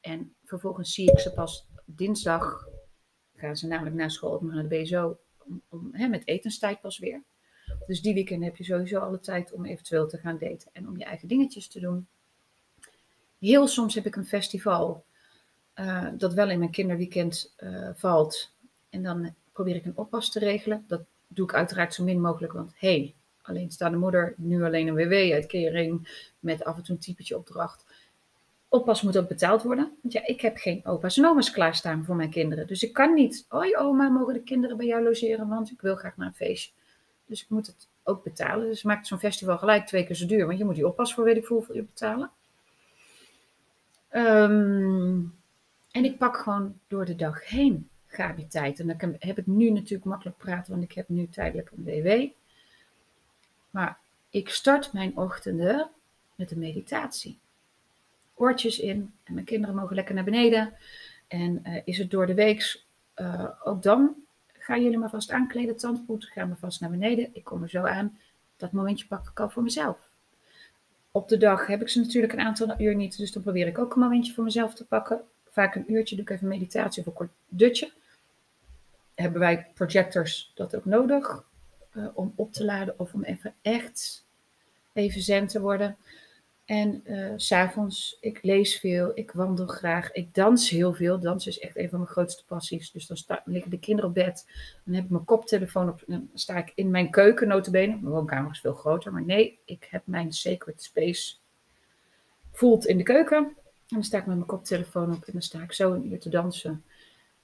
[0.02, 2.68] En vervolgens zie ik ze pas dinsdag.
[3.36, 5.20] Gaan ze namelijk naar school of naar de BSO.
[5.70, 7.24] Om, hè, met etenstijd pas weer.
[7.88, 10.70] Dus die weekend heb je sowieso alle tijd om eventueel te gaan daten.
[10.74, 12.08] En om je eigen dingetjes te doen.
[13.40, 15.06] Heel soms heb ik een festival.
[15.74, 18.56] eh, dat wel in mijn kinderweekend eh, valt.
[18.90, 20.86] En dan probeer ik een oppas te regelen.
[20.88, 22.54] Dat doe ik uiteraard zo min mogelijk.
[22.54, 24.34] Want hey, alleenstaande moeder.
[24.38, 26.22] Nu alleen een WW-uitkering.
[26.40, 27.86] Met af en toe een typetje opdracht
[28.74, 29.98] oppas moet ook betaald worden.
[30.02, 32.68] Want ja, ik heb geen opa's en oma's klaarstaan voor mijn kinderen.
[32.68, 35.48] Dus ik kan niet, hoi oma, mogen de kinderen bij jou logeren?
[35.48, 36.72] Want ik wil graag naar een feestje.
[37.26, 38.68] Dus ik moet het ook betalen.
[38.68, 40.46] Dus maakt zo'n festival gelijk twee keer zo duur.
[40.46, 42.32] Want je moet die oppas voor weet ik veel hoeveel uur betalen.
[44.10, 45.20] Ehm,
[45.92, 48.80] en ik pak gewoon door de dag heen Gabi tijd.
[48.80, 52.28] En dan heb ik nu natuurlijk makkelijk praten, want ik heb nu tijdelijk een WW.
[53.74, 53.98] Maar
[54.30, 55.90] ik start mijn ochtenden
[56.36, 57.40] met een meditatie
[58.34, 59.14] oortjes in.
[59.24, 60.74] En mijn kinderen mogen lekker naar beneden.
[61.28, 62.82] En eh, is het door de week,
[63.14, 64.16] eh, ook dan
[64.58, 67.30] gaan jullie maar vast aankleden, tandpoet, gaan maar vast naar beneden.
[67.34, 68.18] Ik kom er zo aan.
[68.58, 69.98] Dat momentje pak ik al voor mezelf.
[71.12, 73.78] Op de dag heb ik ze natuurlijk een aantal uur niet, dus dan probeer ik
[73.78, 75.22] ook een momentje voor mezelf te pakken.
[75.50, 77.92] Vaak een uurtje doe ik even meditatie of een kort dutje.
[79.16, 81.44] Hebben wij projectors dat ook nodig
[81.94, 84.26] eh, om op te laden of om even echt
[84.94, 85.98] even zen te worden.
[86.66, 91.20] En eh, s s'avonds, ik lees veel, ik wandel graag, ik dans heel veel.
[91.20, 92.92] Dansen is echt een van mijn grootste passies.
[92.92, 94.46] Dus dan sta, liggen de kinderen op bed,
[94.86, 97.98] dan heb ik mijn koptelefoon op, dan sta ik in mijn keuken, notabene.
[98.02, 101.36] Mijn woonkamer is veel groter, maar nee, ik heb mijn sacred space
[102.52, 103.38] voelt in de keuken.
[103.38, 106.20] En dan sta ik met mijn koptelefoon op en dan sta ik zo een uur
[106.20, 106.84] te dansen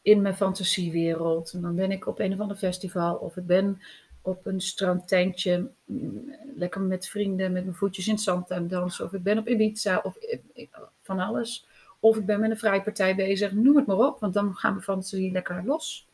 [0.02, 1.54] in mijn fantasiewereld.
[1.54, 3.82] En dan ben ik op een of ander festival of ik ben
[4.22, 9.06] op een strandtentje, mm, lekker met vrienden, met mijn voetjes in het zand aan dansen.
[9.06, 11.68] Of ik ben op Ibiza, of ik- ik- van alles.
[12.00, 14.82] Of ik ben met een vrijpartij bezig, noem het maar op, want dan gaan we
[14.82, 16.08] fantasie lekker los.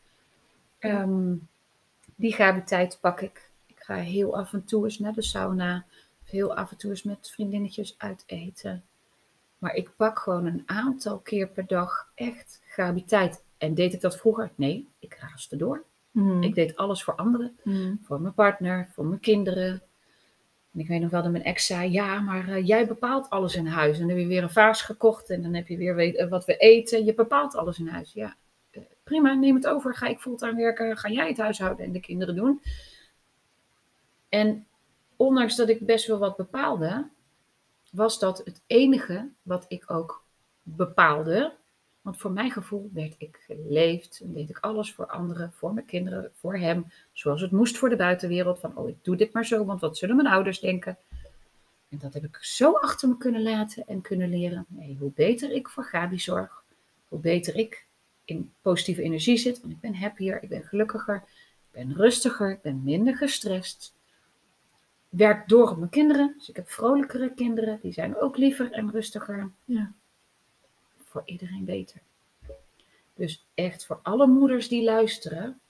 [0.78, 1.34] Ehm,
[2.14, 2.32] die
[2.64, 3.50] tijd pak ik.
[3.66, 5.84] Ik ga heel af en toe eens naar de sauna.
[6.24, 8.84] Heel af en toe eens met vriendinnetjes uit eten.
[9.58, 12.60] Maar ik pak gewoon een aantal keer per dag echt
[13.04, 13.42] tijd.
[13.58, 14.50] En deed ik dat vroeger?
[14.54, 15.84] Nee, ik raaste door.
[16.40, 17.56] Ik deed alles voor anderen.
[17.62, 18.00] Mm.
[18.02, 19.82] Voor mijn partner, voor mijn kinderen.
[20.72, 23.54] En ik weet nog wel dat mijn ex zei: Ja, maar eh, jij bepaalt alles
[23.54, 23.94] in huis.
[23.94, 26.28] En dan heb je weer een vaas gekocht en dan heb je weer weet, eh,
[26.28, 27.04] wat we eten.
[27.04, 28.12] Je bepaalt alles in huis.
[28.12, 28.36] Ja,
[28.70, 29.94] eh, prima, neem het over.
[29.94, 30.96] Ga ik fulltime werken?
[30.96, 32.62] Ga jij het huishouden en de kinderen doen?
[34.28, 34.66] En
[35.16, 37.08] ondanks dat ik best wel wat bepaalde,
[37.90, 40.24] was dat het enige wat ik ook
[40.62, 41.52] bepaalde.
[42.06, 45.86] Want voor mijn gevoel werd ik geleefd en deed ik alles voor anderen, voor mijn
[45.86, 48.58] kinderen, voor hem, zoals het moest voor de buitenwereld.
[48.58, 50.98] Van, oh, ik doe dit maar zo, want wat zullen mijn ouders denken?
[51.88, 54.64] En dat heb ik zo achter me kunnen laten en kunnen leren.
[54.68, 56.64] Nee, hoe beter ik voor Gabi zorg,
[57.08, 57.86] hoe beter ik
[58.24, 59.60] in positieve energie zit.
[59.60, 63.94] Want ik ben happier, ik ben gelukkiger, ik ben rustiger, ik ben minder gestrest.
[65.08, 66.34] Werk door op mijn kinderen.
[66.38, 69.50] Dus ik heb vrolijkere kinderen, die zijn ook liever en rustiger.
[69.64, 69.92] Ja.
[71.16, 72.00] Voor iedereen beter.
[73.14, 75.60] Dus echt voor alle moeders die luisteren,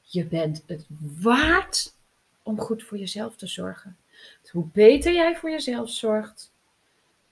[0.00, 0.86] je bent het
[1.20, 1.94] waard
[2.42, 3.96] om goed voor jezelf te zorgen.
[4.50, 6.52] Hoe beter jij voor jezelf zorgt,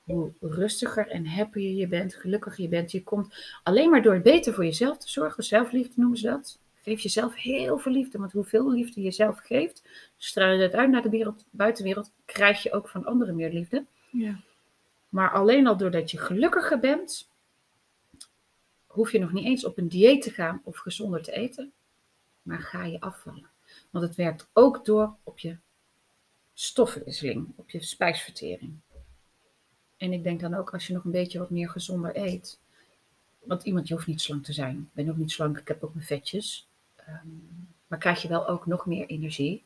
[0.05, 2.93] hoe rustiger en happier je bent, gelukkiger je bent.
[2.93, 6.59] Je komt alleen maar door beter voor jezelf te zorgen, zelfliefde noemen ze dat.
[6.83, 9.83] Geef jezelf heel veel liefde, want hoeveel liefde je zelf geeft,
[10.17, 13.85] straal je het uit naar de wereld, buitenwereld, krijg je ook van anderen meer liefde.
[14.11, 14.41] Ja.
[15.09, 17.33] Maar alleen al doordat je gelukkiger bent,
[18.95, 21.73] hoef je nog niet eens op een dieet te gaan of gezonder te eten,
[22.43, 23.49] maar ga je afvallen.
[23.91, 25.57] Want het werkt ook door op je
[26.53, 28.73] stoffenwisseling, op je spijsvertering.
[29.97, 32.61] En ik denk dan ook als je nog een beetje wat meer gezonder eet.
[33.39, 34.79] Want iemand, je hoeft niet slank te zijn.
[34.79, 36.69] Ik ben ook niet slank, ik heb ook mijn vetjes.
[36.97, 37.29] Ehm,
[37.87, 39.63] maar krijg je wel ook nog meer energie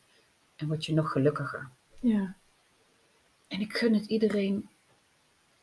[0.56, 1.68] en word je nog gelukkiger.
[2.00, 2.36] Ja.
[3.48, 4.68] En ik gun het iedereen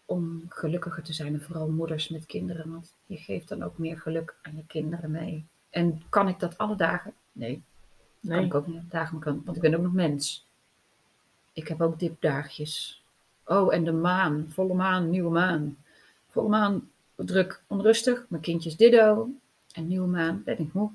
[0.06, 1.34] om gelukkiger te zijn.
[1.34, 2.72] En vooral moeders met kinderen.
[2.72, 5.46] Want je geeft dan ook meer geluk aan je kinderen mee.
[5.70, 7.14] En kan ik dat alle dagen?
[7.32, 7.64] Nee.
[8.28, 10.46] Kan ik ook niet alle dagen, kan- want ik ben ook nog mens.
[11.54, 13.04] Ik heb ook dipdaagjes.
[13.46, 14.46] Oh, en de maan.
[14.50, 15.78] Volle maan, nieuwe maan.
[16.30, 18.26] Volle maan, druk, onrustig.
[18.30, 19.30] Mijn kindjes ditto.
[19.74, 20.90] En nieuwe maan, ben ik moe.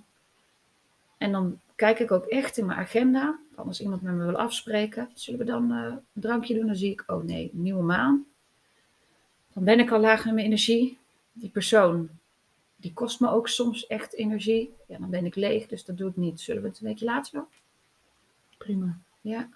[1.19, 3.39] En dan kijk ik ook echt in mijn agenda.
[3.55, 5.09] Als iemand met me wil afspreken.
[5.15, 6.67] Zullen we dan eh, een drankje doen?
[6.67, 8.25] Dan zie ik, oh nee, nieuwe maan.
[9.61, 10.99] Dan ben ik al laag in mijn energie.
[11.33, 12.09] Die persoon,
[12.77, 14.75] die kost me ook soms echt energie.
[14.87, 16.41] Ja, dan ben ik leeg, dus dat doe ik niet.
[16.41, 17.45] Zullen we het een weekje later doen?
[18.59, 18.99] Prima.
[19.21, 19.49] Ja.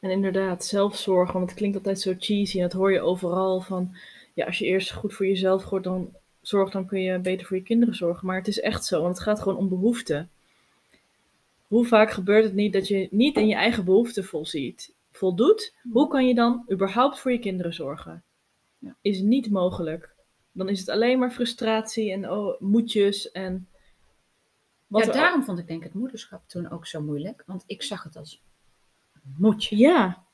[0.00, 3.96] En inderdaad, zelfzorg, want het klinkt altijd zo cheesy en dat hoor je overal van,
[4.34, 7.56] ja, als je eerst goed voor jezelf gooit, dan zorgt, dan kun je beter voor
[7.56, 8.26] je kinderen zorgen.
[8.26, 10.30] Maar het is echt zo, want het gaat gewoon om behoeften.
[11.66, 15.74] Hoe vaak gebeurt het niet dat je niet in je eigen behoeften volziet, voldoet?
[15.90, 18.22] Hoe kan je dan überhaupt voor je kinderen zorgen?
[18.78, 18.96] Ja.
[19.00, 20.14] Is niet mogelijk.
[20.52, 23.68] Dan is het alleen maar frustratie en oh, moedjes en...
[24.86, 27.42] Wat ja, daarom vond ik denk het moederschap toen ook zo moeilijk.
[27.46, 28.42] Want ik zag het als
[29.36, 29.76] moedje.
[29.76, 30.24] Ja,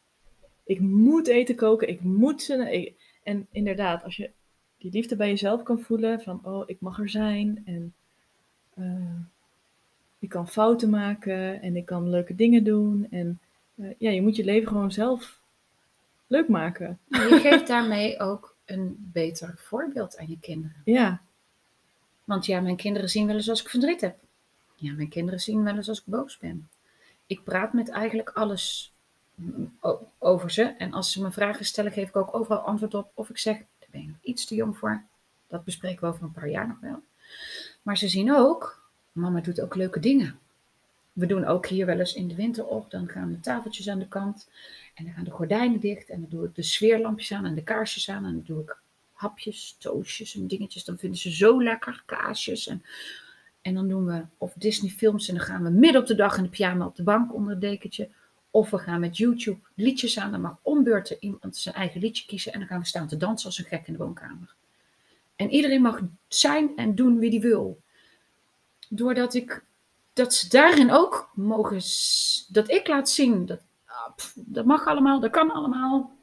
[0.65, 2.94] ik moet eten koken, ik moet ze.
[3.23, 4.31] En inderdaad, als je
[4.78, 7.94] die liefde bij jezelf kan voelen, van oh, ik mag er zijn en
[8.74, 9.20] eh,
[10.19, 13.07] ik kan fouten maken en ik kan leuke dingen doen.
[13.11, 13.40] En
[13.98, 15.39] ja, je moet je leven gewoon zelf
[16.27, 16.98] leuk maken.
[17.09, 20.82] Je geeft daarmee ook een beter voorbeeld aan je kinderen.
[20.85, 21.20] Ja,
[22.24, 24.19] Want ja, mijn kinderen zien wel eens als ik verdriet heb.
[24.74, 26.69] Ja, mijn kinderen zien wel eens als ik boos ben.
[27.27, 28.93] Ik praat met eigenlijk alles
[29.35, 30.62] mm, o- over ze.
[30.62, 33.11] En als ze me vragen stellen, geef ik ook overal antwoord op.
[33.15, 35.02] Of ik zeg, daar ben je nog iets te jong voor.
[35.48, 37.02] Dat bespreken we over een paar jaar nog wel.
[37.82, 38.82] Maar ze zien ook,
[39.12, 40.39] mama doet ook leuke dingen.
[41.20, 42.90] We doen ook hier wel eens in de winter op.
[42.90, 44.48] Dan gaan de tafeltjes aan de kant.
[44.94, 46.09] En dan gaan de gordijnen dicht.
[46.09, 48.24] En dan doe ik de sfeerlampjes aan en de kaarsjes aan.
[48.24, 48.76] En dan doe ik
[49.12, 50.84] hapjes, toastjes en dingetjes.
[50.84, 52.66] Dan vinden ze zo lekker, kaasjes.
[52.66, 52.82] En,
[53.62, 55.28] en dan doen we of Disney films.
[55.28, 57.51] En dan gaan we midden op de dag in de pyjama op de bank onder
[57.51, 58.09] het dekentje.
[58.51, 60.30] Of we gaan met YouTube liedjes aan.
[60.30, 62.52] Dan mag ombeurten iemand zijn eigen liedje kiezen.
[62.52, 64.55] En dan gaan we staan te dansen als een gek in de woonkamer.
[65.36, 67.80] En iedereen mag zijn en doen wie die wil.
[68.88, 69.62] Doordat ik,
[70.12, 71.82] dat ze daarin ook mogen,
[72.49, 73.47] dat ik laat zien.
[73.47, 76.19] Dat, ah, dat mag allemaal, dat kan allemaal.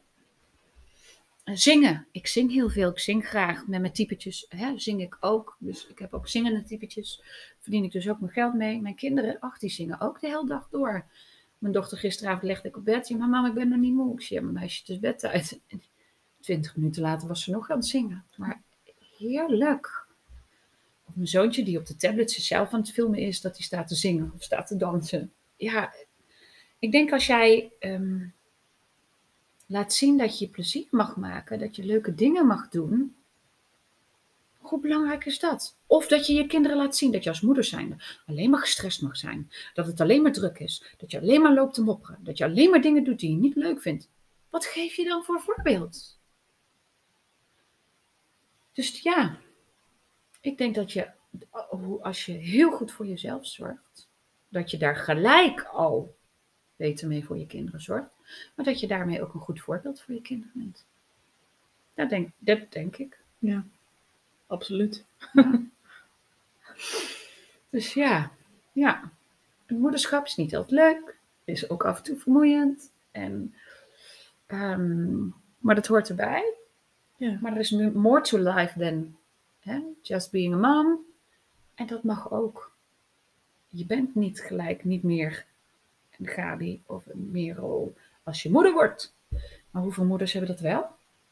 [1.47, 2.07] En Zingen.
[2.11, 2.89] Ik zing heel veel.
[2.89, 3.67] Ik zing graag.
[3.67, 5.55] Met mijn typetjes hè, zing ik ook.
[5.59, 7.23] Dus ik heb ook zingende typetjes.
[7.59, 8.81] Verdien ik dus ook mijn geld mee.
[8.81, 11.05] Mijn kinderen, ach, die zingen ook de hele dag door.
[11.57, 13.07] Mijn dochter gisteravond legde ik op bed.
[13.07, 14.13] Ja, maar mama, ik ben nog niet moe.
[14.13, 15.59] Ik zei, ja, mijn meisje, het is bedtijd.
[15.67, 15.81] En
[16.41, 18.25] twintig minuten later was ze nog aan het zingen.
[18.35, 18.61] Maar
[19.17, 20.06] heerlijk.
[21.17, 23.41] Mijn zoontje die op de tablet zichzelf aan het filmen is.
[23.41, 25.31] Dat hij staat te zingen of staat te dansen.
[25.55, 25.93] Ja,
[26.79, 27.71] ik denk als jij...
[27.79, 28.25] ehm,
[29.67, 33.15] laat zien dat je plezier mag maken, dat je leuke dingen mag doen.
[34.57, 35.77] Hoe belangrijk is dat?
[35.85, 37.95] Of dat je je kinderen laat zien dat je als moeder zijnde
[38.25, 39.51] alleen maar gestrest mag zijn.
[39.73, 40.83] Dat het alleen maar druk is.
[40.97, 42.19] Dat je alleen maar loopt te mopperen.
[42.23, 44.09] Dat je alleen maar dingen doet die je niet leuk vindt.
[44.49, 46.19] Wat geef je dan voor voorbeeld?
[48.73, 49.37] Dus ja,
[50.47, 51.07] ik denk dat je,
[52.01, 54.07] als je heel goed voor jezelf zorgt,
[54.49, 56.15] dat je daar gelijk al
[56.75, 58.09] beter mee voor je kinderen zorgt.
[58.55, 60.85] Maar dat je daarmee ook een goed voorbeeld voor je kinderen bent.
[61.93, 63.19] Dat denk, dat denk ik.
[63.39, 63.65] Ja,
[64.47, 65.05] absoluut.
[67.69, 68.31] Dus ja,
[68.71, 69.11] ja.
[69.65, 71.17] Het moederschap is niet altijd leuk.
[71.43, 72.91] Is ook af en toe vermoeiend.
[73.11, 73.55] En,
[74.45, 75.25] ehm,
[75.57, 76.53] maar dat hoort erbij.
[77.17, 77.37] Ja.
[77.41, 79.16] Maar er is more to life than
[79.67, 80.99] hè, just being a mom.
[81.75, 82.75] En dat mag ook.
[83.67, 85.45] Je bent niet gelijk niet meer
[86.17, 89.13] een Gabi of een Merel als je moeder wordt.
[89.71, 90.81] Maar hoeveel moeders hebben dat wel?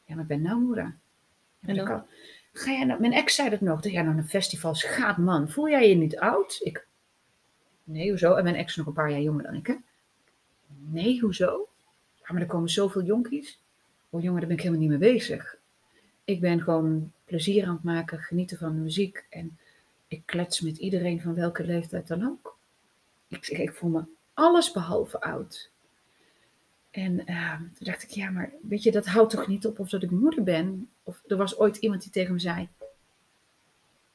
[0.04, 0.96] Ja, maar ik ben nou moeder.
[1.60, 1.84] En dan?
[1.86, 2.06] kan-
[2.52, 5.48] Ga jij nou, mijn ex zei dat nog, dat jij naar een festival gaat, man.
[5.48, 6.58] Voel jij je niet oud?
[6.62, 6.86] Ik,
[7.84, 8.34] nee, hoezo?
[8.34, 9.74] En mijn ex nog een paar jaar jonger dan ik, hè?
[10.66, 11.68] Nee, hoezo?
[12.14, 13.60] Ja, maar er komen zoveel jonkies.
[14.10, 15.56] Oh jongen, daar ben ik helemaal niet mee bezig.
[16.24, 19.26] Ik ben gewoon plezier aan het maken, genieten van muziek.
[19.30, 19.58] En
[20.08, 22.58] ik klets met iedereen van welke leeftijd dan ook.
[23.28, 24.04] Ik, ik voel me
[24.34, 25.70] alles behalve oud.
[26.90, 29.88] En ehm, toen dacht ik, ja, maar weet je, dat houdt toch niet op of
[29.88, 30.90] dat ik moeder ben?
[31.02, 32.68] Of er was ooit iemand die tegen me zei,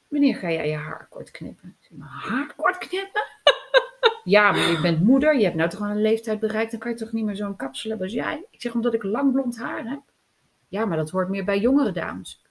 [0.08, 1.68] wanneer ga jij je haar kort knippen?
[1.68, 3.22] Ik zeg, mijn haar kort knippen?
[4.34, 6.90] ja, maar je bent moeder, je hebt nou toch al een leeftijd bereikt, dan kan
[6.90, 8.44] je toch niet meer zo'n kapsel hebben als jij?
[8.50, 10.02] Ik zeg, omdat ik lang blond haar heb.
[10.68, 12.41] Ja, maar dat hoort meer bij jongere dames.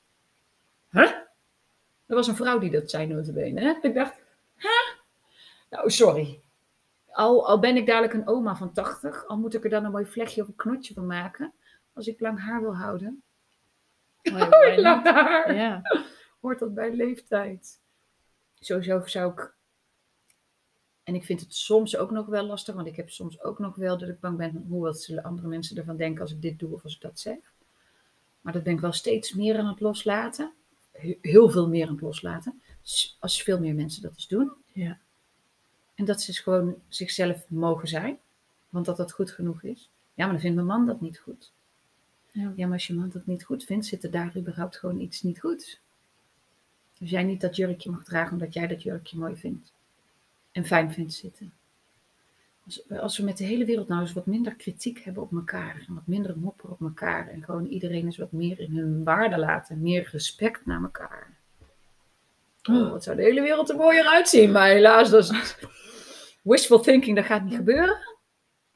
[0.92, 1.12] Huh?
[2.06, 3.62] Er was een vrouw die dat zei, notabene.
[3.62, 3.74] Hè?
[3.82, 4.16] Ik dacht,
[4.56, 5.00] huh?
[5.70, 6.42] Nou, sorry.
[7.12, 9.92] Al, al ben ik dadelijk een oma van 80, al moet ik er dan een
[9.92, 11.54] mooi vlechtje of een knotje van maken.
[11.94, 13.24] Als ik lang haar wil houden.
[14.32, 15.56] Maar wij Lang haar.
[15.56, 15.82] Ja.
[16.42, 17.80] Hoort dat bij leeftijd?
[18.60, 19.54] Sowieso zou ik.
[21.04, 23.76] En ik vind het soms ook nog wel lastig, want ik heb soms ook nog
[23.76, 26.60] wel dat ik bang ben hoe wat zullen andere mensen ervan denken als ik dit
[26.60, 27.38] doe of als ik dat zeg.
[28.42, 30.54] Maar dat ben ik wel steeds meer aan het loslaten.
[31.02, 32.62] He- Heel veel meer aan het loslaten.
[32.82, 34.52] S- Als veel meer mensen dat eens doen.
[34.74, 35.00] Ja.
[35.96, 38.20] En dat ze dus gewoon zichzelf mogen zijn.
[38.70, 39.90] Want dat dat goed genoeg is.
[40.14, 41.52] Ja, maar dan vindt mijn man dat niet goed.
[42.32, 42.54] Ja.
[42.56, 45.22] Ja, maar als je man dat niet goed vindt, zit er daar überhaupt gewoon iets
[45.22, 45.80] niet goed.
[47.00, 49.74] Als jij niet dat jurkje mag dragen omdat jij dat jurkje mooi vindt.
[50.52, 51.54] En fijn vindt zitten.
[52.66, 55.86] Als, als we met de hele wereld nou eens wat minder kritiek hebben op elkaar.
[55.88, 57.28] En wat minder mopper op elkaar.
[57.28, 59.82] En gewoon iedereen eens wat meer in hun waarde laten.
[59.82, 61.40] Meer respect naar elkaar.
[62.70, 64.52] Oh, wat zou de hele wereld er mooier uitzien.
[64.52, 65.56] Maar helaas, dat is
[66.44, 67.16] wishful thinking.
[67.16, 67.98] Dat gaat niet gebeuren.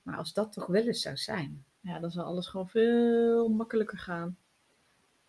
[0.01, 1.65] Maar als dat toch wel eens zou zijn.
[1.79, 4.37] ja, dan zal alles gewoon veel makkelijker gaan.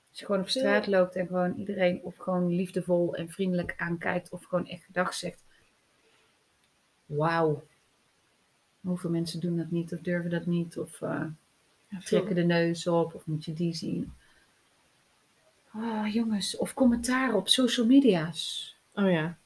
[0.08, 4.30] Als je gewoon op straat loopt en gewoon iedereen of gewoon liefdevol en vriendelijk aankijkt
[4.30, 5.44] of gewoon echt gedag zegt.
[7.06, 7.62] Wauw.
[8.86, 11.24] Hoeveel mensen doen dat niet of durven dat niet of eh,
[11.88, 14.12] Ja, trekken de neus op of moet je die zien.
[15.74, 18.74] Oh jongens, of commentaar op social media's.
[18.94, 19.38] Oh ja.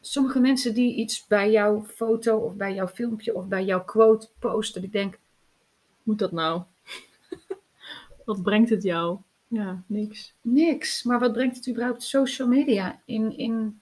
[0.00, 4.28] Sommige mensen die iets bij jouw foto of bij jouw filmpje of bij jouw quote
[4.38, 4.82] posten.
[4.82, 5.18] Ik denk,
[6.02, 6.62] Moet dat nou?
[8.24, 9.18] Wat brengt het jou?
[9.48, 10.34] Ja, niks.
[10.40, 11.02] Niks.
[11.02, 13.80] Maar wat brengt het überhaupt social media in, in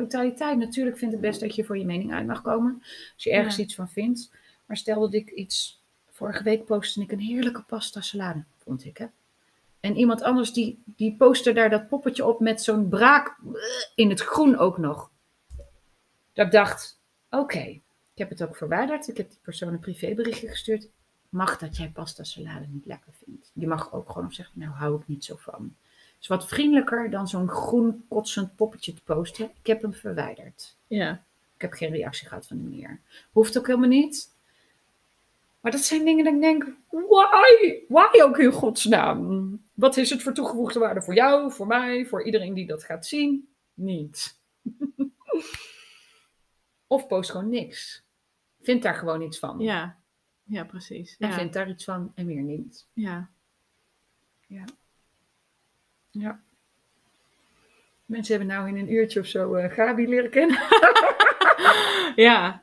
[0.00, 0.58] totaliteit?
[0.58, 2.78] Natuurlijk vind ik het best dat je voor je mening uit mag komen.
[3.14, 3.62] Als je ergens Ja.
[3.62, 4.32] iets van vindt.
[4.66, 5.82] Maar stel dat ik iets...
[6.10, 9.06] Vorige week postte ik een heerlijke pasta salade, vond ik hè.
[9.80, 13.36] En iemand anders die, die postte daar dat poppetje op met zo'n braak
[13.94, 15.10] in het groen ook nog.
[16.32, 17.00] Dat ik dacht,
[17.30, 17.82] oké, ik
[18.14, 19.08] heb het ook verwijderd.
[19.08, 20.88] Ik heb die persoon een privéberichtje gestuurd.
[21.28, 23.50] Mag dat jij pasta salade niet lekker vindt?
[23.54, 25.74] Je mag ook gewoon zeggen, nou hou ik niet zo van.
[26.24, 29.50] Is wat vriendelijker dan zo'n groen kotsend poppetje te posten.
[29.60, 30.76] Ik heb hem verwijderd.
[30.86, 31.24] Ja.
[31.54, 33.00] Ik heb geen reactie gehad van de meneer.
[33.32, 34.32] Hoeft ook helemaal niet.
[35.60, 37.82] Maar dat zijn dingen dat ik denk, why?
[37.88, 39.62] Why ook in godsnaam?
[39.74, 43.06] Wat is het voor toegevoegde waarde voor jou, voor mij, voor iedereen die dat gaat
[43.06, 43.48] zien?
[43.74, 44.38] Niet.
[46.86, 48.02] of post gewoon niks.
[48.62, 49.58] Vind daar gewoon iets van.
[49.58, 49.96] Ja.
[50.44, 51.16] Ja, precies.
[51.18, 51.34] En Ja.
[51.34, 52.86] vind daar iets van en meer niet.
[52.92, 53.30] ja.
[54.46, 54.64] Ja.
[58.06, 60.58] Mensen hebben nou in een uurtje of zo eh, Gabi leren kennen.
[62.26, 62.62] ja.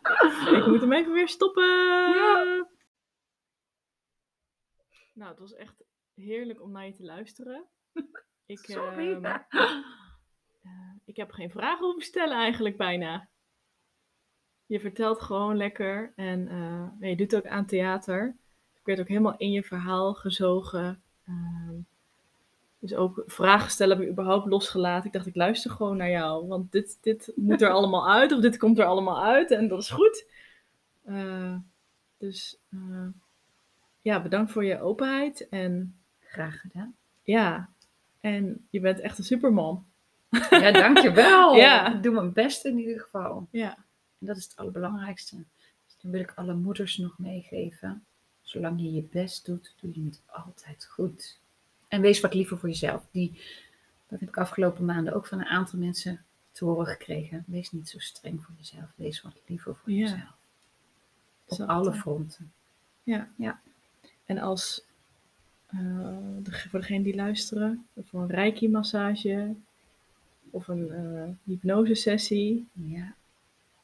[0.52, 1.64] Ik moet hem even weer stoppen.
[2.14, 2.68] Ja.
[5.14, 5.84] Nou, het was echt
[6.16, 7.68] heerlijk om naar je te luisteren.
[8.46, 9.12] Ik, Sorry.
[9.14, 13.30] ehm, eh, ik heb geen vragen hoeven stellen eigenlijk bijna.
[14.66, 18.38] Je vertelt gewoon lekker en eh, je doet ook aan theater.
[18.74, 21.04] Ik werd ook helemaal in je verhaal gezogen.
[21.26, 21.71] Ehm,
[22.82, 25.06] dus ook vragen stellen heb ik überhaupt losgelaten.
[25.06, 26.48] Ik dacht, ik luister gewoon naar jou.
[26.48, 29.80] Want dit, dit moet er allemaal uit of dit komt er allemaal uit en dat
[29.82, 30.26] is goed.
[31.04, 31.56] Eh,
[32.18, 33.08] dus eh,
[34.02, 35.50] ja, bedankt voor je openheid.
[35.50, 36.96] En Graag gedaan.
[37.24, 37.70] ja,
[38.20, 39.86] en je bent echt een superman.
[40.50, 41.56] Ja, dankjewel.
[41.66, 41.94] Ja.
[41.96, 43.48] Ik doe mijn best in ieder geval.
[43.52, 43.76] Ja,
[44.20, 45.36] En dat is het allerbelangrijkste.
[45.86, 48.06] Dus Dan wil ik alle moeders nog meegeven.
[48.42, 51.40] Zolang je je best doet, doe je het altijd goed.
[51.92, 53.06] En wees wat liever voor jezelf.
[53.12, 53.32] Die,
[54.08, 57.44] dat heb ik afgelopen maanden ook van een aantal mensen te horen gekregen.
[57.48, 58.92] Wees niet zo streng voor jezelf.
[58.96, 60.00] Wees wat liever voor Ja.
[60.00, 60.36] jezelf.
[61.48, 62.52] Op alle fronten.
[63.04, 63.30] Ja.
[63.36, 63.60] Ja.
[64.26, 64.84] En als,
[65.68, 66.18] eh,
[66.70, 69.54] voor degenen die luisteren, voor een reiki-massage
[70.50, 73.14] of een eh hypnosesessie, Ja,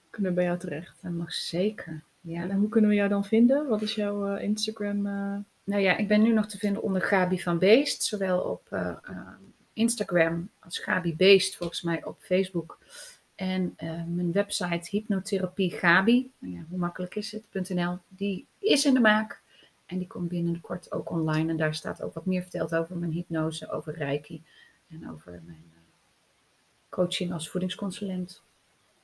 [0.09, 0.97] kunnen we bij jou terecht.
[1.01, 2.01] dat mag zeker.
[2.21, 2.49] Ja.
[2.49, 3.67] En hoe kunnen we jou dan vinden?
[3.67, 5.05] Wat is jouw eh, Instagram?
[5.67, 8.03] Nou ja, ik ben nu nog te vinden onder Gabi van Beest.
[8.03, 9.17] Zowel op eh, eh,
[9.73, 12.79] Instagram als Gabi Beest, volgens mij op Facebook.
[13.35, 18.93] En eh, mijn website Hypnotherapie Gabi, nou ja, hoe makkelijk is het.nl, die is in
[18.93, 19.41] de maak.
[19.85, 21.49] En die komt binnenkort ook online.
[21.49, 24.43] En daar staat ook wat meer verteld over mijn hypnose, over Reiki
[24.89, 25.73] en over mijn
[26.89, 28.41] coaching als voedingsconsulent.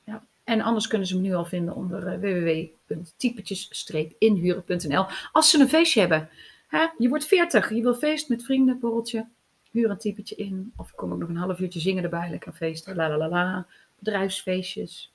[0.04, 0.24] Ja.
[0.44, 5.06] En anders kunnen ze me nu al vinden onder www.typetjes-inhuren.nl.
[5.32, 6.28] Als ze een feestje hebben.
[6.74, 6.86] Hè?
[6.98, 9.28] Je wordt 40, je wil feest met vrienden, borreltje.
[9.70, 10.72] Huur een typetje in.
[10.76, 12.96] Of kom ook nog een half uurtje zingen erbij, lekker feesten.
[12.96, 13.66] La la la la.
[13.98, 15.12] Bedrijfsfeestjes.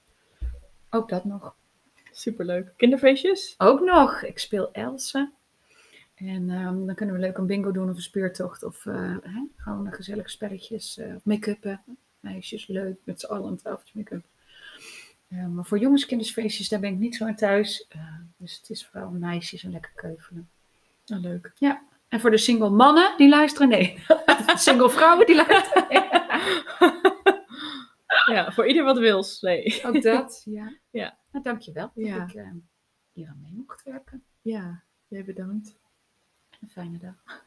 [0.89, 1.55] Ook dat nog.
[2.11, 2.73] Superleuk.
[2.77, 3.55] Kinderfeestjes?
[3.57, 4.23] Ook nog.
[4.23, 5.31] Ik speel Elsa.
[6.15, 8.63] En ehm, dan kunnen we leuk een bingo doen of een speurtocht.
[8.63, 10.97] Of eh, hè, gewoon een gezellige spelletjes.
[10.97, 11.81] eh, make-uppen.
[12.19, 12.97] Meisjes, leuk.
[13.03, 14.23] Met z'n allen een tafeltje make-up.
[15.27, 17.85] Eh, maar voor jongenskindersfeestjes, daar ben ik niet zo aan thuis.
[17.89, 18.01] Eh,
[18.37, 20.49] dus het is vooral meisjes en lekker keuvelen.
[21.11, 21.51] Ah, leuk.
[22.07, 24.03] En voor de single mannen die luisteren, nee.
[24.55, 26.09] single vrouwen die luisteren, nee.
[28.25, 29.41] Ja, voor ieder wat wils.
[29.41, 29.81] Nee.
[29.85, 30.73] Ook dat, ja.
[30.91, 31.17] Ja.
[31.31, 32.23] Nou, dankjewel dat Ja.
[32.23, 32.51] ik eh,
[33.11, 34.23] hier aan mee mocht werken.
[34.41, 35.79] Ja, jij bedankt.
[36.61, 37.43] Een fijne dag.